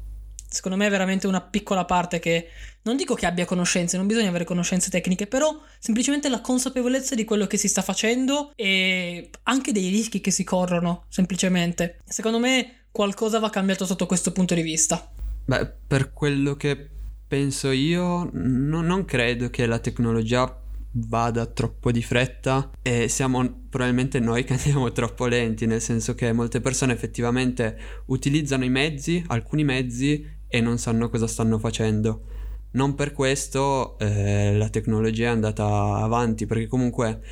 Secondo 0.48 0.76
me 0.76 0.86
è 0.86 0.90
veramente 0.90 1.26
una 1.26 1.40
piccola 1.40 1.86
parte 1.86 2.18
che 2.18 2.48
non 2.82 2.96
dico 2.96 3.14
che 3.14 3.26
abbia 3.26 3.46
conoscenze, 3.46 3.96
non 3.96 4.06
bisogna 4.06 4.28
avere 4.28 4.44
conoscenze 4.44 4.90
tecniche, 4.90 5.26
però 5.26 5.58
semplicemente 5.78 6.28
la 6.28 6.40
consapevolezza 6.40 7.14
di 7.14 7.24
quello 7.24 7.46
che 7.46 7.56
si 7.56 7.66
sta 7.66 7.80
facendo 7.82 8.52
e 8.54 9.30
anche 9.44 9.72
dei 9.72 9.88
rischi 9.88 10.20
che 10.20 10.30
si 10.30 10.44
corrono, 10.44 11.04
semplicemente. 11.08 11.98
Secondo 12.04 12.38
me 12.38 12.84
qualcosa 12.90 13.38
va 13.38 13.50
cambiato 13.50 13.86
sotto 13.86 14.06
questo 14.06 14.32
punto 14.32 14.54
di 14.54 14.62
vista. 14.62 15.10
Beh, 15.46 15.66
per 15.86 16.12
quello 16.12 16.56
che 16.56 16.90
penso 17.26 17.70
io, 17.70 18.28
no, 18.32 18.82
non 18.82 19.04
credo 19.04 19.48
che 19.50 19.66
la 19.66 19.78
tecnologia 19.78 20.64
vada 20.92 21.46
troppo 21.46 21.92
di 21.92 22.02
fretta 22.02 22.70
e 22.82 23.08
siamo 23.08 23.66
probabilmente 23.68 24.18
noi 24.20 24.42
che 24.44 24.54
andiamo 24.54 24.90
troppo 24.92 25.26
lenti, 25.26 25.66
nel 25.66 25.80
senso 25.80 26.14
che 26.14 26.32
molte 26.32 26.60
persone 26.60 26.92
effettivamente 26.92 27.76
utilizzano 28.06 28.64
i 28.64 28.70
mezzi, 28.70 29.22
alcuni 29.28 29.64
mezzi 29.64 30.24
e 30.48 30.60
non 30.60 30.78
sanno 30.78 31.08
cosa 31.08 31.26
stanno 31.26 31.58
facendo. 31.58 32.24
Non 32.72 32.94
per 32.94 33.12
questo 33.12 33.98
eh, 33.98 34.54
la 34.56 34.68
tecnologia 34.68 35.26
è 35.26 35.28
andata 35.28 35.64
avanti, 35.96 36.44
perché 36.46 36.66
comunque 36.66 37.22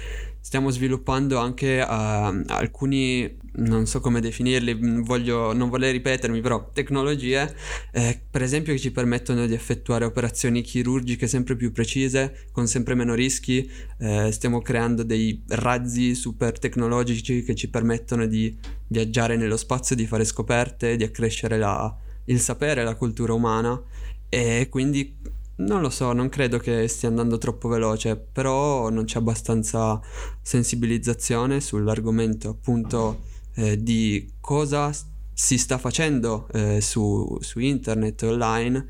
stiamo 0.44 0.68
sviluppando 0.68 1.38
anche 1.38 1.80
uh, 1.80 2.42
alcuni, 2.48 3.34
non 3.52 3.86
so 3.86 4.00
come 4.00 4.20
definirli, 4.20 5.00
voglio, 5.00 5.54
non 5.54 5.70
voglio 5.70 5.90
ripetermi, 5.90 6.42
però 6.42 6.70
tecnologie, 6.70 7.56
eh, 7.92 8.20
per 8.30 8.42
esempio 8.42 8.74
che 8.74 8.78
ci 8.78 8.92
permettono 8.92 9.46
di 9.46 9.54
effettuare 9.54 10.04
operazioni 10.04 10.60
chirurgiche 10.60 11.26
sempre 11.28 11.56
più 11.56 11.72
precise, 11.72 12.46
con 12.52 12.66
sempre 12.66 12.94
meno 12.94 13.14
rischi, 13.14 13.68
eh, 13.98 14.30
stiamo 14.32 14.60
creando 14.60 15.02
dei 15.02 15.42
razzi 15.48 16.14
super 16.14 16.58
tecnologici 16.58 17.42
che 17.42 17.54
ci 17.54 17.70
permettono 17.70 18.26
di 18.26 18.54
viaggiare 18.88 19.36
nello 19.36 19.56
spazio, 19.56 19.96
di 19.96 20.06
fare 20.06 20.26
scoperte, 20.26 20.96
di 20.96 21.04
accrescere 21.04 21.56
la, 21.56 21.96
il 22.26 22.38
sapere, 22.38 22.84
la 22.84 22.96
cultura 22.96 23.32
umana. 23.32 23.82
E 24.28 24.66
quindi 24.68 25.16
non 25.56 25.80
lo 25.80 25.90
so, 25.90 26.12
non 26.12 26.28
credo 26.28 26.58
che 26.58 26.88
stia 26.88 27.08
andando 27.08 27.38
troppo 27.38 27.68
veloce, 27.68 28.16
però 28.16 28.88
non 28.90 29.04
c'è 29.04 29.18
abbastanza 29.18 30.00
sensibilizzazione 30.42 31.60
sull'argomento 31.60 32.48
appunto 32.48 33.22
eh, 33.54 33.80
di 33.80 34.32
cosa 34.40 34.90
si 35.32 35.58
sta 35.58 35.78
facendo 35.78 36.48
eh, 36.52 36.80
su, 36.80 37.38
su, 37.40 37.60
internet 37.60 38.22
online. 38.22 38.86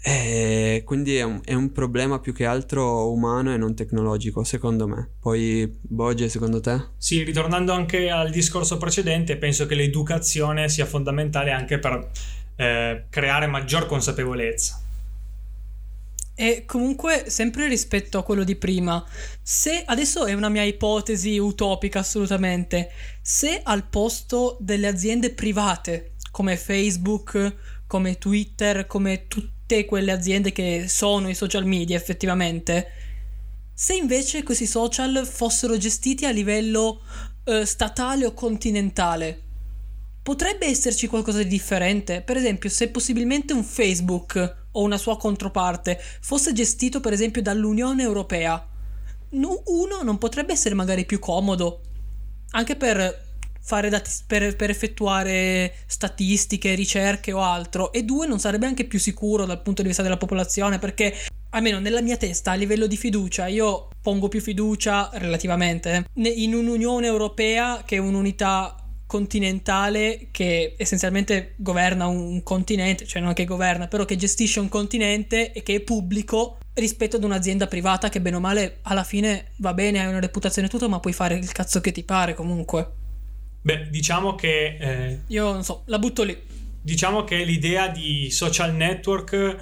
E 0.00 0.82
quindi 0.84 1.16
è 1.16 1.24
un, 1.24 1.40
è 1.44 1.54
un, 1.54 1.72
problema 1.72 2.20
più 2.20 2.32
che 2.32 2.46
altro 2.46 3.10
umano 3.10 3.52
e 3.52 3.56
non 3.56 3.74
tecnologico 3.74 4.44
secondo 4.44 4.86
me. 4.86 5.10
Poi 5.20 5.70
Boge 5.80 6.28
secondo 6.28 6.60
te? 6.60 6.80
Sì 6.96 7.24
ritornando 7.24 7.72
anche 7.72 8.08
al 8.08 8.30
discorso 8.30 8.78
precedente 8.78 9.36
penso 9.36 9.66
che 9.66 9.74
l'educazione 9.74 10.68
sia 10.68 10.86
fondamentale 10.86 11.50
anche 11.50 11.80
per 11.80 12.10
eh, 12.54 13.06
creare 13.10 13.48
maggior 13.48 13.86
consapevolezza 13.86 14.80
e 16.40 16.62
comunque, 16.66 17.24
sempre 17.26 17.66
rispetto 17.66 18.16
a 18.16 18.22
quello 18.22 18.44
di 18.44 18.54
prima, 18.54 19.04
se 19.42 19.82
adesso 19.84 20.24
è 20.24 20.34
una 20.34 20.48
mia 20.48 20.62
ipotesi 20.62 21.36
utopica 21.36 21.98
assolutamente, 21.98 22.92
se 23.20 23.60
al 23.60 23.88
posto 23.88 24.56
delle 24.60 24.86
aziende 24.86 25.34
private 25.34 26.12
come 26.30 26.56
Facebook, 26.56 27.82
come 27.88 28.18
Twitter, 28.18 28.86
come 28.86 29.26
tutte 29.26 29.84
quelle 29.84 30.12
aziende 30.12 30.52
che 30.52 30.84
sono 30.86 31.28
i 31.28 31.34
social 31.34 31.64
media 31.64 31.96
effettivamente, 31.96 32.86
se 33.74 33.96
invece 33.96 34.44
questi 34.44 34.66
social 34.66 35.26
fossero 35.26 35.76
gestiti 35.76 36.24
a 36.24 36.30
livello 36.30 37.00
eh, 37.42 37.66
statale 37.66 38.24
o 38.24 38.32
continentale, 38.32 39.42
potrebbe 40.22 40.66
esserci 40.66 41.08
qualcosa 41.08 41.38
di 41.38 41.48
differente. 41.48 42.22
Per 42.22 42.36
esempio, 42.36 42.70
se 42.70 42.90
possibilmente 42.90 43.52
un 43.52 43.64
Facebook 43.64 44.66
o 44.78 44.82
una 44.82 44.96
sua 44.96 45.16
controparte 45.16 46.00
fosse 46.20 46.52
gestito 46.52 47.00
per 47.00 47.12
esempio 47.12 47.42
dall'Unione 47.42 48.02
Europea, 48.02 48.66
uno 49.30 50.02
non 50.02 50.18
potrebbe 50.18 50.52
essere 50.52 50.74
magari 50.74 51.04
più 51.04 51.18
comodo 51.18 51.82
anche 52.52 52.76
per 52.76 53.26
dati, 53.90 54.10
per, 54.26 54.56
per, 54.56 54.70
effettuare 54.70 55.74
statistiche, 55.86 56.74
ricerche 56.74 57.32
o 57.32 57.42
altro 57.42 57.92
e 57.92 58.04
due 58.04 58.26
non 58.26 58.38
sarebbe 58.38 58.64
anche 58.64 58.84
più 58.84 58.98
sicuro 58.98 59.44
dal 59.44 59.60
punto 59.60 59.82
di 59.82 59.88
vista 59.88 60.02
della 60.02 60.16
popolazione 60.16 60.78
perché 60.78 61.14
almeno 61.50 61.78
nella 61.78 62.00
mia 62.00 62.16
testa 62.16 62.52
a 62.52 62.54
livello 62.54 62.86
di 62.86 62.96
fiducia 62.96 63.46
io 63.46 63.88
pongo 64.00 64.28
più 64.28 64.40
fiducia 64.40 65.10
relativamente 65.14 66.06
in 66.14 66.54
un'Unione 66.54 67.06
Europea 67.06 67.82
che 67.84 67.98
un'unità 67.98 68.77
continentale 69.08 70.28
che 70.30 70.74
essenzialmente 70.76 71.54
governa 71.56 72.06
un 72.06 72.42
continente, 72.42 73.06
cioè 73.06 73.22
non 73.22 73.32
che 73.32 73.46
governa, 73.46 73.88
però 73.88 74.04
che 74.04 74.16
gestisce 74.16 74.60
un 74.60 74.68
continente 74.68 75.50
e 75.52 75.62
che 75.62 75.76
è 75.76 75.80
pubblico 75.80 76.58
rispetto 76.74 77.16
ad 77.16 77.24
un'azienda 77.24 77.66
privata 77.66 78.10
che 78.10 78.20
bene 78.20 78.36
o 78.36 78.40
male 78.40 78.80
alla 78.82 79.04
fine 79.04 79.52
va 79.56 79.72
bene, 79.72 80.00
hai 80.00 80.08
una 80.08 80.20
reputazione 80.20 80.68
e 80.68 80.70
tutto, 80.70 80.90
ma 80.90 81.00
puoi 81.00 81.14
fare 81.14 81.36
il 81.36 81.50
cazzo 81.50 81.80
che 81.80 81.90
ti 81.90 82.04
pare 82.04 82.34
comunque. 82.34 82.92
Beh, 83.62 83.88
diciamo 83.88 84.34
che... 84.34 84.76
Eh... 84.78 85.20
Io 85.28 85.52
non 85.52 85.64
so, 85.64 85.82
la 85.86 85.98
butto 85.98 86.22
lì. 86.22 86.36
diciamo 86.80 87.24
che 87.24 87.44
l'idea 87.44 87.88
di 87.88 88.30
social 88.30 88.74
network 88.74 89.56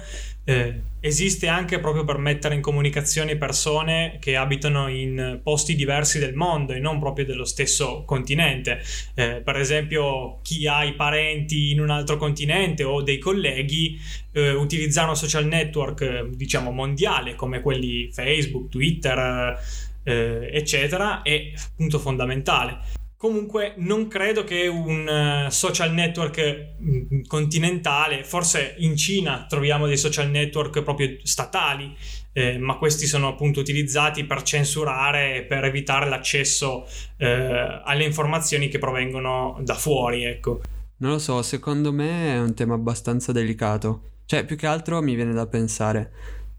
eh, 0.49 0.81
esiste 1.01 1.49
anche 1.49 1.79
proprio 1.79 2.05
per 2.05 2.17
mettere 2.19 2.55
in 2.55 2.61
comunicazione 2.61 3.35
persone 3.35 4.17
che 4.21 4.37
abitano 4.37 4.87
in 4.87 5.41
posti 5.43 5.75
diversi 5.75 6.19
del 6.19 6.35
mondo 6.35 6.71
e 6.71 6.79
non 6.79 6.99
proprio 6.99 7.25
dello 7.25 7.43
stesso 7.43 8.03
continente. 8.05 8.81
Eh, 9.13 9.41
per 9.43 9.57
esempio, 9.57 10.39
chi 10.43 10.65
ha 10.65 10.85
i 10.85 10.93
parenti 10.93 11.71
in 11.71 11.81
un 11.81 11.89
altro 11.89 12.15
continente 12.15 12.85
o 12.85 13.01
dei 13.01 13.17
colleghi 13.17 13.99
eh, 14.31 14.51
utilizzare 14.53 15.09
un 15.09 15.17
social 15.17 15.45
network, 15.45 16.27
diciamo, 16.27 16.71
mondiale 16.71 17.35
come 17.35 17.59
quelli 17.59 18.09
Facebook, 18.13 18.69
Twitter, 18.69 19.59
eh, 20.03 20.49
eccetera, 20.53 21.23
è 21.23 21.51
appunto 21.57 21.99
fondamentale. 21.99 23.05
Comunque 23.17 23.73
non 23.77 24.07
credo 24.07 24.43
che 24.43 24.67
un 24.67 25.47
uh, 25.47 25.49
social 25.49 25.91
network 25.91 26.75
mm, 26.79 27.21
continentale, 27.25 28.23
forse 28.23 28.75
in 28.77 28.95
Cina 28.95 29.47
troviamo 29.49 29.87
dei 29.87 29.97
social 29.97 30.29
network 30.29 30.83
proprio 30.83 31.17
statali, 31.23 31.97
eh, 32.31 32.59
ma 32.59 32.77
questi 32.77 33.07
sono 33.07 33.29
appunto 33.29 33.59
utilizzati 33.59 34.23
per 34.25 34.43
censurare 34.43 35.37
e 35.37 35.43
per 35.45 35.63
evitare 35.63 36.07
l'accesso 36.07 36.85
eh, 37.17 37.81
alle 37.83 38.03
informazioni 38.03 38.67
che 38.67 38.77
provengono 38.77 39.57
da 39.63 39.73
fuori, 39.73 40.23
ecco. 40.23 40.61
Non 40.97 41.13
lo 41.13 41.19
so, 41.19 41.41
secondo 41.41 41.91
me 41.91 42.35
è 42.35 42.39
un 42.39 42.53
tema 42.53 42.75
abbastanza 42.75 43.31
delicato. 43.31 44.11
Cioè, 44.25 44.45
più 44.45 44.55
che 44.55 44.67
altro 44.67 45.01
mi 45.01 45.15
viene 45.15 45.33
da 45.33 45.47
pensare, 45.47 46.11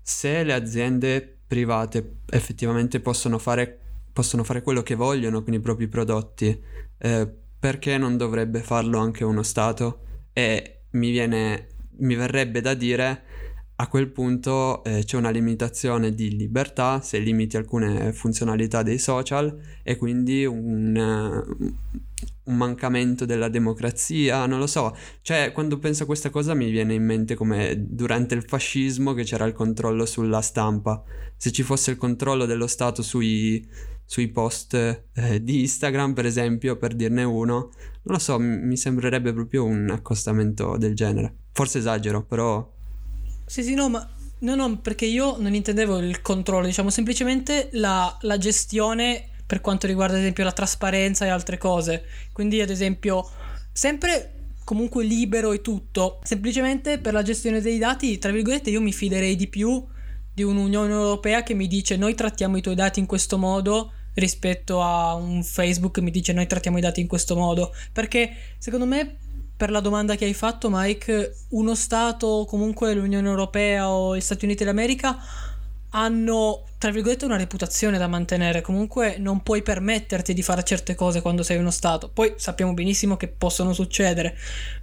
se 0.03 0.43
le 0.43 0.55
aziende 0.55 1.37
private 1.47 2.17
effettivamente 2.31 2.99
possono 2.99 3.39
fare 3.39 3.79
possono 4.19 4.43
fare 4.43 4.63
quello 4.63 4.83
che 4.83 4.97
vogliono 4.97 5.45
con 5.45 5.55
i 5.55 5.61
propri 5.61 5.87
prodotti, 5.87 6.61
eh, 6.99 7.33
perché 7.57 7.97
non 7.99 8.17
dovrebbe 8.17 8.63
farlo 8.63 8.99
anche 8.99 9.23
uno 9.23 9.45
Stato? 9.45 10.01
E 10.33 10.87
mi, 10.91 11.13
viene, 11.13 11.69
mi 11.99 12.17
verrebbe 12.17 12.61
da 12.61 12.75
dire 12.75 13.23
a 13.77 13.87
quel 13.87 14.11
punto 14.11 14.83
eh, 14.83 15.05
c'è 15.05 15.17
una 15.17 15.31
limitazione 15.31 16.13
di 16.13 16.37
libertà 16.37 17.01
se 17.01 17.21
limiti 17.21 17.57
alcune 17.57 18.13
funzionalità 18.13 18.83
dei 18.83 18.99
social 18.99 19.57
e 19.85 19.95
quindi 19.95 20.45
un, 20.45 20.97
un, 22.49 22.57
mancamento 22.57 23.25
della 23.25 23.49
democrazia, 23.49 24.47
non 24.47 24.59
lo 24.59 24.67
so. 24.67 24.97
Cioè, 25.23 25.53
quando 25.53 25.79
penso 25.79 26.03
a 26.03 26.07
questa 26.07 26.31
cosa 26.31 26.55
mi 26.55 26.71
viene 26.71 26.95
in 26.95 27.05
mente 27.05 27.35
come 27.35 27.75
durante 27.89 28.35
il 28.35 28.45
fascismo 28.45 29.15
che 29.15 29.25
c'era 29.25 29.45
il 29.45 29.53
controllo 29.53 30.07
sulla 30.07 30.41
stampa. 30.41 31.03
Se 31.37 31.53
ci 31.53 31.63
fosse 31.63 31.93
il 31.93 31.97
controllo 31.97 32.47
dello 32.47 32.67
Stato 32.67 33.03
sui, 33.03 33.67
sui 34.05 34.29
post 34.29 34.75
eh, 34.75 35.43
di 35.43 35.61
Instagram, 35.61 36.15
per 36.15 36.27
esempio, 36.27 36.77
per 36.77 36.95
dirne 36.95 37.25
uno, 37.25 37.55
non 37.55 38.17
lo 38.17 38.19
so, 38.19 38.39
mi 38.39 38.77
sembrerebbe 38.77 39.33
proprio 39.33 39.65
un 39.65 39.91
accostamento 39.91 40.77
del 40.77 40.95
genere. 40.95 41.35
Forse 41.53 41.79
esagero, 41.79 42.25
però... 42.25 42.67
Sì, 43.45 43.63
sì, 43.63 43.75
no, 43.75 43.89
ma... 43.89 44.09
No, 44.41 44.55
no, 44.55 44.79
perché 44.79 45.05
io 45.05 45.37
non 45.39 45.53
intendevo 45.53 45.99
il 45.99 46.23
controllo, 46.23 46.67
diciamo 46.67 46.91
semplicemente 46.91 47.71
la, 47.73 48.17
la 48.21 48.39
gestione 48.39 49.28
per 49.49 49.63
quanto 49.63 49.87
riguarda 49.87 50.15
ad 50.15 50.21
esempio 50.21 50.45
la 50.45 50.53
trasparenza 50.53 51.25
e 51.25 51.31
altre 51.31 51.57
cose. 51.57 52.05
Quindi 52.33 52.61
ad 52.61 52.69
esempio 52.69 53.27
sempre 53.73 54.33
comunque 54.63 55.03
libero 55.05 55.53
e 55.53 55.63
tutto, 55.63 56.21
semplicemente 56.23 56.99
per 56.99 57.15
la 57.15 57.23
gestione 57.23 57.63
dei 57.63 57.79
dati, 57.79 58.19
tra 58.19 58.31
virgolette, 58.31 58.69
io 58.69 58.83
mi 58.83 58.93
fiderei 58.93 59.35
di 59.37 59.47
più 59.47 59.83
di 60.35 60.43
un'Unione 60.43 60.93
Europea 60.93 61.43
che 61.43 61.55
mi 61.55 61.67
dice 61.67 61.97
noi 61.97 62.15
trattiamo 62.15 62.59
i 62.59 62.61
tuoi 62.61 62.75
dati 62.75 63.01
in 63.01 63.07
questo 63.07 63.39
modo 63.39 63.93
rispetto 64.15 64.83
a 64.83 65.15
un 65.15 65.43
Facebook 65.43 65.95
che 65.95 66.01
mi 66.03 66.11
dice 66.11 66.35
noi 66.35 66.47
trattiamo 66.47 66.77
i 66.77 66.83
dati 66.83 67.01
in 67.01 67.07
questo 67.07 67.35
modo. 67.35 67.75
Perché 67.91 68.31
secondo 68.59 68.85
me, 68.85 69.17
per 69.57 69.71
la 69.71 69.81
domanda 69.81 70.15
che 70.15 70.27
hai 70.27 70.35
fatto, 70.35 70.69
Mike, 70.71 71.35
uno 71.51 71.75
Stato, 71.75 72.45
comunque 72.47 72.93
l'Unione 72.93 73.27
Europea 73.27 73.89
o 73.89 74.15
gli 74.15 74.21
Stati 74.21 74.45
Uniti 74.45 74.65
d'America 74.65 75.19
hanno, 75.91 76.65
tra 76.79 76.91
virgolette, 76.91 77.25
una 77.25 77.37
reputazione 77.37 77.99
da 77.99 78.07
mantenere. 78.07 78.61
Comunque 78.61 79.17
non 79.19 79.43
puoi 79.43 79.63
permetterti 79.63 80.35
di 80.35 80.43
fare 80.43 80.63
certe 80.65 80.95
cose 80.95 81.23
quando 81.23 81.43
sei 81.43 81.59
uno 81.59 81.71
Stato. 81.71 82.09
Poi 82.09 82.35
sappiamo 82.37 82.75
benissimo 82.75 83.17
che 83.17 83.29
possono 83.29 83.73
succedere. 83.73 84.37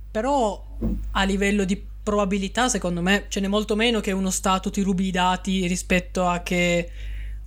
Però 0.09 0.65
a 1.11 1.23
livello 1.23 1.65
di 1.65 1.83
probabilità, 2.01 2.69
secondo 2.69 3.01
me, 3.01 3.25
ce 3.29 3.39
n'è 3.39 3.47
molto 3.47 3.75
meno 3.75 3.99
che 3.99 4.11
uno 4.11 4.29
Stato 4.29 4.69
ti 4.69 4.81
rubi 4.81 5.07
i 5.07 5.11
dati 5.11 5.67
rispetto 5.67 6.25
a 6.25 6.41
che 6.41 6.89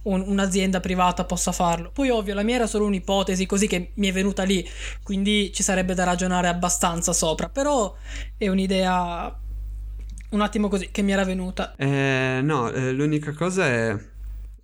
un, 0.03 0.23
un'azienda 0.27 0.81
privata 0.81 1.25
possa 1.25 1.53
farlo. 1.53 1.91
Poi 1.91 2.11
ovvio, 2.11 2.35
la 2.35 2.43
mia 2.43 2.57
era 2.57 2.67
solo 2.67 2.87
un'ipotesi 2.87 3.47
così 3.47 3.67
che 3.67 3.91
mi 3.95 4.09
è 4.09 4.13
venuta 4.13 4.43
lì, 4.43 4.67
quindi 5.03 5.53
ci 5.53 5.63
sarebbe 5.63 5.95
da 5.95 6.05
ragionare 6.05 6.49
abbastanza 6.49 7.13
sopra, 7.13 7.49
però 7.49 7.95
è 8.37 8.49
un'idea 8.49 9.37
un 10.31 10.41
attimo 10.41 10.69
così 10.69 10.91
che 10.91 11.03
mi 11.03 11.13
era 11.13 11.25
venuta. 11.25 11.75
Eh, 11.77 12.41
no, 12.43 12.71
eh, 12.71 12.93
l'unica 12.93 13.33
cosa 13.33 13.67
è 13.67 13.99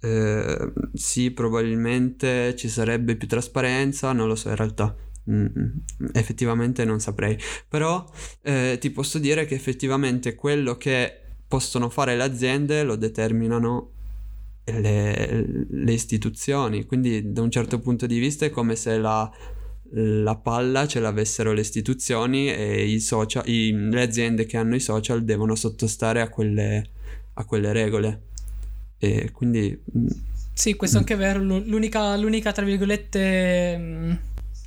eh, 0.01 0.73
sì, 0.93 1.31
probabilmente 1.31 2.55
ci 2.57 2.69
sarebbe 2.69 3.17
più 3.17 3.27
trasparenza, 3.27 4.13
non 4.13 4.29
lo 4.29 4.35
so 4.35 4.51
in 4.51 4.57
realtà. 4.57 4.95
Mm, 5.31 5.47
effettivamente 6.13 6.85
non 6.85 7.01
saprei, 7.01 7.39
però 7.67 8.05
eh, 8.43 8.77
ti 8.79 8.91
posso 8.91 9.19
dire 9.19 9.47
che 9.47 9.55
effettivamente 9.55 10.35
quello 10.35 10.77
che 10.77 11.21
possono 11.49 11.89
fare 11.89 12.15
le 12.15 12.23
aziende 12.23 12.83
lo 12.83 12.97
determinano 12.97 13.93
le, 14.65 15.67
le, 15.71 15.93
istituzioni, 15.93 16.85
quindi 16.85 17.33
da 17.33 17.41
un 17.41 17.51
certo 17.51 17.79
punto 17.79 18.05
di 18.07 18.19
vista 18.19 18.45
è 18.45 18.51
come 18.51 18.77
se 18.77 18.99
la, 18.99 19.31
la 19.97 20.35
palla 20.35 20.87
ce 20.87 20.99
l'avessero 20.99 21.53
le 21.53 21.61
istituzioni 21.61 22.53
e 22.53 22.85
i 22.85 22.99
social, 23.01 23.49
i, 23.49 23.73
le 23.73 24.03
aziende 24.03 24.45
che 24.45 24.57
hanno 24.57 24.75
i 24.75 24.81
social 24.81 25.25
devono 25.25 25.55
sottostare 25.55 26.21
a 26.21 26.29
quelle, 26.29 26.85
a 27.35 27.45
quelle 27.45 27.73
regole. 27.73 28.23
E 28.99 29.31
quindi... 29.31 29.79
Mm, 29.97 30.07
sì, 30.53 30.75
questo 30.75 30.97
è 30.97 31.01
anche 31.01 31.15
vero, 31.17 31.41
l'unica, 31.43 32.17
l'unica 32.17 32.53
tra 32.53 32.65
virgolette 32.65 33.77
mm, 33.79 34.13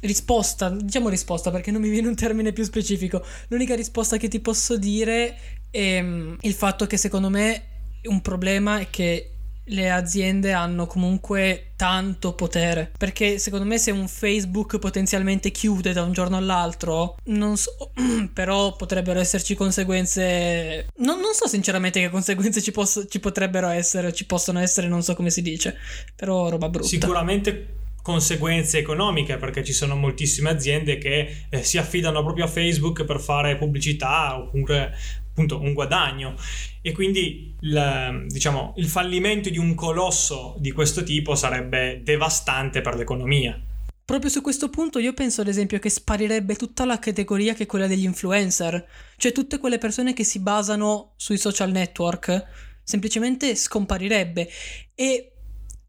risposta, 0.02 0.70
diciamo 0.70 1.10
risposta 1.10 1.52
perché 1.52 1.72
non 1.72 1.82
mi 1.82 1.90
viene 1.90 2.08
un 2.08 2.16
termine 2.16 2.54
più 2.54 2.64
specifico, 2.64 3.24
l'unica 3.50 3.76
risposta 3.76 4.18
che 4.18 4.30
ti 4.30 4.40
posso 4.40 4.78
dire 4.78 5.36
è 5.70 6.02
mm, 6.02 6.36
il 6.42 6.54
fatto 6.54 6.88
che 6.88 6.98
secondo 6.98 7.30
me 7.30 7.64
un 8.04 8.22
problema 8.22 8.80
è 8.80 8.88
che 8.90 9.32
le 9.70 9.90
aziende 9.90 10.52
hanno 10.52 10.86
comunque 10.86 11.72
tanto 11.76 12.34
potere. 12.34 12.92
Perché 12.98 13.38
secondo 13.40 13.66
me 13.66 13.78
se 13.78 13.92
un 13.92 14.08
Facebook 14.08 14.80
potenzialmente 14.80 15.52
chiude 15.52 15.94
da 15.94 16.04
un 16.04 16.12
giorno 16.12 16.38
all'altro, 16.38 17.18
non 17.26 17.58
so, 17.58 17.92
però 18.34 18.76
potrebbero 18.76 19.20
esserci 19.20 19.56
conseguenze... 19.56 20.88
Non, 20.98 21.20
non 21.20 21.34
so 21.34 21.48
sinceramente 21.48 22.00
che 22.00 22.10
conseguenze 22.10 22.62
ci, 22.62 22.72
posso, 22.72 23.08
ci 23.08 23.20
potrebbero 23.20 23.68
essere, 23.68 24.14
ci 24.14 24.26
possono 24.26 24.60
essere, 24.60 24.88
non 24.88 25.04
so 25.04 25.16
come 25.16 25.30
si 25.30 25.42
dice, 25.42 25.78
però 26.16 26.50
roba 26.50 26.70
brutta. 26.70 26.88
Sicuramente 26.88 27.76
conseguenze 28.08 28.78
economiche 28.78 29.36
perché 29.36 29.66
ci 29.66 29.74
sono 29.74 29.98
moltissime 29.98 30.50
aziende 30.50 30.98
che 30.98 31.48
eh, 31.50 31.62
si 31.62 31.78
affidano 31.78 32.24
proprio 32.24 32.46
a 32.46 32.48
Facebook 32.48 33.04
per 33.04 33.20
fare 33.20 33.58
pubblicità 33.58 34.38
oppure 34.38 34.96
appunto 35.38 35.62
un 35.62 35.74
guadagno 35.74 36.36
e 36.82 36.92
quindi 36.92 37.56
il, 37.60 38.26
diciamo, 38.28 38.74
il 38.78 38.88
fallimento 38.88 39.50
di 39.52 39.60
un 39.60 39.76
colosso 39.76 40.56
di 40.58 40.72
questo 40.72 41.04
tipo 41.04 41.36
sarebbe 41.36 42.02
devastante 42.04 42.82
per 42.82 42.96
l'economia. 42.96 43.62
Proprio 44.04 44.32
su 44.32 44.42
questo 44.42 44.70
punto 44.70 45.00
io 45.00 45.14
penso 45.14 45.42
ad 45.42 45.48
esempio 45.48 45.78
che 45.80 45.90
sparirebbe 45.90 46.56
tutta 46.56 46.86
la 46.86 46.98
categoria 46.98 47.54
che 47.54 47.64
è 47.64 47.66
quella 47.68 47.88
degli 47.88 48.06
influencer, 48.06 48.88
cioè 49.18 49.32
tutte 49.32 49.60
quelle 49.60 49.78
persone 49.78 50.14
che 50.14 50.24
si 50.24 50.40
basano 50.40 51.14
sui 51.18 51.38
social 51.38 51.72
network, 51.72 52.46
semplicemente 52.84 53.54
scomparirebbe 53.54 54.50
e 54.96 55.32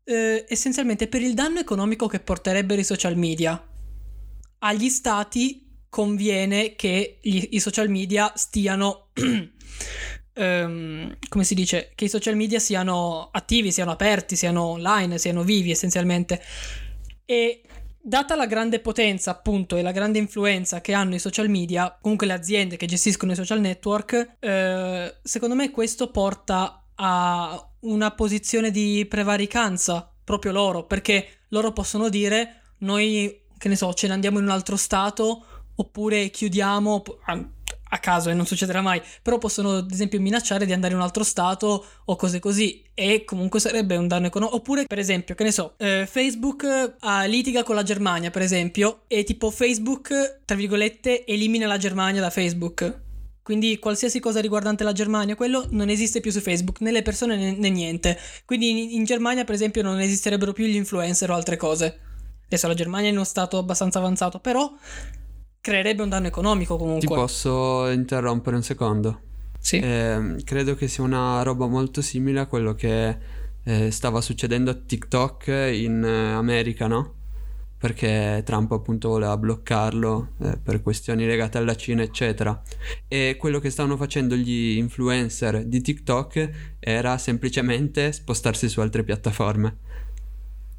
eh, 0.05 0.45
essenzialmente 0.49 1.07
per 1.07 1.23
il 1.23 1.33
danno 1.33 1.61
economico 1.61 2.07
che 2.07 2.21
porterebbero 2.21 2.81
i 2.81 2.85
social 2.85 3.17
media. 3.17 3.65
Agli 4.59 4.89
stati 4.89 5.68
conviene 5.89 6.75
che 6.75 7.19
gli, 7.21 7.49
i 7.53 7.61
social 7.61 7.89
media 7.89 8.33
stiano... 8.35 9.09
um, 10.35 11.17
come 11.29 11.45
si 11.45 11.55
dice? 11.55 11.93
Che 11.95 12.05
i 12.05 12.09
social 12.09 12.37
media 12.37 12.59
siano 12.59 13.29
attivi, 13.33 13.73
siano 13.73 13.91
aperti, 13.91 14.37
siano 14.37 14.63
online, 14.65 15.19
siano 15.19 15.43
vivi 15.43 15.71
essenzialmente. 15.71 16.43
E 17.25 17.63
data 18.01 18.35
la 18.35 18.47
grande 18.47 18.81
potenza, 18.81 19.31
appunto, 19.31 19.77
e 19.77 19.83
la 19.83 19.93
grande 19.93 20.19
influenza 20.19 20.81
che 20.81 20.95
hanno 20.95 21.15
i 21.15 21.19
social 21.19 21.49
media, 21.49 21.97
comunque 22.01 22.27
le 22.27 22.33
aziende 22.33 22.77
che 22.77 22.87
gestiscono 22.87 23.33
i 23.33 23.37
social 23.37 23.61
network, 23.61 24.37
eh, 24.41 25.17
secondo 25.23 25.55
me 25.55 25.71
questo 25.71 26.11
porta 26.11 26.85
a 26.95 27.71
una 27.81 28.11
posizione 28.13 28.71
di 28.71 29.07
prevaricanza 29.09 30.11
proprio 30.25 30.53
loro, 30.53 30.85
perché 30.85 31.45
loro 31.49 31.73
possono 31.73 32.09
dire 32.09 32.63
noi, 32.79 33.43
che 33.57 33.69
ne 33.69 33.77
so, 33.77 33.93
ce 33.93 34.07
ne 34.07 34.15
andiamo 34.15 34.39
in 34.39 34.45
un 34.45 34.51
altro 34.51 34.77
stato 34.77 35.45
oppure 35.79 36.31
chiudiamo 36.31 37.03
a 37.91 37.99
caso 37.99 38.31
e 38.31 38.35
non 38.35 38.47
succederà 38.47 38.81
mai, 38.81 39.01
però 39.23 39.39
possono 39.39 39.77
ad 39.77 39.91
esempio 39.91 40.21
minacciare 40.21 40.67
di 40.67 40.73
andare 40.73 40.93
in 40.93 40.99
un 40.99 41.05
altro 41.05 41.25
stato 41.25 41.85
o 42.05 42.17
cose 42.17 42.39
così 42.39 42.83
e 42.95 43.25
comunque 43.25 43.61
sarebbe 43.61 43.97
un 43.97 44.09
danno 44.09 44.27
economico. 44.27 44.59
Oppure 44.59 44.85
per 44.85 44.99
esempio, 44.99 45.35
che 45.35 45.45
ne 45.45 45.53
so, 45.53 45.75
eh, 45.79 46.07
Facebook 46.11 46.65
eh, 46.65 47.29
litiga 47.29 47.63
con 47.63 47.75
la 47.75 47.83
Germania 47.83 48.31
per 48.31 48.43
esempio 48.43 49.03
e 49.07 49.25
tipo 49.25 49.51
Facebook, 49.51 50.41
tra 50.45 50.57
virgolette, 50.57 51.25
elimina 51.25 51.67
la 51.67 51.79
Germania 51.79 52.21
da 52.21 52.31
Facebook 52.31 53.07
Quindi 53.43 53.79
qualsiasi 53.79 54.21
cosa 54.21 54.43
riguardante 54.43 54.85
la 54.85 54.93
Germania, 54.93 55.35
quello 55.35 55.67
non 55.71 55.89
esiste 55.89 56.21
più 56.21 56.31
su 56.31 56.41
Facebook, 56.41 56.81
né 56.81 56.91
le 56.91 57.01
persone 57.01 57.35
né, 57.37 57.53
né 57.53 57.71
niente. 57.71 58.19
Quindi 58.45 58.69
in, 58.69 58.91
in, 58.91 59.05
Germania, 59.05 59.45
per 59.45 59.55
esempio, 59.55 59.83
non 59.83 59.99
esisterebbero 60.01 60.53
più 60.53 60.67
gli 60.67 60.77
influencer 60.77 61.31
o 61.31 61.35
altre 61.35 61.57
cose. 61.57 61.99
Adesso 62.45 62.67
la 62.67 62.75
Germania 62.75 63.07
è 63.07 63.11
in 63.11 63.17
uno 63.17 63.25
stato 63.25 63.57
abbastanza 63.57 64.01
avanzato, 64.01 64.39
però 64.39 64.71
creerebbe 65.61 66.03
un 66.03 66.09
danno 66.09 66.27
economico 66.27 66.77
comunque. 66.77 67.07
Ti 67.07 67.15
posso 67.15 67.89
interrompere 67.89 68.57
un 68.57 68.63
secondo? 68.63 69.21
Sì. 69.59 69.79
Eh, 69.79 70.37
credo 70.45 70.75
che 70.75 70.89
sia 70.89 71.05
una 71.05 71.43
roba 71.43 71.67
molto 71.67 72.01
simile 72.01 72.41
a 72.41 72.47
quello 72.47 72.75
che 72.75 73.17
eh, 73.65 73.91
stava 73.91 74.21
succedendo 74.21 74.71
a 74.71 74.75
TikTok 74.75 75.47
in 75.73 76.03
eh, 76.05 76.33
America, 76.33 76.87
no? 76.87 77.15
perché 77.79 78.43
Trump 78.45 78.73
appunto 78.73 79.09
voleva 79.09 79.37
bloccarlo 79.37 80.33
eh, 80.41 80.59
per 80.61 80.83
questioni 80.83 81.25
legate 81.27 81.59
alla 81.59 81.77
Cina 81.77 82.03
eccetera 82.03 82.61
e 83.07 83.37
quello 83.39 83.61
che 83.61 83.71
stavano 83.71 83.97
facendo 83.97 84.35
gli 84.35 84.77
influencer 84.77 85.65
di 85.65 85.81
TikTok 85.81 86.77
era 86.81 87.17
semplicemente 87.19 88.11
spostarsi 88.11 88.69
su 88.69 88.81
altre 88.81 89.05
piattaforme 89.05 89.77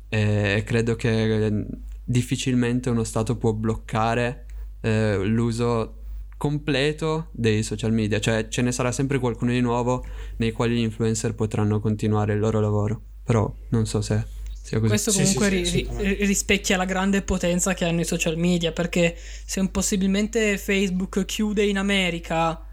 e 0.09 0.61
credo 0.65 0.95
che 0.95 1.65
difficilmente 2.03 2.89
uno 2.89 3.05
Stato 3.05 3.37
può 3.37 3.53
bloccare 3.53 4.47
eh, 4.81 5.17
l'uso 5.23 5.95
completo 6.37 7.27
dei 7.31 7.63
social 7.63 7.91
media. 7.91 8.19
Cioè 8.19 8.47
ce 8.47 8.61
ne 8.61 8.71
sarà 8.71 8.91
sempre 8.91 9.19
qualcuno 9.19 9.51
di 9.51 9.61
nuovo 9.61 10.05
nei 10.37 10.51
quali 10.51 10.75
gli 10.75 10.83
influencer 10.83 11.35
potranno 11.35 11.79
continuare 11.79 12.33
il 12.33 12.39
loro 12.39 12.59
lavoro. 12.59 13.01
Però 13.23 13.53
non 13.69 13.85
so 13.85 14.01
se 14.01 14.37
questo 14.77 15.11
comunque 15.11 15.49
sì, 15.49 15.65
sì, 15.65 15.87
ri- 15.97 16.25
rispecchia 16.25 16.77
la 16.77 16.85
grande 16.85 17.23
potenza 17.23 17.73
che 17.73 17.85
hanno 17.85 18.01
i 18.01 18.05
social 18.05 18.37
media, 18.37 18.71
perché 18.71 19.15
se 19.17 19.67
possibilmente 19.69 20.57
Facebook 20.59 21.25
chiude 21.25 21.65
in 21.65 21.77
America 21.77 22.63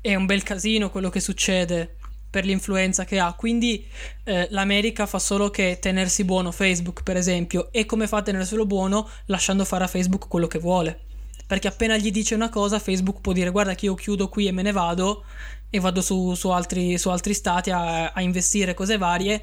è 0.00 0.14
un 0.14 0.24
bel 0.24 0.42
casino 0.42 0.90
quello 0.90 1.10
che 1.10 1.20
succede 1.20 1.96
per 2.30 2.44
l'influenza 2.44 3.04
che 3.04 3.18
ha. 3.18 3.34
Quindi 3.34 3.86
eh, 4.24 4.48
l'America 4.50 5.06
fa 5.06 5.18
solo 5.18 5.50
che 5.50 5.78
tenersi 5.80 6.24
buono 6.24 6.50
Facebook, 6.50 7.02
per 7.02 7.16
esempio, 7.16 7.70
e 7.70 7.84
come 7.84 8.06
fa 8.06 8.18
a 8.18 8.22
tenerselo 8.22 8.66
buono? 8.66 9.08
Lasciando 9.26 9.64
fare 9.64 9.84
a 9.84 9.88
Facebook 9.88 10.26
quello 10.26 10.46
che 10.46 10.58
vuole. 10.58 11.03
Perché 11.46 11.68
appena 11.68 11.96
gli 11.96 12.10
dice 12.10 12.34
una 12.34 12.48
cosa, 12.48 12.78
Facebook 12.78 13.20
può 13.20 13.32
dire 13.32 13.50
guarda 13.50 13.74
che 13.74 13.86
io 13.86 13.94
chiudo 13.94 14.28
qui 14.28 14.46
e 14.46 14.52
me 14.52 14.62
ne 14.62 14.72
vado 14.72 15.24
e 15.68 15.80
vado 15.80 16.00
su, 16.00 16.34
su, 16.34 16.48
altri, 16.50 16.96
su 16.98 17.10
altri, 17.10 17.34
stati 17.34 17.70
a, 17.70 18.12
a 18.12 18.20
investire 18.22 18.74
cose 18.74 18.96
varie 18.96 19.42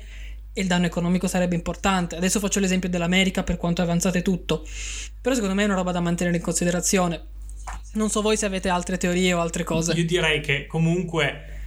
e 0.53 0.61
il 0.61 0.67
danno 0.67 0.85
economico 0.85 1.27
sarebbe 1.27 1.55
importante. 1.55 2.15
Adesso 2.15 2.39
faccio 2.39 2.59
l'esempio 2.59 2.89
dell'America 2.89 3.43
per 3.43 3.57
quanto 3.57 3.81
è 3.81 3.83
avanzato 3.83 4.17
e 4.17 4.21
tutto, 4.21 4.65
però 5.21 5.35
secondo 5.35 5.55
me 5.55 5.63
è 5.63 5.65
una 5.65 5.75
roba 5.75 5.91
da 5.91 5.99
mantenere 5.99 6.37
in 6.37 6.43
considerazione. 6.43 7.25
Non 7.93 8.09
so 8.09 8.21
voi 8.21 8.37
se 8.37 8.45
avete 8.45 8.69
altre 8.69 8.97
teorie 8.97 9.33
o 9.33 9.39
altre 9.39 9.63
cose. 9.63 9.93
Io 9.93 10.05
direi 10.05 10.41
che 10.41 10.65
comunque 10.65 11.59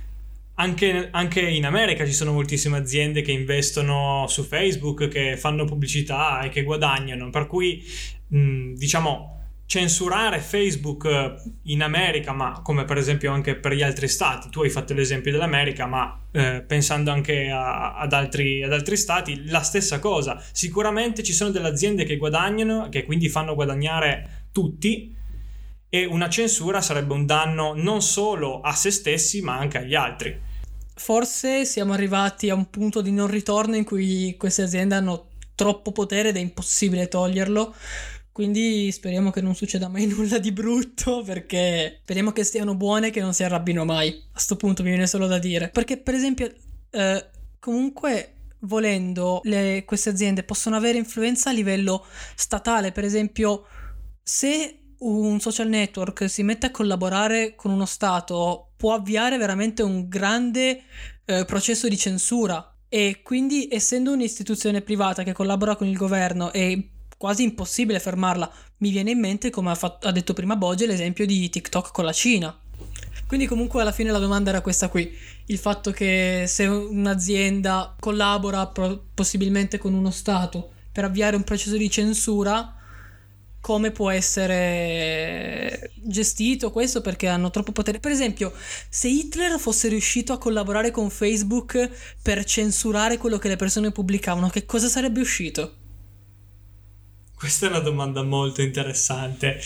anche, 0.54 1.08
anche, 1.10 1.40
in 1.40 1.66
America 1.66 2.06
ci 2.06 2.12
sono 2.12 2.32
moltissime 2.32 2.78
aziende 2.78 3.22
che 3.22 3.32
investono 3.32 4.26
su 4.28 4.44
Facebook, 4.44 5.08
che 5.08 5.36
fanno 5.36 5.64
pubblicità 5.64 6.40
e 6.40 6.48
che 6.48 6.62
guadagnano, 6.62 7.30
per 7.30 7.46
cui 7.46 7.84
mh, 8.28 8.74
diciamo 8.74 9.33
censurare 9.66 10.40
Facebook 10.40 11.04
eh, 11.06 11.34
in 11.64 11.82
America, 11.82 12.32
ma 12.32 12.60
come 12.62 12.84
per 12.84 12.98
esempio 12.98 13.32
anche 13.32 13.56
per 13.56 13.72
gli 13.72 13.82
altri 13.82 14.08
stati, 14.08 14.48
tu 14.50 14.62
hai 14.62 14.70
fatto 14.70 14.94
l'esempio 14.94 15.32
dell'America, 15.32 15.86
ma 15.86 16.20
eh, 16.30 16.62
pensando 16.66 17.10
anche 17.10 17.50
a, 17.50 17.96
ad, 17.96 18.12
altri, 18.12 18.62
ad, 18.62 18.72
altri, 18.72 18.96
stati, 18.96 19.46
la 19.46 19.62
stessa 19.62 19.98
cosa. 19.98 20.42
Sicuramente 20.52 21.22
ci 21.22 21.32
sono 21.32 21.50
delle 21.50 21.68
aziende 21.68 22.04
che 22.04 22.16
guadagnano, 22.16 22.88
che 22.88 23.04
quindi 23.04 23.28
fanno 23.28 23.54
guadagnare 23.54 24.48
tutti, 24.52 25.12
e 25.88 26.04
una 26.04 26.28
censura 26.28 26.80
sarebbe 26.80 27.12
un 27.12 27.24
danno 27.24 27.72
non 27.74 28.02
solo 28.02 28.60
a 28.60 28.74
se 28.74 28.90
stessi, 28.90 29.40
ma 29.42 29.56
anche 29.56 29.78
agli 29.78 29.94
altri. 29.94 30.40
Forse 30.96 31.64
siamo 31.64 31.92
arrivati 31.92 32.50
a 32.50 32.54
un 32.54 32.70
punto 32.70 33.00
di 33.00 33.10
non 33.10 33.28
ritorno 33.28 33.76
in 33.76 33.84
cui 33.84 34.36
queste 34.36 34.62
aziende 34.62 34.94
hanno 34.94 35.28
troppo 35.54 35.92
potere 35.92 36.30
ed 36.30 36.36
è 36.36 36.40
impossibile 36.40 37.06
toglierlo 37.06 37.74
quindi 38.34 38.90
speriamo 38.90 39.30
che 39.30 39.40
non 39.40 39.54
succeda 39.54 39.86
mai 39.86 40.06
nulla 40.10 40.38
di 40.38 40.50
brutto 40.50 41.22
perché 41.22 42.00
speriamo 42.02 42.32
che 42.32 42.42
stiano 42.42 42.74
buone 42.74 43.06
e 43.06 43.10
che 43.10 43.20
non 43.20 43.32
si 43.32 43.44
arrabbino 43.44 43.84
mai. 43.84 44.08
A 44.08 44.32
questo 44.32 44.56
punto 44.56 44.82
mi 44.82 44.88
viene 44.88 45.06
solo 45.06 45.28
da 45.28 45.38
dire. 45.38 45.68
Perché 45.68 45.98
per 45.98 46.14
esempio 46.14 46.52
eh, 46.90 47.26
comunque 47.60 48.32
volendo 48.62 49.40
le, 49.44 49.84
queste 49.86 50.08
aziende 50.08 50.42
possono 50.42 50.74
avere 50.74 50.98
influenza 50.98 51.50
a 51.50 51.52
livello 51.52 52.04
statale. 52.34 52.90
Per 52.90 53.04
esempio 53.04 53.66
se 54.20 54.80
un 54.98 55.38
social 55.38 55.68
network 55.68 56.28
si 56.28 56.42
mette 56.42 56.66
a 56.66 56.70
collaborare 56.72 57.54
con 57.54 57.70
uno 57.70 57.86
Stato 57.86 58.72
può 58.76 58.94
avviare 58.94 59.38
veramente 59.38 59.84
un 59.84 60.08
grande 60.08 60.82
eh, 61.24 61.44
processo 61.44 61.86
di 61.86 61.96
censura 61.96 62.68
e 62.88 63.20
quindi 63.22 63.68
essendo 63.70 64.10
un'istituzione 64.10 64.80
privata 64.80 65.22
che 65.22 65.32
collabora 65.32 65.76
con 65.76 65.86
il 65.86 65.96
governo 65.96 66.52
e 66.52 66.88
quasi 67.24 67.42
impossibile 67.42 68.00
fermarla. 68.00 68.52
Mi 68.78 68.90
viene 68.90 69.12
in 69.12 69.18
mente, 69.18 69.48
come 69.48 69.70
ha, 69.70 69.74
fatto, 69.74 70.06
ha 70.06 70.12
detto 70.12 70.34
prima 70.34 70.56
Boge, 70.56 70.84
l'esempio 70.84 71.24
di 71.24 71.48
TikTok 71.48 71.90
con 71.90 72.04
la 72.04 72.12
Cina. 72.12 72.54
Quindi 73.26 73.46
comunque 73.46 73.80
alla 73.80 73.92
fine 73.92 74.10
la 74.10 74.18
domanda 74.18 74.50
era 74.50 74.60
questa 74.60 74.90
qui, 74.90 75.10
il 75.46 75.56
fatto 75.56 75.90
che 75.90 76.44
se 76.46 76.66
un'azienda 76.66 77.96
collabora 77.98 78.66
pro- 78.66 79.06
possibilmente 79.14 79.78
con 79.78 79.94
uno 79.94 80.10
Stato 80.10 80.72
per 80.92 81.04
avviare 81.04 81.34
un 81.34 81.44
processo 81.44 81.78
di 81.78 81.88
censura, 81.88 82.76
come 83.58 83.90
può 83.90 84.10
essere 84.10 85.92
gestito 85.94 86.70
questo 86.70 87.00
perché 87.00 87.26
hanno 87.26 87.48
troppo 87.48 87.72
potere. 87.72 88.00
Per 88.00 88.12
esempio, 88.12 88.52
se 88.90 89.08
Hitler 89.08 89.58
fosse 89.58 89.88
riuscito 89.88 90.34
a 90.34 90.38
collaborare 90.38 90.90
con 90.90 91.08
Facebook 91.08 91.88
per 92.20 92.44
censurare 92.44 93.16
quello 93.16 93.38
che 93.38 93.48
le 93.48 93.56
persone 93.56 93.92
pubblicavano, 93.92 94.50
che 94.50 94.66
cosa 94.66 94.88
sarebbe 94.88 95.22
uscito? 95.22 95.76
Questa 97.44 97.66
è 97.66 97.68
una 97.68 97.80
domanda 97.80 98.22
molto 98.22 98.62
interessante. 98.62 99.60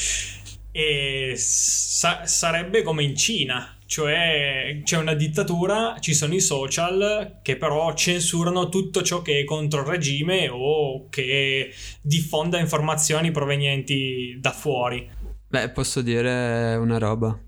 E 0.72 1.34
sa- 1.36 2.26
sarebbe 2.26 2.82
come 2.82 3.04
in 3.04 3.14
Cina, 3.14 3.78
cioè 3.86 4.80
c'è 4.82 4.96
una 4.96 5.14
dittatura, 5.14 5.94
ci 6.00 6.12
sono 6.12 6.34
i 6.34 6.40
social 6.40 7.38
che 7.40 7.56
però 7.56 7.94
censurano 7.94 8.68
tutto 8.68 9.02
ciò 9.02 9.22
che 9.22 9.38
è 9.38 9.44
contro 9.44 9.82
il 9.82 9.86
regime 9.86 10.48
o 10.50 11.08
che 11.08 11.72
diffonda 12.00 12.58
informazioni 12.58 13.30
provenienti 13.30 14.36
da 14.40 14.50
fuori. 14.50 15.08
Beh, 15.46 15.68
posso 15.68 16.02
dire 16.02 16.74
una 16.74 16.98
roba. 16.98 17.38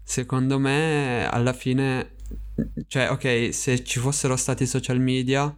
Secondo 0.00 0.60
me, 0.60 1.28
alla 1.28 1.52
fine, 1.52 2.12
cioè, 2.86 3.10
ok, 3.10 3.52
se 3.52 3.82
ci 3.82 3.98
fossero 3.98 4.36
stati 4.36 4.64
social 4.64 5.00
media, 5.00 5.52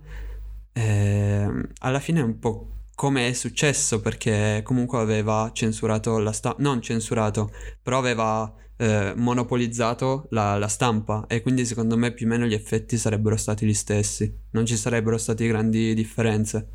eh, 0.73 1.47
alla 1.81 2.01
fine 2.01 2.21
è 2.21 2.23
un 2.23 2.38
po' 2.38 2.73
come 2.98 3.28
è 3.28 3.32
successo 3.32 4.00
perché 4.00 4.61
comunque 4.64 4.98
aveva 4.98 5.52
censurato 5.54 6.18
la 6.18 6.32
stampa, 6.32 6.61
non 6.61 6.82
censurato, 6.82 7.52
però 7.80 7.96
aveva 7.96 8.52
eh, 8.76 9.12
monopolizzato 9.14 10.26
la, 10.30 10.58
la, 10.58 10.66
stampa 10.66 11.24
e 11.28 11.40
quindi 11.40 11.64
secondo 11.64 11.96
me 11.96 12.12
più 12.12 12.26
o 12.26 12.30
meno 12.30 12.44
gli 12.44 12.54
effetti 12.54 12.98
sarebbero 12.98 13.37
stati 13.37 13.64
gli 13.64 13.72
stessi, 13.72 14.37
non 14.50 14.66
ci 14.66 14.76
sarebbero 14.76 15.16
state 15.16 15.46
grandi 15.46 15.94
differenze. 15.94 16.68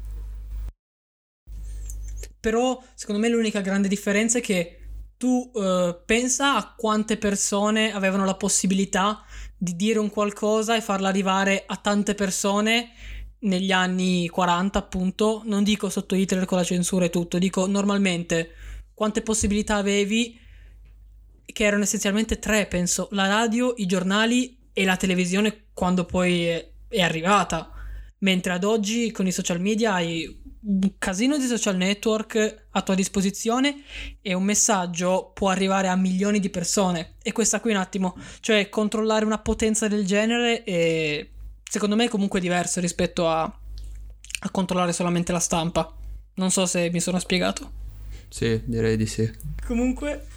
Però 2.40 2.82
secondo 2.94 3.20
me 3.20 3.28
l'unica 3.28 3.60
grande 3.60 3.90
differenza 3.90 4.38
è 4.38 4.42
che 4.42 4.78
tu 5.18 5.52
eh, 5.54 6.02
pensa 6.06 6.56
a 6.56 6.74
quante 6.74 7.18
persone 7.18 7.92
avevano 7.92 8.24
la 8.24 8.36
possibilità 8.36 9.26
di 9.58 9.76
dire 9.76 10.00
un 10.00 10.10
qualcosa 10.10 10.78
e 10.78 10.82
farla 10.82 11.10
arrivare 11.10 11.66
a 11.68 11.76
tante 11.76 12.16
persone 12.16 12.92
negli 13.44 13.72
anni 13.72 14.28
40, 14.28 14.78
appunto, 14.78 15.42
non 15.46 15.64
dico 15.64 15.90
sotto 15.90 16.16
Hitler 16.16 16.46
con 16.46 16.58
la 16.58 16.64
censura 16.64 17.06
e 17.06 17.10
tutto, 17.10 17.38
dico 17.38 17.66
normalmente 17.68 18.52
quante 18.94 19.22
possibilità 19.22 19.78
avevi, 19.78 20.40
che 21.46 21.64
erano 21.64 21.84
essenzialmente 21.84 22.40
tre, 22.40 22.68
penso, 22.68 23.08
la 23.12 23.28
radio, 23.28 23.74
i 23.78 23.86
giornali 23.86 24.58
e 24.72 24.86
la 24.86 24.98
televisione 24.98 25.66
quando 25.74 26.06
poi 26.06 26.46
è, 26.46 27.02
arrivata. 27.02 27.72
Mentre 28.20 28.54
ad 28.54 28.64
oggi 28.64 29.12
con 29.12 29.28
i 29.28 29.32
social 29.32 29.60
media 29.60 29.94
hai 29.94 30.42
un 30.66 30.98
casino 30.98 31.38
di 31.38 31.46
social 31.46 31.76
network 31.76 32.68
a 32.72 32.82
tua 32.82 32.96
disposizione 32.96 33.84
e 34.22 34.34
un 34.34 34.44
messaggio 34.44 35.32
può 35.34 35.50
arrivare 35.50 35.90
a 35.90 35.96
milioni 35.96 36.40
di 36.40 36.50
persone. 36.50 37.16
E 37.22 37.34
questa 37.34 37.60
qui 37.60 37.72
un 37.72 37.78
attimo, 37.78 38.16
cioè 38.40 38.70
controllare 38.70 39.26
una 39.26 39.40
potenza 39.40 39.88
del 39.88 40.06
genere 40.06 40.64
è 40.64 41.28
secondo 41.74 41.96
me 41.96 42.06
è 42.06 42.08
comunque 42.08 42.40
diverso 42.40 42.80
rispetto 42.80 43.28
a, 43.28 43.42
a 43.42 44.50
controllare 44.52 44.94
solamente 44.94 45.32
la 45.32 45.40
stampa. 45.40 45.92
Non 46.36 46.52
so 46.52 46.68
se 46.68 46.92
mi 46.92 47.00
sono 47.00 47.18
spiegato. 47.18 47.72
Sì, 48.30 48.62
direi 48.64 48.96
di 48.96 49.08
sì. 49.08 49.28
Comunque, 49.66 50.28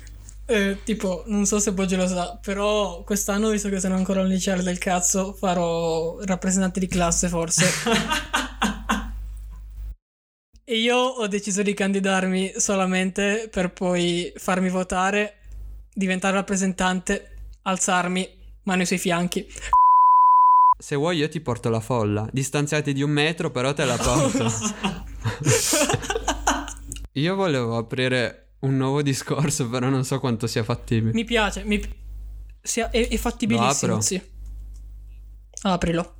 eh, 0.46 0.78
tipo, 0.82 1.24
non 1.26 1.44
so 1.44 1.58
se 1.58 1.74
Boggio 1.74 1.96
lo 1.96 2.06
sa, 2.06 2.38
però 2.40 3.02
quest'anno, 3.04 3.50
visto 3.50 3.68
che 3.68 3.80
sono 3.80 3.96
ancora 3.96 4.22
un 4.22 4.28
liceale 4.28 4.62
del 4.62 4.78
cazzo, 4.78 5.34
farò 5.34 6.18
rappresentante 6.24 6.80
di 6.80 6.86
classe 6.86 7.28
forse. 7.28 7.66
e 10.64 10.78
io 10.78 10.96
ho 10.96 11.26
deciso 11.26 11.60
di 11.60 11.74
candidarmi 11.74 12.54
solamente 12.56 13.50
per 13.52 13.74
poi 13.74 14.32
farmi 14.36 14.70
votare, 14.70 15.34
diventare 15.92 16.36
rappresentante 16.36 17.32
alzarmi, 17.60 18.26
mano 18.62 18.86
sui 18.86 18.96
fianchi. 18.96 19.46
Se 20.78 20.94
vuoi 20.94 21.16
io 21.16 21.28
ti 21.28 21.40
porto 21.40 21.70
la 21.70 21.80
folla. 21.80 22.28
Distanziati 22.30 22.92
di 22.92 23.02
un 23.02 23.10
metro, 23.10 23.50
però 23.50 23.72
te 23.72 23.84
la 23.84 23.96
porto. 23.96 24.46
io 27.12 27.34
volevo 27.34 27.78
aprire 27.78 28.48
un 28.60 28.76
nuovo 28.76 29.00
discorso, 29.00 29.68
però 29.70 29.88
non 29.88 30.04
so 30.04 30.20
quanto 30.20 30.46
sia 30.46 30.64
fattibile. 30.64 31.12
Mi 31.12 31.24
piace, 31.24 31.64
mi... 31.64 31.80
sia... 32.60 32.90
è, 32.90 33.08
è 33.08 33.16
fattibilissimo, 33.16 34.00
sì. 34.02 34.20
Aprilo. 35.62 36.14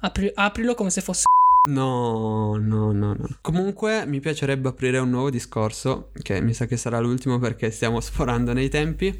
Apri- 0.00 0.32
aprilo 0.34 0.74
come 0.74 0.88
se 0.90 1.02
fosse... 1.02 1.24
No, 1.68 2.56
no, 2.56 2.92
no, 2.92 3.12
no. 3.12 3.28
Comunque 3.42 4.06
mi 4.06 4.20
piacerebbe 4.20 4.68
aprire 4.68 4.96
un 4.96 5.10
nuovo 5.10 5.28
discorso, 5.28 6.10
che 6.22 6.40
mi 6.40 6.54
sa 6.54 6.64
che 6.64 6.78
sarà 6.78 6.98
l'ultimo 7.00 7.38
perché 7.38 7.70
stiamo 7.70 8.00
sforando 8.00 8.54
nei 8.54 8.70
tempi, 8.70 9.14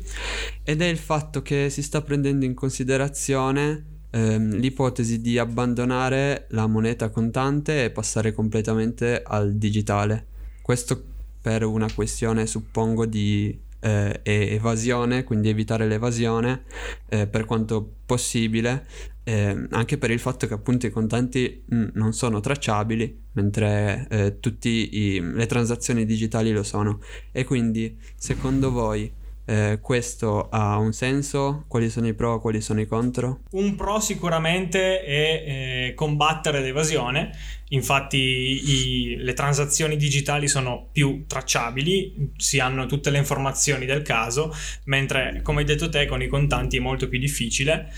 ed 0.64 0.80
è 0.80 0.86
il 0.86 0.96
fatto 0.96 1.42
che 1.42 1.68
si 1.68 1.82
sta 1.82 2.00
prendendo 2.00 2.46
in 2.46 2.54
considerazione 2.54 3.98
ehm, 4.10 4.56
l'ipotesi 4.56 5.20
di 5.20 5.38
abbandonare 5.38 6.46
la 6.50 6.66
moneta 6.66 7.08
contante 7.10 7.84
e 7.84 7.90
passare 7.90 8.32
completamente 8.32 9.22
al 9.24 9.54
digitale. 9.54 10.26
Questo 10.62 11.02
per 11.40 11.64
una 11.64 11.88
questione, 11.92 12.46
suppongo, 12.46 13.06
di 13.06 13.58
eh, 13.80 14.20
evasione, 14.22 15.24
quindi 15.24 15.48
evitare 15.48 15.86
l'evasione 15.86 16.64
eh, 17.08 17.26
per 17.26 17.44
quanto 17.46 17.94
possibile, 18.04 18.86
eh, 19.24 19.66
anche 19.70 19.96
per 19.96 20.10
il 20.10 20.18
fatto 20.18 20.46
che 20.46 20.54
appunto 20.54 20.86
i 20.86 20.90
contanti 20.90 21.62
mh, 21.66 21.86
non 21.94 22.12
sono 22.12 22.40
tracciabili, 22.40 23.18
mentre 23.32 24.06
eh, 24.10 24.40
tutte 24.40 24.68
le 24.68 25.46
transazioni 25.46 26.04
digitali 26.04 26.52
lo 26.52 26.62
sono. 26.62 27.00
E 27.32 27.44
quindi, 27.44 27.96
secondo 28.16 28.70
voi, 28.70 29.10
eh, 29.50 29.78
questo 29.80 30.48
ha 30.48 30.78
un 30.78 30.92
senso? 30.92 31.64
Quali 31.66 31.90
sono 31.90 32.06
i 32.06 32.14
pro, 32.14 32.40
quali 32.40 32.60
sono 32.60 32.80
i 32.80 32.86
contro? 32.86 33.40
Un 33.52 33.74
pro 33.74 33.98
sicuramente 33.98 35.02
è 35.02 35.44
eh, 35.88 35.94
combattere 35.94 36.60
l'evasione, 36.60 37.32
infatti 37.70 38.16
i- 38.18 39.16
le 39.16 39.32
transazioni 39.34 39.96
digitali 39.96 40.46
sono 40.46 40.88
più 40.92 41.24
tracciabili, 41.26 42.32
si 42.36 42.60
hanno 42.60 42.86
tutte 42.86 43.10
le 43.10 43.18
informazioni 43.18 43.86
del 43.86 44.02
caso, 44.02 44.54
mentre 44.84 45.40
come 45.42 45.60
hai 45.60 45.66
detto 45.66 45.88
te 45.88 46.06
con 46.06 46.22
i 46.22 46.28
contanti 46.28 46.76
è 46.76 46.80
molto 46.80 47.08
più 47.08 47.18
difficile. 47.18 47.88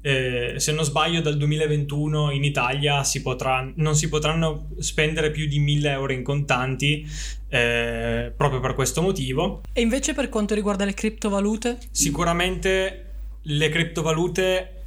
Eh, 0.00 0.54
se 0.56 0.72
non 0.72 0.84
sbaglio 0.84 1.20
dal 1.20 1.36
2021 1.36 2.30
in 2.30 2.44
Italia 2.44 3.02
si 3.02 3.20
potrà, 3.20 3.70
non 3.76 3.96
si 3.96 4.08
potranno 4.08 4.68
spendere 4.78 5.30
più 5.30 5.46
di 5.46 5.58
1000 5.58 5.90
euro 5.90 6.12
in 6.12 6.22
contanti 6.22 7.06
eh, 7.48 8.32
proprio 8.36 8.60
per 8.60 8.74
questo 8.74 9.02
motivo. 9.02 9.62
E 9.72 9.80
invece 9.80 10.14
per 10.14 10.28
quanto 10.28 10.54
riguarda 10.54 10.84
le 10.84 10.94
criptovalute? 10.94 11.78
Sicuramente 11.90 13.04
le 13.42 13.68
criptovalute 13.68 14.77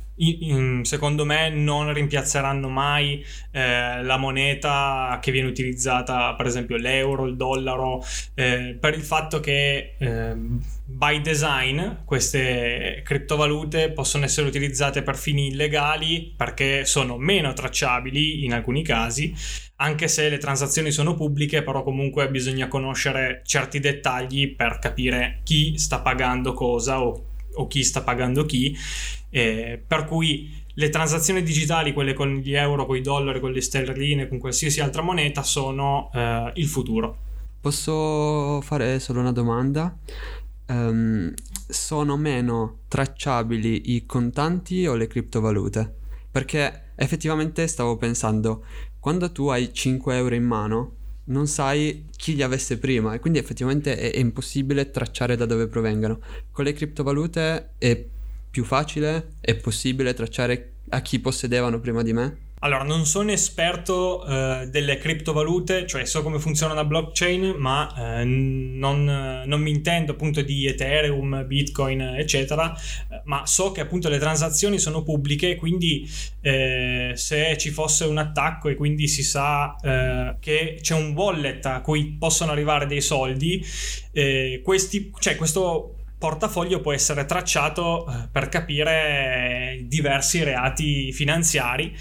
secondo 0.84 1.26
me 1.26 1.50
non 1.50 1.92
rimpiazzeranno 1.94 2.70
mai 2.70 3.26
eh, 3.52 4.04
la 4.04 4.18
moneta 4.18 5.18
che 5.22 5.32
viene 5.32 5.48
utilizzata 5.48 6.34
per 6.36 6.46
esempio 6.46 6.78
l'euro, 6.78 7.26
il 7.26 7.36
dollaro 7.36 8.04
eh, 8.36 8.78
per 8.80 8.94
il 8.94 9.02
fatto 9.02 9.40
che 9.40 9.96
eh, 9.98 10.36
by 10.86 11.22
design 11.22 11.82
queste 12.06 13.02
criptovalute 13.04 13.92
possono 13.92 14.26
essere 14.26 14.48
utilizzate 14.48 15.02
per 15.02 15.18
fini 15.18 15.48
illegali 15.48 16.34
perché 16.36 16.86
sono 16.86 17.18
meno 17.18 17.54
tracciabili 17.54 18.44
in 18.44 18.54
alcuni 18.54 18.84
casi 18.84 19.34
anche 19.82 20.08
se 20.08 20.30
le 20.30 20.38
transazioni 20.38 20.92
sono 20.92 21.16
pubbliche, 21.16 21.64
però 21.64 21.82
comunque 21.84 22.30
bisogna 22.30 22.68
conoscere 22.68 23.42
certi 23.44 23.80
dettagli 23.80 24.56
per 24.56 24.78
capire 24.80 25.40
chi 25.44 25.78
sta 25.78 26.00
pagando 26.00 26.54
cosa 26.54 27.02
o, 27.02 27.26
o 27.56 27.68
chi 27.68 27.84
sta 27.84 28.04
pagando 28.04 28.46
chi. 28.46 28.78
Eh, 29.32 29.82
per 29.86 30.06
cui 30.06 30.62
le 30.76 30.90
transazioni 30.90 31.42
digitali, 31.42 31.94
quelle 31.94 32.14
con 32.14 32.36
gli 32.36 32.54
euro, 32.54 32.86
con 32.86 32.96
i 32.96 33.02
dollari, 33.02 33.40
con 33.40 33.52
le 33.52 33.62
sterline, 33.62 34.28
con 34.28 34.38
qualsiasi 34.38 34.80
altra 34.80 35.02
moneta, 35.02 35.42
sono 35.42 36.12
eh, 36.14 36.52
il 36.56 36.68
futuro. 36.68 37.18
Posso 37.60 38.62
fare 38.62 39.00
solo 39.00 39.20
una 39.20 39.32
domanda? 39.32 39.98
Ehm, 40.68 41.34
sono 41.68 42.18
meno 42.18 42.80
tracciabili 42.88 43.94
i 43.96 44.06
contanti 44.06 44.86
o 44.88 44.96
le 44.96 45.08
criptovalute? 45.08 45.96
Perché 46.32 46.92
effettivamente 46.96 47.68
stavo 47.68 47.98
pensando, 47.98 48.64
quando 49.00 49.32
tu 49.32 49.48
hai 49.48 49.74
5 49.74 50.16
euro 50.16 50.36
in 50.36 50.44
mano, 50.44 50.96
non 51.26 51.48
sai 51.48 52.06
chi 52.16 52.36
li 52.36 52.42
avesse 52.42 52.78
prima 52.78 53.14
e 53.14 53.20
quindi 53.20 53.40
effettivamente 53.40 53.98
è, 53.98 54.12
è 54.12 54.18
impossibile 54.18 54.90
tracciare 54.90 55.36
da 55.36 55.46
dove 55.46 55.68
provengano. 55.68 56.20
Con 56.52 56.64
le 56.66 56.74
criptovalute 56.74 57.74
è 57.78 58.06
più 58.52 58.66
facile, 58.66 59.36
è 59.40 59.56
possibile 59.56 60.14
tracciare 60.14 60.74
a 60.90 61.02
chi 61.02 61.20
possedevano 61.20 61.80
prima 61.80 62.04
di 62.04 62.14
me? 62.14 62.50
Allora, 62.64 62.84
non 62.84 63.08
sono 63.08 63.32
esperto 63.32 64.24
eh, 64.24 64.68
delle 64.70 65.00
criptovalute, 65.00 65.88
cioè 65.88 66.06
so 66.06 66.22
come 66.22 66.38
funziona 66.38 66.76
la 66.76 66.86
blockchain, 66.86 67.56
ma 67.58 68.20
eh, 68.20 68.24
non, 68.24 69.04
non 69.46 69.62
mi 69.62 69.72
intendo 69.72 70.12
appunto 70.12 70.42
di 70.44 70.68
Ethereum, 70.68 71.44
Bitcoin, 71.48 72.02
eccetera, 72.02 72.72
eh, 72.76 73.22
ma 73.24 73.48
so 73.48 73.72
che 73.72 73.82
appunto 73.82 74.10
le 74.10 74.20
transazioni 74.20 74.78
sono 74.78 75.02
pubbliche, 75.02 75.56
quindi 75.56 76.08
eh, 76.42 77.14
se 77.16 77.58
ci 77.58 77.72
fosse 77.72 78.06
un 78.06 78.20
attacco 78.20 78.70
e 78.70 78.76
quindi 78.76 79.08
si 79.08 79.24
sa 79.24 79.76
eh, 79.82 80.36
che 80.40 80.78
c'è 80.82 80.94
un 80.94 81.14
wallet 81.16 81.66
a 81.66 81.82
cui 81.82 82.16
possono 82.20 82.52
arrivare 82.52 82.86
dei 82.86 83.02
soldi, 83.02 83.66
eh, 84.12 84.62
questi, 84.64 85.12
cioè 85.18 85.36
questo 85.36 85.96
portafoglio 86.22 86.82
può 86.82 86.94
essere 86.94 87.26
tracciato 87.26 88.06
eh, 88.08 88.28
per 88.32 88.48
capire 88.48 89.80
diversi 89.86 90.44
reati 90.44 91.12
finanziari. 91.12 91.96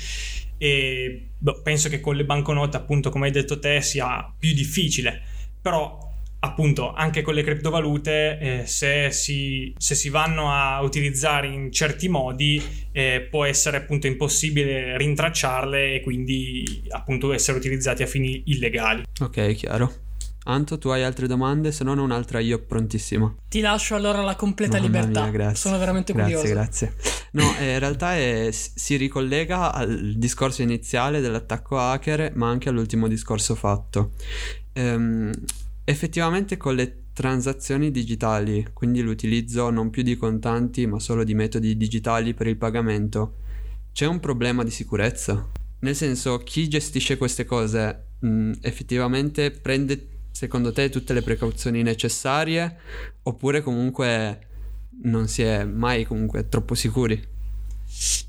E 0.58 1.28
boh, 1.38 1.62
penso 1.62 1.88
che 1.88 2.00
con 2.00 2.16
le 2.16 2.26
banconote 2.26 2.76
appunto 2.76 3.08
come 3.08 3.26
hai 3.26 3.32
detto 3.32 3.58
te 3.58 3.80
sia 3.80 4.30
più 4.38 4.52
difficile. 4.52 5.22
Però 5.62 6.08
appunto 6.40 6.92
anche 6.92 7.22
con 7.22 7.34
le 7.34 7.42
criptovalute 7.42 8.38
eh, 8.38 8.66
se, 8.66 9.10
si, 9.10 9.72
se 9.78 9.94
si 9.94 10.10
vanno 10.10 10.52
a 10.52 10.82
utilizzare 10.82 11.46
in 11.46 11.72
certi 11.72 12.08
modi 12.08 12.62
eh, 12.92 13.26
può 13.30 13.46
essere 13.46 13.78
appunto 13.78 14.06
impossibile 14.06 14.98
rintracciarle 14.98 15.94
e 15.94 16.00
quindi 16.02 16.84
appunto 16.90 17.32
essere 17.32 17.56
utilizzati 17.56 18.02
a 18.02 18.06
fini 18.06 18.42
illegali. 18.46 19.04
Ok, 19.20 19.54
chiaro. 19.54 20.08
Anto, 20.44 20.78
tu 20.78 20.88
hai 20.88 21.02
altre 21.02 21.26
domande? 21.26 21.70
Se 21.70 21.84
non 21.84 21.98
un'altra 21.98 22.40
io 22.40 22.60
prontissimo. 22.64 23.36
Ti 23.48 23.60
lascio 23.60 23.94
allora 23.94 24.22
la 24.22 24.36
completa 24.36 24.78
Mamma 24.78 24.86
libertà. 24.86 25.22
mia, 25.22 25.30
grazie. 25.30 25.56
Sono 25.56 25.78
veramente 25.78 26.12
grazie, 26.12 26.34
curioso. 26.34 26.54
Grazie, 26.54 26.94
No, 27.32 27.56
eh, 27.58 27.74
in 27.74 27.78
realtà 27.78 28.16
è- 28.16 28.48
si 28.50 28.96
ricollega 28.96 29.72
al 29.72 30.14
discorso 30.16 30.62
iniziale 30.62 31.20
dell'attacco 31.20 31.78
hacker, 31.78 32.32
ma 32.34 32.48
anche 32.48 32.68
all'ultimo 32.68 33.06
discorso 33.06 33.54
fatto. 33.54 34.12
Ehm, 34.72 35.30
effettivamente 35.84 36.56
con 36.56 36.74
le 36.74 37.04
transazioni 37.12 37.90
digitali, 37.90 38.66
quindi 38.72 39.02
l'utilizzo 39.02 39.68
non 39.70 39.90
più 39.90 40.02
di 40.02 40.16
contanti, 40.16 40.86
ma 40.86 40.98
solo 40.98 41.22
di 41.22 41.34
metodi 41.34 41.76
digitali 41.76 42.32
per 42.34 42.46
il 42.46 42.56
pagamento, 42.56 43.36
c'è 43.92 44.06
un 44.06 44.20
problema 44.20 44.64
di 44.64 44.70
sicurezza. 44.70 45.48
Nel 45.80 45.94
senso, 45.96 46.38
chi 46.38 46.68
gestisce 46.68 47.16
queste 47.18 47.44
cose 47.44 48.06
mh, 48.20 48.52
effettivamente 48.62 49.50
prende, 49.50 50.06
secondo 50.40 50.72
te, 50.72 50.88
tutte 50.88 51.12
le 51.12 51.20
precauzioni 51.20 51.82
necessarie 51.82 52.78
oppure 53.24 53.60
comunque 53.60 54.38
non 55.02 55.28
si 55.28 55.42
è 55.42 55.64
mai 55.64 56.06
comunque 56.06 56.48
troppo 56.48 56.74
sicuri? 56.74 57.22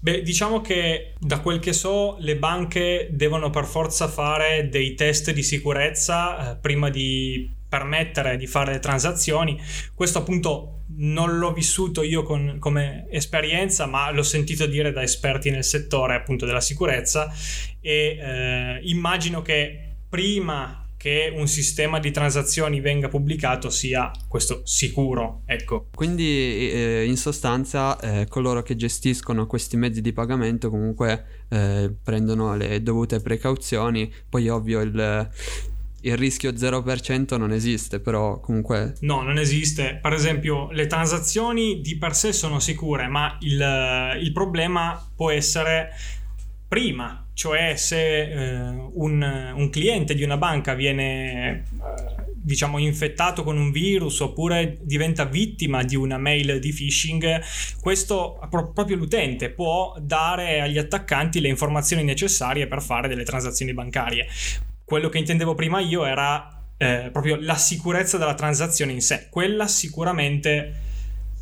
Beh, 0.02 0.22
diciamo 0.22 0.60
che 0.60 1.14
da 1.18 1.40
quel 1.40 1.60
che 1.60 1.72
so, 1.72 2.18
le 2.20 2.36
banche 2.36 3.08
devono 3.12 3.50
per 3.50 3.64
forza 3.64 4.10
fare 4.10 4.68
dei 4.70 4.94
test 4.94 5.32
di 5.32 5.42
sicurezza 5.42 6.52
eh, 6.52 6.56
prima 6.58 6.90
di 6.90 7.50
permettere 7.70 8.36
di 8.36 8.46
fare 8.46 8.74
le 8.74 8.80
transazioni. 8.80 9.58
Questo 9.94 10.18
appunto 10.18 10.82
non 10.98 11.38
l'ho 11.38 11.54
vissuto 11.54 12.04
io 12.04 12.24
con- 12.24 12.58
come 12.60 13.06
esperienza, 13.10 13.86
ma 13.86 14.12
l'ho 14.12 14.24
sentito 14.24 14.66
dire 14.66 14.92
da 14.92 15.02
esperti 15.02 15.50
nel 15.50 15.64
settore 15.64 16.16
appunto 16.16 16.46
della 16.46 16.60
sicurezza 16.60 17.34
e 17.80 18.18
eh, 18.20 18.80
immagino 18.84 19.42
che 19.42 19.96
prima 20.10 20.82
che 21.02 21.34
un 21.36 21.48
sistema 21.48 21.98
di 21.98 22.12
transazioni 22.12 22.80
venga 22.80 23.08
pubblicato 23.08 23.72
sia 23.72 24.12
questo 24.28 24.62
sicuro, 24.66 25.42
ecco. 25.48 25.88
Quindi 25.96 26.70
eh, 26.70 27.06
in 27.06 27.18
sostanza 27.18 28.00
eh, 28.00 28.28
coloro 28.28 28.62
che 28.62 28.76
gestiscono 28.76 29.48
questi 29.48 29.78
mezzi 29.78 30.00
di 30.02 30.14
pagamento 30.14 30.70
comunque 30.70 31.46
eh, 31.50 31.92
prendono 32.04 32.56
le 32.56 32.84
dovute 32.84 33.20
precauzioni, 33.20 34.14
poi 34.30 34.48
ovvio 34.48 34.82
il, 34.82 35.30
il 36.02 36.18
rischio 36.18 36.52
0% 36.52 37.36
non 37.36 37.52
esiste, 37.52 38.00
però 38.00 38.40
comunque 38.40 38.94
No, 39.00 39.24
non 39.24 39.40
esiste. 39.40 39.98
Per 40.00 40.14
esempio, 40.14 40.70
le 40.70 40.86
transazioni 40.86 41.82
di 41.82 41.98
per 41.98 42.14
sé 42.14 42.32
sono 42.32 42.60
sicure, 42.60 43.08
ma 43.08 43.40
il, 43.42 44.20
il 44.22 44.32
problema 44.32 45.04
può 45.16 45.32
essere 45.32 45.90
prima, 46.68 47.26
cioè 47.42 47.76
se 47.76 48.22
eh, 48.22 48.60
un, 48.94 49.52
un 49.56 49.70
cliente 49.72 50.14
di 50.14 50.22
una 50.22 50.38
banca 50.38 50.76
viene, 50.76 51.64
eh, 51.64 51.64
diciamo 52.36 52.78
infettato 52.78 53.42
con 53.42 53.58
un 53.58 53.72
virus 53.72 54.20
oppure 54.20 54.78
diventa 54.82 55.26
vittima 55.26 55.82
di 55.82 55.96
una 55.96 56.20
mail 56.20 56.60
di 56.60 56.72
phishing, 56.72 57.42
questo 57.80 58.40
proprio 58.48 58.96
l'utente 58.96 59.50
può 59.50 59.96
dare 60.00 60.62
agli 60.62 60.78
attaccanti 60.78 61.42
le 61.42 61.48
informazioni 61.48 62.04
necessarie 62.04 62.68
per 62.68 62.80
fare 62.80 63.08
delle 63.08 63.24
transazioni 63.24 63.74
bancarie. 63.74 64.28
Quello 64.86 65.10
che 65.10 65.18
intendevo 65.18 65.56
prima 65.56 65.80
io 65.80 66.06
era 66.06 66.64
eh, 66.78 67.10
proprio 67.12 67.38
la 67.40 67.56
sicurezza 67.56 68.20
della 68.20 68.36
transazione 68.36 68.92
in 68.92 69.02
sé. 69.02 69.30
Quella 69.32 69.68
sicuramente 69.68 70.90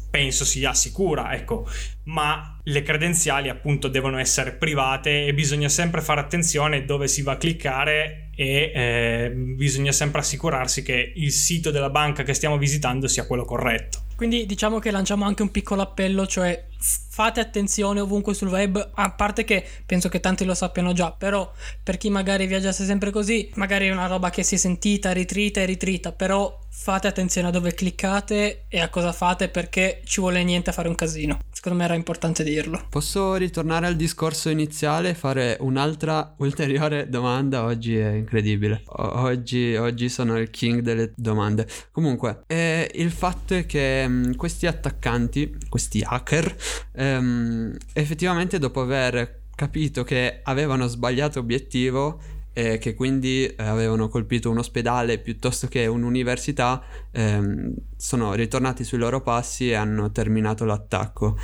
penso 0.09 0.45
sia 0.45 0.73
sicura, 0.73 1.33
ecco, 1.33 1.67
ma 2.05 2.59
le 2.63 2.81
credenziali 2.81 3.49
appunto 3.49 3.87
devono 3.87 4.17
essere 4.17 4.53
private 4.53 5.25
e 5.25 5.33
bisogna 5.33 5.69
sempre 5.69 6.01
fare 6.01 6.19
attenzione 6.19 6.85
dove 6.85 7.07
si 7.07 7.21
va 7.21 7.33
a 7.33 7.37
cliccare 7.37 8.29
e 8.35 8.71
eh, 8.73 9.31
bisogna 9.33 9.91
sempre 9.91 10.21
assicurarsi 10.21 10.81
che 10.81 11.11
il 11.15 11.31
sito 11.31 11.71
della 11.71 11.89
banca 11.89 12.23
che 12.23 12.33
stiamo 12.33 12.57
visitando 12.57 13.07
sia 13.07 13.25
quello 13.25 13.43
corretto. 13.43 14.05
Quindi 14.15 14.45
diciamo 14.45 14.79
che 14.79 14.91
lanciamo 14.91 15.25
anche 15.25 15.41
un 15.41 15.51
piccolo 15.51 15.81
appello, 15.81 16.25
cioè 16.27 16.65
fate 16.79 17.41
attenzione 17.41 17.99
ovunque 17.99 18.33
sul 18.33 18.47
web, 18.47 18.91
a 18.93 19.11
parte 19.11 19.43
che 19.43 19.65
penso 19.85 20.07
che 20.07 20.19
tanti 20.19 20.45
lo 20.45 20.53
sappiano 20.53 20.93
già, 20.93 21.11
però 21.11 21.51
per 21.83 21.97
chi 21.97 22.09
magari 22.09 22.47
viaggiasse 22.47 22.85
sempre 22.85 23.11
così, 23.11 23.49
magari 23.55 23.87
è 23.87 23.91
una 23.91 24.07
roba 24.07 24.29
che 24.29 24.43
si 24.43 24.55
è 24.55 24.57
sentita, 24.57 25.11
ritrita 25.11 25.59
e 25.59 25.65
ritrita, 25.65 26.13
però 26.13 26.57
fate 26.71 27.07
attenzione 27.07 27.49
a 27.49 27.51
dove 27.51 27.73
cliccate 27.73 28.65
e 28.69 28.79
a 28.79 28.87
cosa 28.87 29.11
fate 29.11 29.49
perché 29.49 30.01
ci 30.05 30.21
vuole 30.21 30.41
niente 30.45 30.69
a 30.69 30.73
fare 30.73 30.87
un 30.87 30.95
casino. 30.95 31.39
Secondo 31.51 31.79
me 31.79 31.83
era 31.83 31.93
importante 31.93 32.41
dirlo. 32.41 32.85
Posso 32.87 33.35
ritornare 33.35 33.85
al 33.85 33.97
discorso 33.97 34.47
iniziale 34.47 35.09
e 35.09 35.13
fare 35.13 35.57
un'altra 35.59 36.35
ulteriore 36.39 37.09
domanda? 37.09 37.65
Oggi 37.65 37.97
è 37.97 38.11
incredibile. 38.11 38.83
O- 38.85 39.23
oggi, 39.23 39.75
oggi, 39.75 40.07
sono 40.07 40.37
il 40.39 40.49
king 40.51 40.79
delle 40.79 41.11
domande. 41.17 41.67
Comunque, 41.91 42.43
eh, 42.47 42.89
il 42.95 43.11
fatto 43.11 43.55
è 43.55 43.65
che 43.65 44.07
mh, 44.07 44.27
mm, 44.27 44.33
questi 44.35 44.65
attaccanti, 44.65 45.57
questi 45.67 46.01
hacker, 46.01 46.55
ehm, 46.93 47.75
effettivamente 47.93 48.59
dopo 48.59 48.81
aver 48.81 49.41
capito 49.55 50.03
che 50.03 50.39
avevano 50.43 50.87
sbagliato 50.87 51.39
obiettivo 51.39 52.19
e 52.53 52.77
che 52.77 52.93
quindi 52.93 53.45
eh, 53.45 53.55
avevano 53.63 54.09
colpito 54.09 54.49
un 54.49 54.57
ospedale 54.57 55.19
piuttosto 55.19 55.67
che 55.67 55.85
un'università, 55.85 56.83
ehm, 57.11 57.73
sono 57.95 58.33
ritornati 58.33 58.83
sui 58.83 58.97
loro 58.97 59.21
passi 59.21 59.69
e 59.69 59.75
hanno 59.75 60.11
terminato 60.11 60.65
l'attacco. 60.65 61.37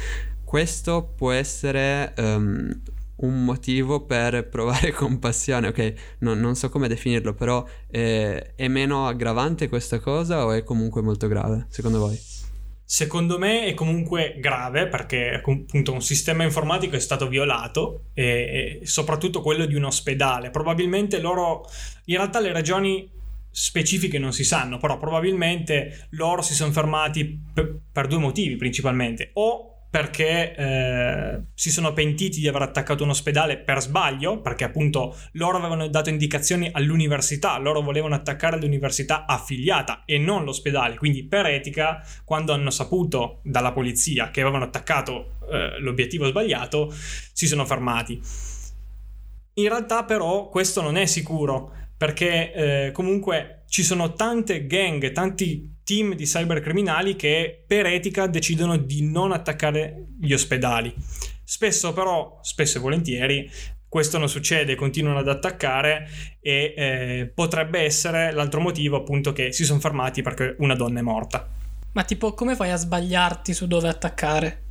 Questo 0.43 1.13
può 1.15 1.31
essere 1.31 2.13
um, 2.17 2.81
un 3.17 3.43
motivo 3.43 4.01
per 4.05 4.47
provare 4.49 4.91
compassione, 4.91 5.67
ok? 5.67 5.93
No, 6.19 6.33
non 6.33 6.55
so 6.55 6.69
come 6.69 6.87
definirlo, 6.87 7.33
però 7.33 7.65
è, 7.87 8.53
è 8.55 8.67
meno 8.67 9.07
aggravante 9.07 9.69
questa 9.69 9.99
cosa 9.99 10.45
o 10.45 10.51
è 10.51 10.63
comunque 10.63 11.01
molto 11.01 11.27
grave, 11.27 11.65
secondo 11.69 11.99
voi? 11.99 12.19
Secondo 12.87 13.39
me 13.39 13.65
è 13.65 13.73
comunque 13.73 14.35
grave 14.37 14.87
perché 14.87 15.41
appunto 15.43 15.91
un 15.91 16.03
sistema 16.03 16.43
informatico 16.43 16.95
è 16.95 16.99
stato 16.99 17.27
violato 17.27 18.05
e, 18.13 18.79
e, 18.81 18.85
soprattutto 18.85 19.41
quello 19.41 19.65
di 19.65 19.73
un 19.73 19.85
ospedale. 19.85 20.51
Probabilmente 20.51 21.19
loro, 21.19 21.65
in 22.05 22.17
realtà 22.17 22.39
le 22.39 22.53
ragioni 22.53 23.09
specifiche 23.49 24.19
non 24.19 24.33
si 24.33 24.43
sanno, 24.43 24.77
però 24.77 24.99
probabilmente 24.99 26.07
loro 26.11 26.43
si 26.43 26.53
sono 26.53 26.71
fermati 26.71 27.41
per, 27.53 27.79
per 27.91 28.05
due 28.05 28.19
motivi 28.19 28.55
principalmente. 28.55 29.31
O 29.33 29.74
perché 29.95 30.53
eh, 30.53 31.41
si 31.53 31.71
sono 31.71 31.93
pentiti 31.93 32.41
di 32.41 32.49
aver 32.49 32.63
attaccato 32.63 33.05
un 33.05 33.11
ospedale 33.11 33.57
per 33.57 33.79
sbaglio, 33.79 34.41
perché 34.41 34.65
appunto 34.65 35.15
loro 35.31 35.57
avevano 35.57 35.87
dato 35.87 36.09
indicazioni 36.09 36.69
all'università, 36.69 37.57
loro 37.59 37.79
volevano 37.79 38.13
attaccare 38.13 38.59
l'università 38.59 39.25
affiliata 39.25 40.03
e 40.03 40.17
non 40.17 40.43
l'ospedale, 40.43 40.97
quindi 40.97 41.23
per 41.23 41.45
etica, 41.45 42.05
quando 42.25 42.51
hanno 42.51 42.71
saputo 42.71 43.39
dalla 43.43 43.71
polizia 43.71 44.31
che 44.31 44.41
avevano 44.41 44.65
attaccato 44.65 45.37
eh, 45.49 45.79
l'obiettivo 45.79 46.27
sbagliato, 46.27 46.93
si 47.31 47.47
sono 47.47 47.65
fermati. 47.65 48.21
In 49.53 49.69
realtà 49.69 50.03
però 50.03 50.49
questo 50.49 50.81
non 50.81 50.97
è 50.97 51.05
sicuro, 51.05 51.71
perché 51.95 52.51
eh, 52.51 52.91
comunque 52.91 53.63
ci 53.75 53.83
sono 53.83 54.13
tante 54.13 54.67
gang, 54.67 55.11
tanti 55.11 55.79
team 55.83 56.15
di 56.15 56.23
cybercriminali 56.23 57.17
che 57.17 57.65
per 57.67 57.85
etica 57.85 58.25
decidono 58.25 58.77
di 58.77 59.03
non 59.03 59.33
attaccare 59.33 60.05
gli 60.17 60.31
ospedali. 60.31 60.95
Spesso 61.43 61.91
però, 61.91 62.39
spesso 62.41 62.77
e 62.77 62.79
volentieri, 62.79 63.51
questo 63.85 64.17
non 64.17 64.29
succede, 64.29 64.75
continuano 64.75 65.19
ad 65.19 65.27
attaccare 65.27 66.07
e 66.39 66.73
eh, 66.73 67.31
potrebbe 67.35 67.81
essere 67.81 68.31
l'altro 68.31 68.61
motivo 68.61 68.95
appunto 68.95 69.33
che 69.33 69.51
si 69.51 69.65
sono 69.65 69.81
fermati 69.81 70.21
perché 70.21 70.55
una 70.59 70.75
donna 70.75 70.99
è 70.99 71.03
morta. 71.03 71.45
Ma 71.91 72.05
tipo 72.05 72.33
come 72.33 72.55
fai 72.55 72.71
a 72.71 72.77
sbagliarti 72.77 73.53
su 73.53 73.67
dove 73.67 73.89
attaccare? 73.89 74.63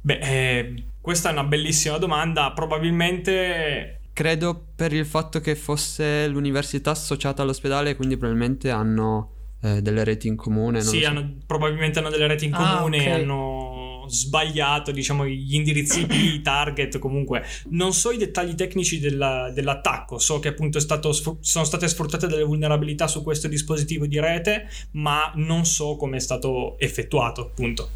Beh, 0.00 0.18
eh, 0.18 0.84
questa 1.00 1.28
è 1.28 1.32
una 1.32 1.44
bellissima 1.44 1.98
domanda, 1.98 2.50
probabilmente 2.50 4.00
credo 4.14 4.68
per 4.74 4.94
il 4.94 5.04
fatto 5.04 5.40
che 5.40 5.56
fosse 5.56 6.26
l'università 6.28 6.92
associata 6.92 7.42
all'ospedale, 7.42 7.96
quindi 7.96 8.16
probabilmente 8.16 8.70
hanno 8.70 9.32
eh, 9.60 9.82
delle 9.82 10.04
reti 10.04 10.28
in 10.28 10.36
comune. 10.36 10.80
sì, 10.80 11.02
so. 11.02 11.08
hanno, 11.08 11.38
probabilmente 11.44 11.98
hanno 11.98 12.10
delle 12.10 12.28
reti 12.28 12.46
in 12.46 12.54
ah, 12.54 12.76
comune, 12.76 13.00
okay. 13.00 13.20
hanno 13.20 13.74
sbagliato 14.06 14.90
diciamo 14.90 15.26
gli 15.26 15.54
indirizzi 15.54 16.00
IP, 16.00 16.42
target 16.44 16.98
comunque 16.98 17.42
non 17.70 17.94
so 17.94 18.10
i 18.10 18.18
dettagli 18.18 18.54
tecnici 18.54 19.00
della, 19.00 19.50
dell'attacco 19.50 20.18
so 20.18 20.40
che 20.40 20.48
appunto 20.48 20.78
stato, 20.78 21.12
sono 21.12 21.64
state 21.64 21.88
sfruttate 21.88 22.26
delle 22.26 22.44
vulnerabilità 22.44 23.06
su 23.06 23.22
questo 23.22 23.48
dispositivo 23.48 24.04
di 24.04 24.20
rete 24.20 24.68
ma 24.92 25.32
non 25.36 25.64
so 25.64 25.96
come 25.96 26.18
è 26.18 26.20
stato 26.20 26.78
effettuato 26.78 27.40
appunto 27.40 27.88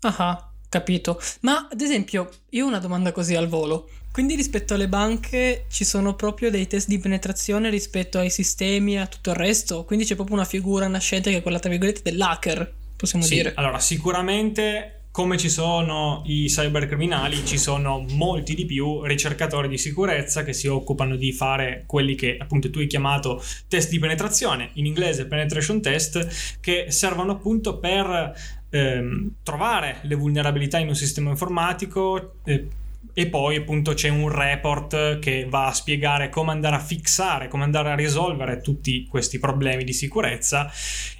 ah 0.00 0.50
capito 0.68 1.18
ma 1.40 1.68
ad 1.70 1.80
esempio 1.80 2.28
io 2.50 2.66
ho 2.66 2.68
una 2.68 2.78
domanda 2.78 3.10
così 3.10 3.34
al 3.34 3.48
volo 3.48 3.88
quindi 4.14 4.36
rispetto 4.36 4.74
alle 4.74 4.86
banche 4.86 5.64
ci 5.68 5.82
sono 5.82 6.14
proprio 6.14 6.48
dei 6.48 6.68
test 6.68 6.86
di 6.86 7.00
penetrazione 7.00 7.68
rispetto 7.68 8.20
ai 8.20 8.30
sistemi 8.30 8.94
e 8.94 8.98
a 8.98 9.08
tutto 9.08 9.30
il 9.30 9.36
resto? 9.36 9.82
Quindi 9.82 10.04
c'è 10.04 10.14
proprio 10.14 10.36
una 10.36 10.44
figura 10.44 10.86
nascente 10.86 11.32
che 11.32 11.38
è 11.38 11.42
quella 11.42 11.58
tra 11.58 11.68
virgolette 11.68 12.00
dell'hacker, 12.04 12.74
possiamo 12.94 13.24
sì, 13.24 13.34
dire. 13.34 13.54
Allora, 13.56 13.80
sicuramente 13.80 15.06
come 15.10 15.36
ci 15.36 15.48
sono 15.48 16.22
i 16.26 16.46
cybercriminali, 16.46 17.44
ci 17.44 17.58
sono 17.58 18.04
molti 18.10 18.54
di 18.54 18.66
più 18.66 19.02
ricercatori 19.02 19.66
di 19.66 19.78
sicurezza 19.78 20.44
che 20.44 20.52
si 20.52 20.68
occupano 20.68 21.16
di 21.16 21.32
fare 21.32 21.82
quelli 21.84 22.14
che 22.14 22.36
appunto 22.38 22.70
tu 22.70 22.78
hai 22.78 22.86
chiamato 22.86 23.42
test 23.66 23.90
di 23.90 23.98
penetrazione, 23.98 24.70
in 24.74 24.86
inglese 24.86 25.26
penetration 25.26 25.82
test, 25.82 26.58
che 26.60 26.86
servono 26.90 27.32
appunto 27.32 27.80
per 27.80 28.32
ehm, 28.70 29.30
trovare 29.42 29.98
le 30.02 30.14
vulnerabilità 30.14 30.78
in 30.78 30.86
un 30.86 30.94
sistema 30.94 31.30
informatico. 31.30 32.36
Eh, 32.44 32.68
e 33.12 33.26
poi 33.28 33.56
appunto 33.56 33.94
c'è 33.94 34.08
un 34.08 34.28
report 34.28 35.18
che 35.18 35.46
va 35.48 35.66
a 35.66 35.72
spiegare 35.72 36.28
come 36.28 36.52
andare 36.52 36.76
a 36.76 36.80
fissare, 36.80 37.48
come 37.48 37.64
andare 37.64 37.90
a 37.90 37.94
risolvere 37.94 38.60
tutti 38.60 39.06
questi 39.06 39.38
problemi 39.38 39.84
di 39.84 39.92
sicurezza. 39.92 40.70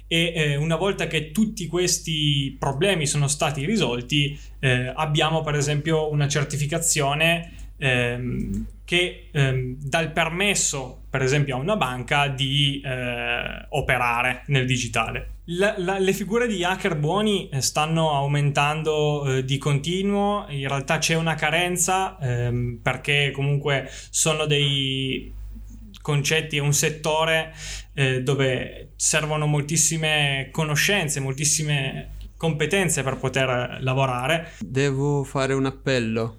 E 0.07 0.33
eh, 0.35 0.55
una 0.55 0.75
volta 0.75 1.07
che 1.07 1.31
tutti 1.31 1.67
questi 1.67 2.55
problemi 2.59 3.07
sono 3.07 3.27
stati 3.27 3.65
risolti 3.65 4.37
eh, 4.59 4.91
abbiamo 4.95 5.41
per 5.41 5.55
esempio 5.55 6.11
una 6.11 6.27
certificazione 6.27 7.64
ehm, 7.77 8.65
che 8.85 9.29
ehm, 9.31 9.77
dà 9.79 9.99
il 9.99 10.11
permesso 10.11 11.01
per 11.09 11.23
esempio 11.23 11.55
a 11.55 11.59
una 11.59 11.75
banca 11.75 12.27
di 12.27 12.81
eh, 12.83 13.65
operare 13.69 14.43
nel 14.47 14.65
digitale. 14.65 15.29
La, 15.45 15.75
la, 15.77 15.99
le 15.99 16.11
figure 16.11 16.47
di 16.47 16.63
hacker 16.63 16.97
buoni 16.97 17.49
eh, 17.49 17.61
stanno 17.61 18.11
aumentando 18.11 19.25
eh, 19.25 19.45
di 19.45 19.57
continuo, 19.57 20.45
in 20.49 20.67
realtà 20.67 20.97
c'è 20.97 21.15
una 21.15 21.35
carenza 21.35 22.17
ehm, 22.19 22.79
perché 22.81 23.31
comunque 23.31 23.87
sono 24.09 24.45
dei 24.45 25.33
concetti 26.01 26.57
e 26.57 26.59
un 26.59 26.73
settore 26.73 27.53
eh, 27.93 28.21
dove 28.21 28.91
servono 28.95 29.45
moltissime 29.45 30.49
conoscenze, 30.51 31.19
moltissime 31.19 32.15
competenze 32.37 33.03
per 33.03 33.17
poter 33.17 33.77
lavorare. 33.81 34.51
Devo 34.59 35.23
fare 35.23 35.53
un 35.53 35.65
appello. 35.65 36.37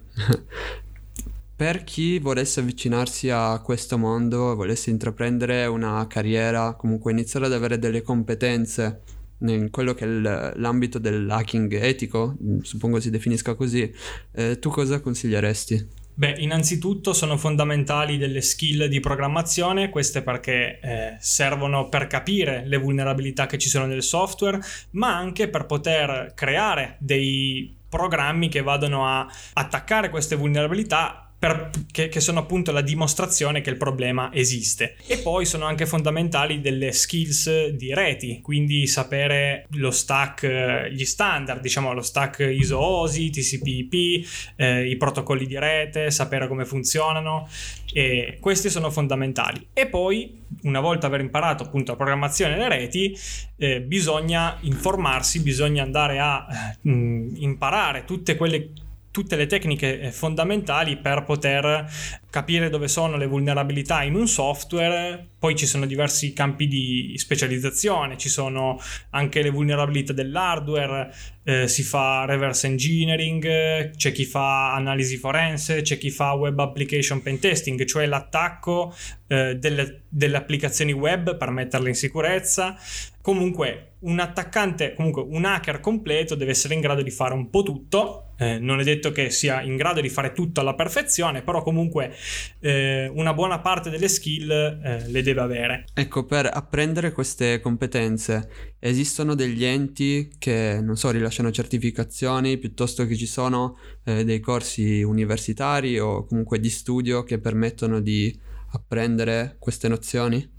Per 1.57 1.84
chi 1.84 2.18
volesse 2.18 2.61
avvicinarsi 2.61 3.30
a 3.30 3.59
questo 3.61 3.96
mondo, 3.96 4.54
volesse 4.54 4.90
intraprendere 4.90 5.64
una 5.64 6.07
carriera, 6.07 6.74
comunque 6.74 7.12
iniziare 7.12 7.46
ad 7.46 7.54
avere 7.54 7.78
delle 7.78 8.02
competenze 8.02 9.00
in 9.40 9.70
quello 9.70 9.94
che 9.94 10.04
è 10.04 10.54
l'ambito 10.57 10.98
dell'hacking 10.98 11.72
etico, 11.72 12.36
suppongo 12.61 13.00
si 13.00 13.09
definisca 13.09 13.54
così, 13.54 13.90
eh, 14.32 14.59
tu 14.59 14.68
cosa 14.68 15.00
consiglieresti? 15.00 16.04
Beh, 16.12 16.36
innanzitutto 16.38 17.12
sono 17.12 17.36
fondamentali 17.36 18.16
delle 18.16 18.40
skill 18.40 18.86
di 18.86 19.00
programmazione, 19.00 19.90
queste 19.90 20.22
perché 20.22 20.78
eh, 20.80 21.16
servono 21.20 21.88
per 21.88 22.07
capire 22.07 22.64
le 22.66 22.78
vulnerabilità 22.78 23.46
che 23.46 23.59
ci 23.59 23.68
sono 23.68 23.86
nel 23.86 24.02
software, 24.02 24.59
ma 24.92 25.14
anche 25.14 25.48
per 25.48 25.66
poter 25.66 26.32
creare 26.34 26.96
dei 27.00 27.74
programmi 27.88 28.48
che 28.48 28.62
vadano 28.62 29.07
a 29.07 29.26
attaccare 29.52 30.11
queste 30.11 30.36
vulnerabilità 30.36 31.25
per, 31.47 31.70
che, 31.92 32.09
che, 32.09 32.20
sono 32.20 32.40
appunto 32.40 32.72
la 32.72 32.80
dimostrazione 32.80 33.61
che 33.61 33.70
il 33.70 33.76
problema 33.76 34.32
esiste. 34.32 34.97
E 35.07 35.18
poi 35.18 35.44
sono 35.44 35.64
anche 35.64 35.86
fondamentali 35.86 36.61
delle 36.61 36.90
skills 36.90 37.68
di 37.68 37.94
reti, 37.94 38.40
quindi 38.42 38.86
sapere 38.86 39.66
lo 39.70 39.92
stack, 39.92 40.88
gli 40.88 41.05
standard, 41.05 41.61
diciamo 41.61 41.92
lo 41.92 42.03
stack 42.03 42.40
ISO 42.40 42.78
OSI, 42.78 43.30
TCP/IP, 43.30 44.26
eh, 44.57 44.88
i 44.88 44.97
protocolli 44.97 45.47
di 45.47 45.59
rete, 45.59 46.11
sapere 46.11 46.49
come 46.49 46.64
funzionano. 46.64 47.49
E 47.92 48.38
questi 48.40 48.68
sono 48.68 48.90
fondamentali. 48.90 49.68
E 49.72 49.86
poi, 49.86 50.42
una 50.62 50.80
volta 50.80 51.07
aver 51.07 51.20
imparato 51.20 51.62
appunto 51.62 51.92
la 51.92 51.97
programmazione 51.97 52.55
delle 52.55 52.68
reti, 52.68 53.16
eh, 53.57 53.80
bisogna 53.80 54.59
informarsi, 54.62 55.40
bisogna 55.40 55.82
andare 55.82 56.18
a 56.18 56.47
mm, 56.86 57.36
imparare 57.36 58.05
tutte 58.05 58.36
quelle 58.36 58.70
tutte 59.16 59.36
le 59.36 59.46
tecniche 59.46 59.98
eh, 59.98 60.12
fondamentali 60.12 60.98
per 60.98 61.24
poter 61.24 61.90
capire 62.37 62.68
dove 62.68 62.87
sono 62.87 63.16
le 63.16 63.26
vulnerabilità 63.26 64.03
in 64.03 64.14
un 64.14 64.28
software. 64.28 65.26
Poi 65.39 65.57
ci 65.57 65.64
sono 65.64 65.87
diversi 65.87 66.34
campi 66.34 66.68
di 66.68 67.14
specializzazione, 67.16 68.18
ci 68.18 68.28
sono 68.28 68.78
anche 69.11 69.41
le 69.41 69.49
vulnerabilità 69.49 70.12
dell'hardware, 70.12 71.14
eh, 71.45 71.66
si 71.66 71.82
fa 71.82 72.26
reverse 72.26 72.66
engineering, 72.66 73.97
c'è 73.97 74.12
chi 74.12 74.26
fa 74.26 74.74
analisi 74.74 75.16
forense, 75.16 75.80
c'è 75.80 75.97
chi 75.97 76.11
fa 76.11 76.32
web 76.32 76.59
application 76.59 77.22
pen 77.22 77.39
testing, 77.39 77.82
cioè 77.87 78.05
l'attacco 78.05 78.95
eh, 79.28 79.55
delle, 79.55 80.03
delle 80.11 80.37
applicazioni 80.37 80.93
web 80.93 81.39
per 81.39 81.51
metterle 81.51 81.89
in 81.89 81.95
sicurezza. 81.95 82.76
Comunque 83.22 83.93
un 84.01 84.20
attaccante, 84.20 84.95
comunque 84.95 85.22
un 85.22 85.45
hacker 85.45 85.80
completo 85.80 86.34
deve 86.34 86.53
essere 86.53 86.74
in 86.74 86.80
grado 86.80 87.03
di 87.03 87.11
fare 87.11 87.34
un 87.34 87.51
po' 87.51 87.62
tutto, 87.62 88.34
eh, 88.39 88.59
non 88.59 88.78
è 88.78 88.84
detto 88.84 89.11
che 89.11 89.30
sia 89.30 89.62
in 89.62 89.76
grado 89.76 90.01
di 90.01 90.09
fare 90.09 90.32
tutto 90.32 90.61
alla 90.61 90.74
perfezione, 90.74 91.43
però 91.43 91.62
comunque 91.62 92.14
eh, 92.60 93.10
una 93.14 93.34
buona 93.34 93.60
parte 93.60 93.90
delle 93.90 94.08
skill 94.08 94.50
eh, 94.50 95.08
le 95.08 95.22
deve 95.22 95.40
avere. 95.40 95.84
Ecco, 95.94 96.24
per 96.24 96.48
apprendere 96.52 97.12
queste 97.12 97.60
competenze 97.60 98.74
esistono 98.78 99.34
degli 99.34 99.64
enti 99.64 100.30
che, 100.38 100.80
non 100.80 100.96
so, 100.96 101.10
rilasciano 101.10 101.50
certificazioni 101.50 102.58
piuttosto 102.58 103.06
che 103.06 103.16
ci 103.16 103.26
sono 103.26 103.78
eh, 104.04 104.24
dei 104.24 104.40
corsi 104.40 105.02
universitari 105.02 105.98
o 105.98 106.24
comunque 106.24 106.58
di 106.60 106.70
studio 106.70 107.22
che 107.24 107.38
permettono 107.38 108.00
di 108.00 108.36
apprendere 108.72 109.56
queste 109.58 109.88
nozioni? 109.88 110.54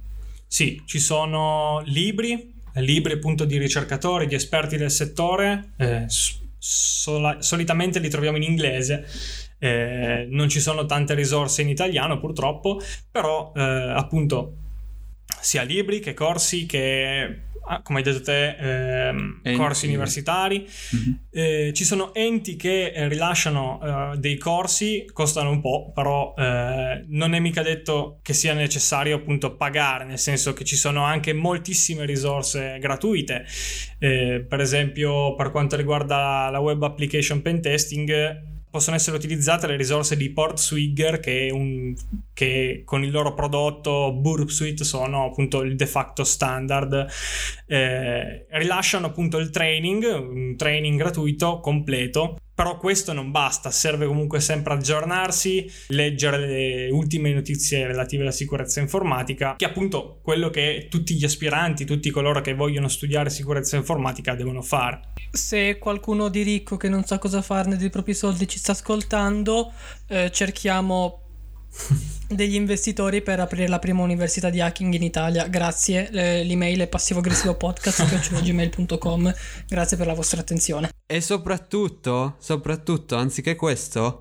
Sì, 0.47 0.81
ci 0.85 0.99
sono 0.99 1.81
libri 1.85 2.55
libri 2.81 3.13
appunto 3.13 3.45
di 3.45 3.57
ricercatori, 3.57 4.27
di 4.27 4.35
esperti 4.35 4.77
del 4.77 4.91
settore, 4.91 5.73
eh, 5.77 6.05
sola- 6.57 7.41
solitamente 7.41 7.99
li 7.99 8.09
troviamo 8.09 8.37
in 8.37 8.43
inglese. 8.43 9.05
Eh, 9.59 10.27
non 10.29 10.49
ci 10.49 10.59
sono 10.59 10.85
tante 10.85 11.13
risorse 11.13 11.61
in 11.61 11.69
italiano 11.69 12.19
purtroppo, 12.19 12.79
però 13.11 13.51
eh, 13.55 13.61
appunto 13.61 14.53
sia 15.41 15.63
libri 15.63 15.99
che 15.99 16.13
corsi 16.13 16.65
che 16.65 17.47
Ah, 17.69 17.81
come 17.81 17.99
hai 17.99 18.05
detto 18.05 18.21
te, 18.21 18.55
ehm, 18.55 19.41
corsi 19.57 19.87
universitari. 19.87 20.65
Mm-hmm. 20.95 21.13
Eh, 21.29 21.71
ci 21.73 21.83
sono 21.83 22.13
enti 22.13 22.55
che 22.55 22.91
eh, 22.93 23.09
rilasciano 23.09 24.13
eh, 24.13 24.17
dei 24.17 24.37
corsi, 24.37 25.05
costano 25.11 25.49
un 25.49 25.59
po', 25.59 25.91
però 25.93 26.33
eh, 26.37 27.03
non 27.07 27.33
è 27.33 27.39
mica 27.39 27.61
detto 27.63 28.19
che 28.21 28.31
sia 28.31 28.53
necessario 28.53 29.17
appunto 29.17 29.57
pagare, 29.57 30.05
nel 30.05 30.17
senso 30.17 30.53
che 30.53 30.63
ci 30.63 30.77
sono 30.77 31.03
anche 31.03 31.33
moltissime 31.33 32.05
risorse 32.05 32.77
gratuite. 32.79 33.45
Eh, 33.99 34.45
per 34.47 34.61
esempio, 34.61 35.35
per 35.35 35.51
quanto 35.51 35.75
riguarda 35.75 36.49
la 36.49 36.59
web 36.59 36.81
application 36.83 37.41
pen 37.41 37.61
testing, 37.61 38.55
possono 38.69 38.95
essere 38.95 39.17
utilizzate 39.17 39.67
le 39.67 39.75
risorse 39.75 40.17
di 40.17 40.31
Port 40.31 40.57
Swigger 40.57 41.19
che, 41.19 41.49
un, 41.51 41.95
che, 42.33 42.83
con 42.85 43.03
il 43.03 43.11
loro 43.11 43.33
prodotto 43.33 44.13
Burp 44.13 44.49
Suite 44.49 44.83
sono 44.83 45.25
appunto 45.25 45.61
il 45.61 45.75
de 45.75 45.87
facto 45.87 46.23
standard 46.23 47.07
eh, 47.65 48.45
rilasciano 48.49 49.07
appunto 49.07 49.37
il 49.37 49.49
training 49.49 50.03
un 50.03 50.55
training 50.55 50.97
gratuito 50.97 51.59
completo 51.59 52.37
però 52.57 52.77
questo 52.77 53.13
non 53.13 53.29
basta, 53.29 53.69
serve 53.69 54.07
comunque 54.07 54.39
sempre 54.39 54.73
aggiornarsi, 54.73 55.71
leggere 55.89 56.39
le 56.39 56.89
ultime 56.89 57.31
notizie 57.31 57.85
relative 57.85 58.23
alla 58.23 58.31
sicurezza 58.31 58.79
informatica, 58.79 59.53
che 59.55 59.65
è 59.65 59.69
appunto 59.69 60.17
quello 60.23 60.49
che 60.49 60.87
tutti 60.89 61.13
gli 61.13 61.23
aspiranti, 61.23 61.85
tutti 61.85 62.09
coloro 62.09 62.41
che 62.41 62.55
vogliono 62.55 62.87
studiare 62.87 63.29
sicurezza 63.29 63.75
informatica 63.75 64.33
devono 64.33 64.63
fare. 64.63 65.01
Se 65.31 65.77
qualcuno 65.77 66.29
di 66.29 66.41
ricco 66.41 66.77
che 66.77 66.89
non 66.89 67.03
sa 67.03 67.19
cosa 67.19 67.41
farne 67.41 67.77
dei 67.77 67.89
propri 67.89 68.13
soldi 68.13 68.47
ci 68.47 68.57
sta 68.57 68.71
ascoltando, 68.71 69.71
eh, 70.07 70.31
cerchiamo 70.31 71.21
degli 72.27 72.55
investitori 72.55 73.21
per 73.21 73.39
aprire 73.39 73.67
la 73.67 73.79
prima 73.79 74.01
università 74.01 74.49
di 74.49 74.61
hacking 74.61 74.93
in 74.93 75.03
Italia. 75.03 75.47
Grazie, 75.47 76.09
l'email 76.43 76.81
è 76.81 76.87
passivoaggressivo 76.87 77.55
podcast.gmail.com. 77.55 79.33
Grazie 79.67 79.97
per 79.97 80.07
la 80.07 80.13
vostra 80.13 80.41
attenzione. 80.41 80.89
E 81.05 81.21
soprattutto, 81.21 82.35
soprattutto, 82.39 83.15
anziché 83.15 83.55
questo, 83.55 84.19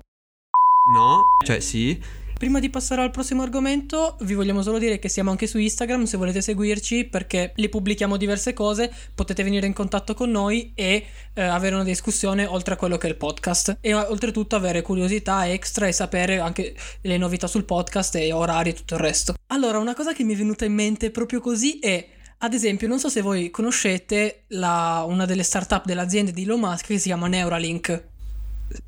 no, 0.93 1.21
cioè 1.45 1.59
sì, 1.59 2.01
Prima 2.37 2.59
di 2.59 2.69
passare 2.69 3.01
al 3.01 3.09
prossimo 3.09 3.41
argomento, 3.41 4.15
vi 4.21 4.35
vogliamo 4.35 4.61
solo 4.61 4.77
dire 4.77 4.99
che 4.99 5.09
siamo 5.09 5.31
anche 5.31 5.47
su 5.47 5.57
Instagram 5.57 6.03
se 6.03 6.17
volete 6.17 6.39
seguirci 6.39 7.05
perché 7.05 7.51
lì 7.55 7.67
pubblichiamo 7.67 8.15
diverse 8.15 8.53
cose, 8.53 8.93
potete 9.15 9.43
venire 9.43 9.65
in 9.65 9.73
contatto 9.73 10.13
con 10.13 10.29
noi 10.29 10.71
e 10.75 11.03
eh, 11.33 11.41
avere 11.41 11.73
una 11.73 11.83
discussione 11.83 12.45
oltre 12.45 12.75
a 12.75 12.77
quello 12.77 12.97
che 12.97 13.07
è 13.07 13.09
il 13.09 13.15
podcast 13.15 13.79
e 13.81 13.91
oltretutto 13.95 14.55
avere 14.55 14.83
curiosità 14.83 15.49
extra 15.51 15.87
e 15.87 15.91
sapere 15.91 16.37
anche 16.39 16.75
le 17.01 17.17
novità 17.17 17.47
sul 17.47 17.65
podcast 17.65 18.13
e 18.17 18.31
orari 18.31 18.69
e 18.69 18.73
tutto 18.73 18.93
il 18.93 18.99
resto. 18.99 19.33
Allora, 19.47 19.79
una 19.79 19.95
cosa 19.95 20.13
che 20.13 20.23
mi 20.23 20.35
è 20.35 20.37
venuta 20.37 20.63
in 20.63 20.73
mente 20.73 21.09
proprio 21.09 21.39
così 21.39 21.79
è 21.79 22.07
ad 22.37 22.53
esempio, 22.53 22.87
non 22.87 22.99
so 22.99 23.09
se 23.09 23.21
voi 23.21 23.49
conoscete 23.49 24.43
la, 24.49 25.03
una 25.07 25.25
delle 25.25 25.41
startup 25.41 25.85
dell'azienda 25.85 26.29
di 26.29 26.43
Elon 26.43 26.59
Musk 26.59 26.85
che 26.85 26.99
si 26.99 27.07
chiama 27.07 27.27
Neuralink. 27.27 28.03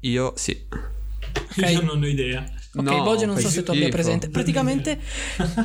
Io 0.01 0.33
sì. 0.35 0.65
Okay. 1.57 1.73
Io 1.73 1.81
non 1.81 1.99
ho 1.99 2.05
idea. 2.05 2.57
Ok, 2.75 2.83
no, 2.83 3.01
Boge 3.01 3.25
non 3.25 3.37
so 3.39 3.49
se 3.49 3.63
tu 3.63 3.71
abbia 3.71 3.89
presente. 3.89 4.29
Praticamente 4.29 4.99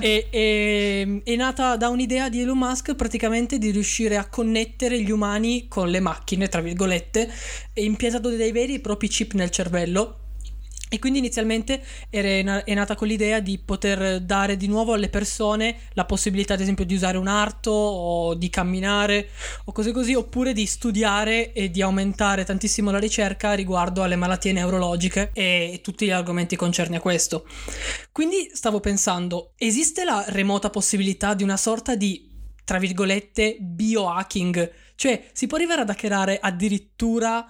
è, 0.00 0.26
è, 0.30 1.22
è, 1.22 1.36
nata 1.36 1.76
da 1.76 1.88
un'idea 1.88 2.30
di 2.30 2.40
Elon 2.40 2.56
Musk 2.56 2.94
praticamente 2.94 3.58
di 3.58 3.70
riuscire 3.70 4.16
a 4.16 4.26
connettere 4.26 5.00
gli 5.02 5.10
umani 5.10 5.68
con 5.68 5.90
le 5.90 6.00
macchine, 6.00 6.48
tra 6.48 6.62
virgolette, 6.62 7.30
e 7.74 7.84
impiantato 7.84 8.30
dei 8.30 8.52
veri 8.52 8.74
e 8.74 8.80
propri 8.80 9.08
chip 9.08 9.32
nel 9.34 9.50
cervello 9.50 10.20
e 10.94 11.00
quindi 11.00 11.18
inizialmente 11.18 11.82
è 12.08 12.72
nata 12.72 12.94
con 12.94 13.08
l'idea 13.08 13.40
di 13.40 13.58
poter 13.58 14.20
dare 14.20 14.56
di 14.56 14.68
nuovo 14.68 14.92
alle 14.92 15.08
persone 15.08 15.80
la 15.94 16.04
possibilità, 16.04 16.54
ad 16.54 16.60
esempio, 16.60 16.84
di 16.84 16.94
usare 16.94 17.18
un 17.18 17.26
arto 17.26 17.72
o 17.72 18.34
di 18.34 18.48
camminare 18.48 19.30
o 19.64 19.72
cose 19.72 19.90
così, 19.90 20.14
oppure 20.14 20.52
di 20.52 20.66
studiare 20.66 21.52
e 21.52 21.72
di 21.72 21.82
aumentare 21.82 22.44
tantissimo 22.44 22.92
la 22.92 23.00
ricerca 23.00 23.54
riguardo 23.54 24.04
alle 24.04 24.14
malattie 24.14 24.52
neurologiche 24.52 25.30
e 25.32 25.80
tutti 25.82 26.06
gli 26.06 26.12
argomenti 26.12 26.54
concerni 26.54 26.94
a 26.94 27.00
questo. 27.00 27.44
Quindi 28.12 28.50
stavo 28.52 28.78
pensando, 28.78 29.54
esiste 29.56 30.04
la 30.04 30.24
remota 30.28 30.70
possibilità 30.70 31.34
di 31.34 31.42
una 31.42 31.56
sorta 31.56 31.96
di, 31.96 32.30
tra 32.62 32.78
virgolette, 32.78 33.56
biohacking? 33.58 34.72
Cioè, 34.94 35.24
si 35.32 35.48
può 35.48 35.56
arrivare 35.56 35.80
ad 35.80 35.90
hackerare 35.90 36.38
addirittura 36.40 37.44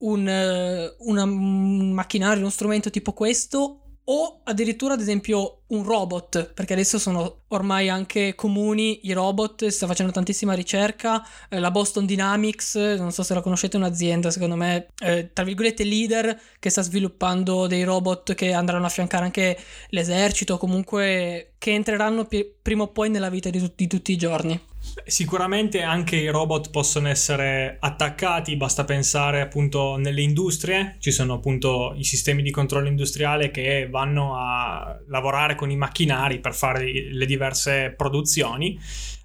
un, 0.00 0.28
eh, 0.28 0.94
una, 0.98 1.24
un 1.24 1.92
macchinario, 1.92 2.40
uno 2.40 2.50
strumento 2.50 2.90
tipo 2.90 3.12
questo 3.12 3.80
o 4.12 4.40
addirittura 4.42 4.94
ad 4.94 5.00
esempio 5.00 5.62
un 5.68 5.84
robot, 5.84 6.52
perché 6.52 6.72
adesso 6.72 6.98
sono 6.98 7.42
ormai 7.48 7.88
anche 7.88 8.34
comuni 8.34 9.06
i 9.06 9.12
robot, 9.12 9.66
si 9.66 9.70
sta 9.70 9.86
facendo 9.86 10.10
tantissima 10.10 10.52
ricerca, 10.54 11.24
eh, 11.48 11.60
la 11.60 11.70
Boston 11.70 12.06
Dynamics, 12.06 12.74
non 12.74 13.12
so 13.12 13.22
se 13.22 13.34
la 13.34 13.40
conoscete, 13.40 13.76
è 13.76 13.80
un'azienda 13.80 14.32
secondo 14.32 14.56
me, 14.56 14.88
eh, 14.98 15.32
tra 15.32 15.44
virgolette 15.44 15.84
leader, 15.84 16.40
che 16.58 16.70
sta 16.70 16.82
sviluppando 16.82 17.68
dei 17.68 17.84
robot 17.84 18.34
che 18.34 18.52
andranno 18.52 18.84
a 18.84 18.88
affiancare 18.88 19.24
anche 19.24 19.56
l'esercito, 19.90 20.58
comunque 20.58 21.52
che 21.58 21.70
entreranno 21.70 22.26
prima 22.62 22.82
o 22.82 22.88
poi 22.88 23.10
nella 23.10 23.30
vita 23.30 23.48
di, 23.48 23.60
t- 23.60 23.74
di 23.76 23.86
tutti 23.86 24.10
i 24.10 24.16
giorni. 24.16 24.60
Sicuramente 25.06 25.82
anche 25.82 26.16
i 26.16 26.28
robot 26.28 26.70
possono 26.70 27.08
essere 27.08 27.76
attaccati, 27.80 28.56
basta 28.56 28.84
pensare 28.84 29.40
appunto 29.40 29.96
nelle 29.96 30.20
industrie, 30.20 30.96
ci 30.98 31.10
sono 31.10 31.34
appunto 31.34 31.94
i 31.96 32.04
sistemi 32.04 32.42
di 32.42 32.50
controllo 32.50 32.88
industriale 32.88 33.50
che 33.50 33.88
vanno 33.90 34.36
a 34.36 34.98
lavorare 35.08 35.54
con 35.54 35.70
i 35.70 35.76
macchinari 35.76 36.40
per 36.40 36.54
fare 36.54 36.84
le 37.10 37.26
diverse 37.26 37.94
produzioni. 37.96 38.78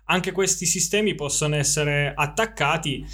Anche 0.06 0.32
questi 0.32 0.66
sistemi 0.66 1.16
possono 1.16 1.56
essere 1.56 2.14
attaccati 2.16 3.06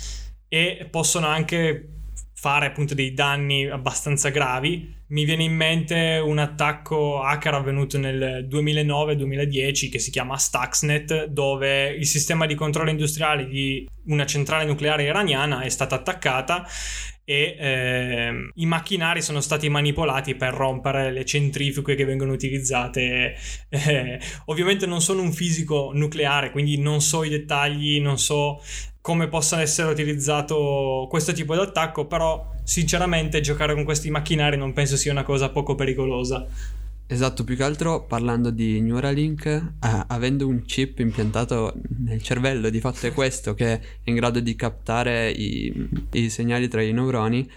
e 0.48 0.88
possono 0.90 1.28
anche 1.28 1.88
fare 2.34 2.66
appunto 2.66 2.94
dei 2.94 3.14
danni 3.14 3.68
abbastanza 3.68 4.30
gravi 4.30 5.00
mi 5.12 5.26
viene 5.26 5.44
in 5.44 5.56
mente 5.56 6.22
un 6.24 6.38
attacco 6.38 7.22
hacker 7.22 7.54
avvenuto 7.54 7.98
nel 7.98 8.48
2009-2010 8.50 9.90
che 9.90 10.00
si 10.00 10.10
chiama 10.10 10.38
Stuxnet, 10.38 11.26
dove 11.26 11.90
il 11.90 12.06
sistema 12.06 12.46
di 12.46 12.56
controllo 12.56 12.90
industriale 12.90 13.46
di 13.46 13.88
una 14.06 14.26
centrale 14.26 14.66
nucleare 14.66 15.04
iraniana 15.04 15.62
è 15.62 15.70
stata 15.70 15.96
attaccata 15.96 16.66
e 17.24 17.56
eh, 17.60 18.50
i 18.56 18.66
macchinari 18.66 19.22
sono 19.22 19.42
stati 19.42 19.70
manipolati 19.70 20.36
per 20.36 20.54
rompere 20.54 21.12
le 21.12 21.26
centrifughe 21.26 21.96
che 21.96 22.06
vengono 22.06 22.32
utilizzate. 22.32 23.36
Eh, 23.92 24.20
ovviamente 24.46 24.86
non 24.86 25.02
sono 25.02 25.22
un 25.22 25.32
fisico 25.32 25.92
nucleare, 25.94 26.52
quindi 26.52 26.78
non 26.78 27.02
so 27.02 27.24
i 27.24 27.30
dettagli, 27.30 28.00
non 28.00 28.20
so 28.20 28.62
come 29.02 29.28
possa 29.28 29.62
essere 29.62 29.90
utilizzato 29.90 31.08
questo 31.10 31.34
tipo 31.34 31.56
di 31.56 31.62
attacco, 31.62 32.06
però 32.06 32.52
sinceramente 32.64 33.42
giocare 33.42 33.74
con 33.74 33.84
questi 33.84 34.10
macchinari 34.10 34.58
non 34.58 34.74
penso 34.74 34.98
sia 34.98 35.12
una 35.12 35.24
cosa 35.24 35.50
poco 35.50 35.76
pericolosa. 35.76 36.48
Esatto, 37.12 37.44
più 37.44 37.58
che 37.58 37.64
altro 37.64 38.06
parlando 38.06 38.52
di 38.52 38.80
Neuralink, 38.80 39.46
eh, 39.46 39.70
avendo 40.08 40.48
un 40.48 40.62
chip 40.64 41.00
impiantato 41.00 41.74
nel 41.98 42.22
cervello, 42.22 42.70
di 42.70 42.80
fatto 42.80 43.06
è 43.06 43.12
questo 43.12 43.54
che 43.54 43.74
è 43.74 43.82
in 44.06 44.16
grado 44.16 44.40
di 44.40 44.56
captare 44.56 45.30
i, 45.30 45.90
i 46.14 46.30
segnali 46.30 46.70
tra 46.70 46.82
i 46.82 46.94
neuroni. 46.94 47.52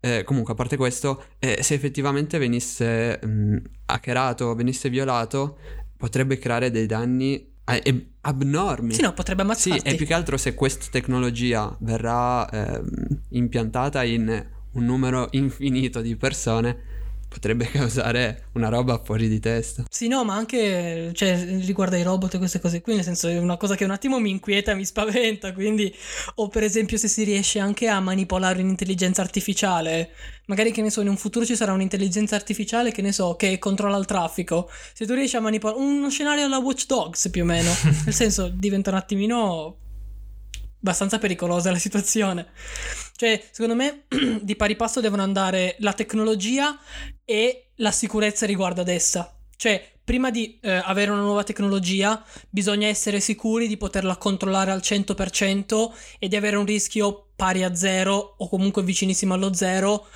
Eh, 0.00 0.24
comunque, 0.24 0.54
a 0.54 0.56
parte 0.56 0.78
questo, 0.78 1.24
eh, 1.38 1.62
se 1.62 1.74
effettivamente 1.74 2.38
venisse 2.38 3.20
mh, 3.22 3.56
hackerato, 3.84 4.54
venisse 4.54 4.88
violato, 4.88 5.58
potrebbe 5.94 6.38
creare 6.38 6.70
dei 6.70 6.86
danni 6.86 7.52
eh, 7.66 8.06
abnormi. 8.26 8.92
Sì, 8.92 9.02
no, 9.02 9.12
potrebbe 9.12 9.42
ammazzarti. 9.42 9.80
Sì, 9.80 9.86
e 9.86 9.94
più 9.94 10.06
che 10.06 10.14
altro 10.14 10.36
se 10.36 10.54
questa 10.54 10.86
tecnologia 10.90 11.74
verrà 11.80 12.48
eh, 12.48 12.82
impiantata 13.30 14.02
in 14.02 14.46
un 14.72 14.84
numero 14.84 15.28
infinito 15.30 16.00
di 16.00 16.16
persone, 16.16 16.95
potrebbe 17.36 17.68
causare 17.70 18.46
una 18.52 18.70
roba 18.70 18.98
fuori 19.04 19.28
di 19.28 19.38
testa. 19.38 19.84
Sì, 19.90 20.08
no, 20.08 20.24
ma 20.24 20.34
anche 20.34 21.10
cioè, 21.12 21.58
riguarda 21.60 21.98
i 21.98 22.02
robot 22.02 22.34
e 22.34 22.38
queste 22.38 22.60
cose 22.60 22.80
qui, 22.80 22.94
nel 22.94 23.04
senso 23.04 23.28
è 23.28 23.38
una 23.38 23.58
cosa 23.58 23.74
che 23.74 23.84
un 23.84 23.90
attimo 23.90 24.18
mi 24.18 24.30
inquieta, 24.30 24.74
mi 24.74 24.86
spaventa, 24.86 25.52
quindi 25.52 25.94
o 26.36 26.48
per 26.48 26.62
esempio 26.62 26.96
se 26.96 27.08
si 27.08 27.24
riesce 27.24 27.58
anche 27.58 27.88
a 27.88 28.00
manipolare 28.00 28.62
un'intelligenza 28.62 29.20
artificiale, 29.20 30.10
magari 30.46 30.72
che 30.72 30.80
ne 30.80 30.90
so, 30.90 31.02
in 31.02 31.08
un 31.08 31.16
futuro 31.18 31.44
ci 31.44 31.56
sarà 31.56 31.72
un'intelligenza 31.72 32.36
artificiale 32.36 32.90
che 32.90 33.02
ne 33.02 33.12
so, 33.12 33.36
che 33.36 33.58
controlla 33.58 33.98
il 33.98 34.06
traffico. 34.06 34.70
Se 34.94 35.04
tu 35.04 35.12
riesci 35.12 35.36
a 35.36 35.40
manipolare 35.40 35.78
uno 35.78 36.08
scenario 36.08 36.46
alla 36.46 36.58
Watch 36.58 36.86
Dogs 36.86 37.28
più 37.28 37.42
o 37.42 37.46
meno, 37.46 37.70
nel 38.04 38.14
senso 38.14 38.48
diventa 38.48 38.90
un 38.90 38.96
attimino 38.96 39.76
abbastanza 40.86 41.18
pericolosa 41.18 41.72
la 41.72 41.78
situazione. 41.78 42.46
Cioè, 43.16 43.42
secondo 43.50 43.74
me 43.74 44.04
di 44.40 44.54
pari 44.54 44.76
passo 44.76 45.00
devono 45.00 45.22
andare 45.22 45.74
la 45.80 45.92
tecnologia 45.92 46.78
e 47.24 47.70
la 47.76 47.90
sicurezza 47.90 48.46
riguardo 48.46 48.82
ad 48.82 48.88
essa. 48.88 49.36
Cioè, 49.56 49.94
prima 50.04 50.30
di 50.30 50.58
eh, 50.62 50.70
avere 50.70 51.10
una 51.10 51.22
nuova 51.22 51.42
tecnologia, 51.42 52.22
bisogna 52.48 52.86
essere 52.86 53.18
sicuri 53.18 53.66
di 53.66 53.76
poterla 53.76 54.16
controllare 54.16 54.70
al 54.70 54.80
100% 54.82 55.90
e 56.20 56.28
di 56.28 56.36
avere 56.36 56.56
un 56.56 56.66
rischio 56.66 57.30
pari 57.34 57.64
a 57.64 57.74
zero 57.74 58.36
o 58.38 58.48
comunque 58.48 58.82
vicinissimo 58.82 59.34
allo 59.34 59.52
zero 59.52 60.06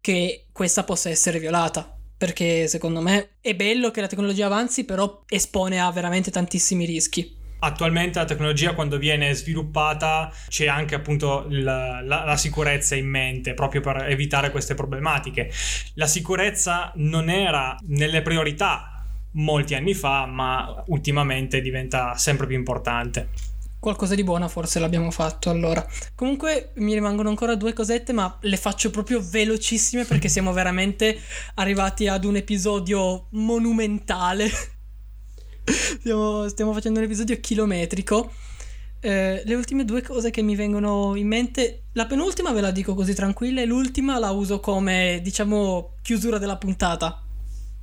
che 0.00 0.46
questa 0.52 0.84
possa 0.84 1.10
essere 1.10 1.40
violata. 1.40 1.96
Perché 2.16 2.68
secondo 2.68 3.00
me 3.00 3.30
è 3.40 3.56
bello 3.56 3.90
che 3.90 4.00
la 4.00 4.06
tecnologia 4.06 4.46
avanzi, 4.46 4.84
però 4.84 5.24
espone 5.28 5.80
a 5.80 5.90
veramente 5.90 6.30
tantissimi 6.30 6.84
rischi 6.84 7.40
attualmente 7.64 8.18
la 8.18 8.24
tecnologia 8.24 8.74
quando 8.74 8.98
viene 8.98 9.32
sviluppata 9.34 10.32
c'è 10.48 10.66
anche 10.66 10.94
appunto 10.94 11.46
la, 11.48 12.00
la, 12.00 12.24
la, 12.24 12.36
sicurezza 12.36 12.94
in 12.96 13.08
mente 13.08 13.54
proprio 13.54 13.80
per 13.80 14.06
evitare 14.08 14.50
queste 14.50 14.74
problematiche. 14.74 15.50
La 15.94 16.06
sicurezza 16.06 16.92
non 16.96 17.30
era 17.30 17.76
nelle 17.86 18.22
priorità 18.22 19.04
molti 19.32 19.74
anni 19.74 19.94
fa, 19.94 20.26
ma 20.26 20.82
ultimamente 20.86 21.60
diventa 21.60 22.16
sempre 22.16 22.46
più 22.46 22.56
importante. 22.56 23.28
Qualcosa 23.78 24.14
di 24.14 24.22
buono 24.22 24.48
forse 24.48 24.78
l'abbiamo 24.78 25.10
fatto 25.10 25.50
allora. 25.50 25.84
Comunque 26.14 26.72
mi 26.76 26.94
rimangono 26.94 27.28
ancora 27.28 27.56
due 27.56 27.72
cosette, 27.72 28.12
ma 28.12 28.38
le 28.42 28.56
faccio 28.56 28.90
proprio 28.90 29.20
velocissime 29.20 30.04
perché 30.04 30.28
siamo 30.28 30.52
veramente 30.52 31.18
arrivati 31.54 32.06
ad 32.06 32.24
un 32.24 32.36
episodio 32.36 33.26
monumentale 33.30 34.50
stiamo, 35.64 36.48
stiamo, 36.48 36.72
facendo 36.72 36.98
un 36.98 37.04
episodio 37.04 37.38
chilometrico. 37.40 38.32
Eh, 39.00 39.42
le 39.44 39.54
ultime 39.54 39.84
due 39.84 40.02
cose 40.02 40.30
che 40.30 40.42
mi 40.42 40.54
vengono 40.54 41.16
in 41.16 41.26
mente, 41.26 41.84
la 41.92 42.06
penultima 42.06 42.52
ve 42.52 42.60
la 42.60 42.70
dico 42.70 42.94
così 42.94 43.14
tranquilla 43.14 43.60
e 43.60 43.66
l'ultima 43.66 44.18
la 44.18 44.30
uso 44.30 44.60
come, 44.60 45.20
diciamo, 45.22 45.94
chiusura 46.02 46.38
della 46.38 46.56
puntata. 46.56 47.22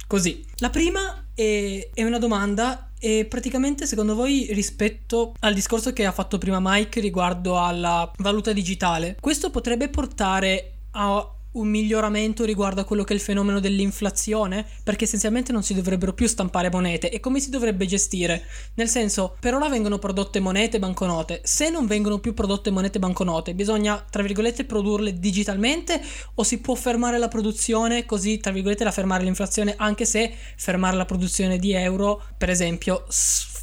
Così. 0.07 0.45
La 0.57 0.69
prima 0.69 1.27
è, 1.34 1.89
è 1.93 2.03
una 2.03 2.19
domanda 2.19 2.91
e 2.99 3.25
praticamente 3.25 3.86
secondo 3.86 4.13
voi 4.13 4.47
rispetto 4.51 5.34
al 5.39 5.53
discorso 5.53 5.93
che 5.93 6.05
ha 6.05 6.11
fatto 6.11 6.38
prima 6.38 6.59
Mike 6.59 6.99
riguardo 6.99 7.57
alla 7.57 8.11
valuta 8.17 8.51
digitale, 8.51 9.15
questo 9.19 9.49
potrebbe 9.49 9.88
portare 9.88 10.73
a 10.91 11.34
un 11.60 11.68
miglioramento 11.68 12.45
riguardo 12.45 12.82
a 12.82 12.84
quello 12.86 13.03
che 13.03 13.14
è 13.14 13.16
il 13.16 13.22
fenomeno 13.22 13.60
dell'inflazione? 13.60 14.66
Perché 14.84 15.03
essenzialmente 15.03 15.51
non 15.51 15.64
si 15.64 15.74
dovrebbero 15.74 16.14
più 16.14 16.28
stampare 16.28 16.70
monete. 16.72 17.10
E 17.10 17.20
come 17.20 17.39
si 17.39 17.49
dovrebbe 17.49 17.86
gestire? 17.86 18.45
Nel 18.76 18.88
senso, 18.88 19.36
per 19.39 19.53
ora 19.53 19.70
vengono 19.70 19.99
prodotte 19.99 20.39
monete 20.39 20.78
e 20.78 20.80
banconote. 20.80 21.41
Se 21.43 21.70
non 21.70 21.86
vengono 21.86 22.20
più 22.20 22.34
prodotte 22.34 22.72
monete 22.72 22.97
e 22.97 23.01
banconote, 23.01 23.53
bisogna, 23.53 24.03
tra 24.10 24.24
virgolette, 24.24 24.66
produrle 24.66 25.20
digitalmente 25.20 26.01
o 26.36 26.43
si 26.43 26.60
può 26.60 26.76
fermare 26.76 27.18
la 27.18 27.28
produzione 27.28 28.05
così, 28.05 28.38
tra 28.38 28.51
virgolette, 28.51 28.84
da 28.84 28.91
fermare 28.91 29.24
l'inflazione, 29.24 29.76
anche 29.78 30.05
se 30.05 30.34
fermare 30.55 30.95
la 30.95 31.05
produzione 31.05 31.57
di 31.57 31.74
euro, 31.74 32.24
per 32.38 32.49
esempio, 32.49 33.05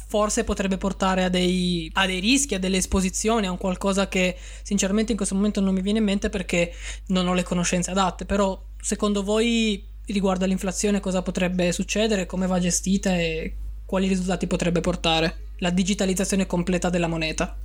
forse 0.07 0.45
potrebbe 0.45 0.77
portare 0.77 1.25
a 1.25 1.29
dei, 1.29 1.89
a 1.93 2.05
dei, 2.05 2.19
rischi, 2.19 2.55
a 2.55 2.59
delle 2.59 2.77
esposizioni, 2.77 3.45
a 3.45 3.51
un 3.51 3.57
qualcosa 3.57 4.07
che 4.07 4.37
sinceramente 4.63 5.11
in 5.11 5.17
questo 5.17 5.35
momento 5.35 5.59
non 5.59 5.73
mi 5.73 5.81
viene 5.81 5.99
in 5.99 6.05
mente 6.05 6.29
perché 6.29 6.73
non 7.07 7.27
ho 7.27 7.33
le 7.33 7.43
conoscenze 7.43 7.91
adatte, 7.91 8.25
però 8.25 8.59
secondo 8.81 9.21
voi 9.21 9.85
riguardo 10.05 10.45
all'inflazione 10.45 11.01
cosa 11.01 11.21
potrebbe 11.21 11.73
succedere, 11.73 12.25
come 12.25 12.47
va 12.47 12.59
gestita 12.59 13.15
e 13.15 13.53
quali 13.85 14.07
risultati 14.07 14.47
potrebbe 14.47 14.79
portare 14.79 15.37
la 15.57 15.69
digitalizzazione 15.69 16.45
completa 16.45 16.89
della 16.89 17.07
moneta? 17.07 17.57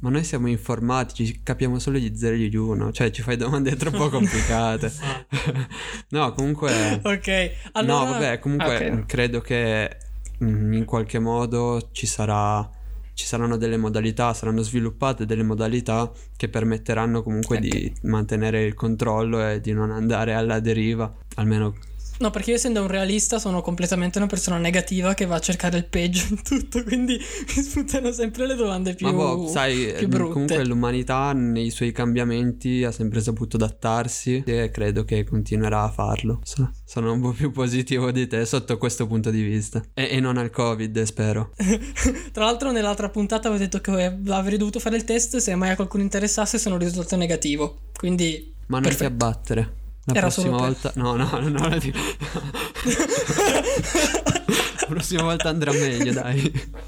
Ma 0.00 0.08
noi 0.08 0.24
siamo 0.24 0.48
informatici, 0.48 1.40
capiamo 1.42 1.78
solo 1.78 1.98
gli 1.98 2.14
0 2.14 2.34
e 2.34 2.38
gli 2.38 2.56
1, 2.56 2.92
cioè 2.92 3.10
ci 3.10 3.20
fai 3.20 3.36
domande 3.36 3.76
troppo 3.76 4.08
complicate. 4.10 4.90
no, 6.10 6.32
comunque... 6.32 7.00
Ok, 7.02 7.50
allora... 7.72 8.04
No, 8.04 8.12
vabbè, 8.12 8.38
comunque 8.38 8.76
okay. 8.76 9.04
credo 9.06 9.40
che 9.40 9.96
Mm, 10.42 10.72
in 10.72 10.84
qualche 10.84 11.18
modo 11.18 11.88
ci 11.92 12.06
sarà 12.06 12.68
ci 13.20 13.26
saranno 13.26 13.58
delle 13.58 13.76
modalità, 13.76 14.32
saranno 14.32 14.62
sviluppate 14.62 15.26
delle 15.26 15.42
modalità 15.42 16.10
che 16.36 16.48
permetteranno 16.48 17.22
comunque 17.22 17.58
okay. 17.58 17.68
di 17.68 17.94
mantenere 18.04 18.64
il 18.64 18.72
controllo 18.72 19.46
e 19.46 19.60
di 19.60 19.72
non 19.72 19.90
andare 19.90 20.32
alla 20.32 20.58
deriva, 20.58 21.14
almeno 21.34 21.74
No, 22.20 22.28
perché 22.30 22.50
io 22.50 22.56
essendo 22.56 22.82
un 22.82 22.86
realista 22.86 23.38
sono 23.38 23.62
completamente 23.62 24.18
una 24.18 24.26
persona 24.26 24.58
negativa 24.58 25.14
che 25.14 25.24
va 25.24 25.36
a 25.36 25.40
cercare 25.40 25.78
il 25.78 25.86
peggio 25.86 26.26
in 26.28 26.42
tutto, 26.42 26.84
quindi 26.84 27.16
mi 27.56 27.62
spuntano 27.62 28.12
sempre 28.12 28.46
le 28.46 28.56
domande 28.56 28.94
più, 28.94 29.06
Ma 29.06 29.12
boh, 29.12 29.48
sai, 29.48 29.94
più 29.96 30.06
brutte. 30.06 30.32
comunque 30.32 30.64
l'umanità 30.66 31.32
nei 31.32 31.70
suoi 31.70 31.92
cambiamenti 31.92 32.84
ha 32.84 32.92
sempre 32.92 33.22
saputo 33.22 33.56
adattarsi 33.56 34.42
e 34.44 34.70
credo 34.70 35.04
che 35.06 35.24
continuerà 35.24 35.84
a 35.84 35.90
farlo. 35.90 36.42
Sono 36.84 37.10
un 37.10 37.22
po' 37.22 37.30
più 37.30 37.52
positivo 37.52 38.10
di 38.10 38.26
te 38.26 38.44
sotto 38.44 38.76
questo 38.76 39.06
punto 39.06 39.30
di 39.30 39.40
vista. 39.40 39.82
E, 39.94 40.08
e 40.10 40.20
non 40.20 40.36
al 40.36 40.50
covid, 40.50 41.02
spero. 41.04 41.52
Tra 42.32 42.44
l'altro 42.44 42.70
nell'altra 42.70 43.08
puntata 43.08 43.48
avevo 43.48 43.62
detto 43.62 43.80
che 43.80 44.18
avrei 44.28 44.58
dovuto 44.58 44.78
fare 44.78 44.96
il 44.96 45.04
test 45.04 45.38
se 45.38 45.54
mai 45.54 45.70
a 45.70 45.76
qualcuno 45.76 46.02
interessasse 46.02 46.58
sono 46.58 46.76
risultato 46.76 47.16
negativo, 47.16 47.78
quindi... 47.96 48.52
Ma 48.66 48.78
non 48.78 48.88
perfetto. 48.88 49.06
ti 49.08 49.12
abbattere. 49.12 49.78
La 50.12 50.18
Era 50.18 50.28
prossima 50.28 50.56
volta. 50.56 50.90
Per... 50.90 51.02
No, 51.02 51.16
no, 51.16 51.28
no, 51.40 51.48
no. 51.48 51.68
La 54.80 54.86
prossima 54.88 55.22
volta 55.22 55.48
andrà 55.48 55.72
meglio, 55.72 56.12
dai. 56.12 56.78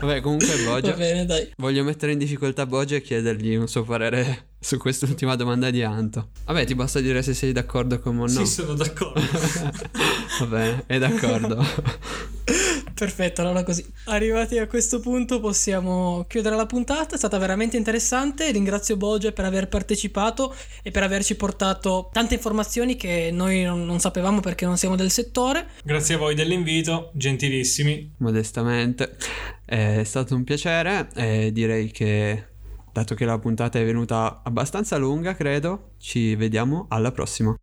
Vabbè, 0.00 0.20
comunque 0.20 0.48
Bogia. 0.64 0.90
Va 0.90 0.96
bene, 0.96 1.24
dai. 1.24 1.52
Voglio 1.56 1.84
mettere 1.84 2.12
in 2.12 2.18
difficoltà 2.18 2.66
Bogia 2.66 2.96
e 2.96 3.02
chiedergli 3.02 3.54
un 3.54 3.68
suo 3.68 3.84
parere 3.84 4.48
su 4.58 4.76
quest'ultima 4.76 5.36
domanda 5.36 5.70
di 5.70 5.82
Anto. 5.82 6.30
Vabbè, 6.44 6.66
ti 6.66 6.74
basta 6.74 6.98
dire 6.98 7.22
se 7.22 7.34
sei 7.34 7.52
d'accordo 7.52 8.00
con 8.00 8.16
me 8.16 8.22
o 8.22 8.26
no. 8.26 8.44
Sì, 8.44 8.46
sono 8.46 8.74
d'accordo. 8.74 9.20
Va 10.40 10.46
bene, 10.46 10.82
è 10.86 10.98
d'accordo. 10.98 11.64
Perfetto, 12.94 13.40
allora 13.40 13.62
così. 13.62 13.84
Arrivati 14.06 14.58
a 14.58 14.66
questo 14.66 15.00
punto 15.00 15.40
possiamo 15.40 16.24
chiudere 16.28 16.56
la 16.56 16.66
puntata, 16.66 17.14
è 17.14 17.18
stata 17.18 17.38
veramente 17.38 17.76
interessante, 17.76 18.50
ringrazio 18.50 18.96
Boge 18.96 19.32
per 19.32 19.44
aver 19.44 19.68
partecipato 19.68 20.54
e 20.82 20.90
per 20.90 21.02
averci 21.02 21.36
portato 21.36 22.10
tante 22.12 22.34
informazioni 22.34 22.96
che 22.96 23.30
noi 23.32 23.62
non, 23.62 23.84
non 23.84 23.98
sapevamo 23.98 24.40
perché 24.40 24.66
non 24.66 24.76
siamo 24.76 24.96
del 24.96 25.10
settore. 25.10 25.68
Grazie 25.84 26.14
a 26.14 26.18
voi 26.18 26.34
dell'invito, 26.34 27.10
gentilissimi. 27.14 28.14
Modestamente, 28.18 29.16
è 29.64 30.02
stato 30.04 30.34
un 30.34 30.44
piacere 30.44 31.08
e 31.14 31.50
direi 31.52 31.90
che 31.90 32.46
dato 32.92 33.14
che 33.14 33.24
la 33.24 33.38
puntata 33.38 33.78
è 33.78 33.84
venuta 33.84 34.42
abbastanza 34.44 34.96
lunga, 34.96 35.34
credo, 35.34 35.92
ci 35.98 36.34
vediamo 36.34 36.86
alla 36.88 37.10
prossima. 37.10 37.54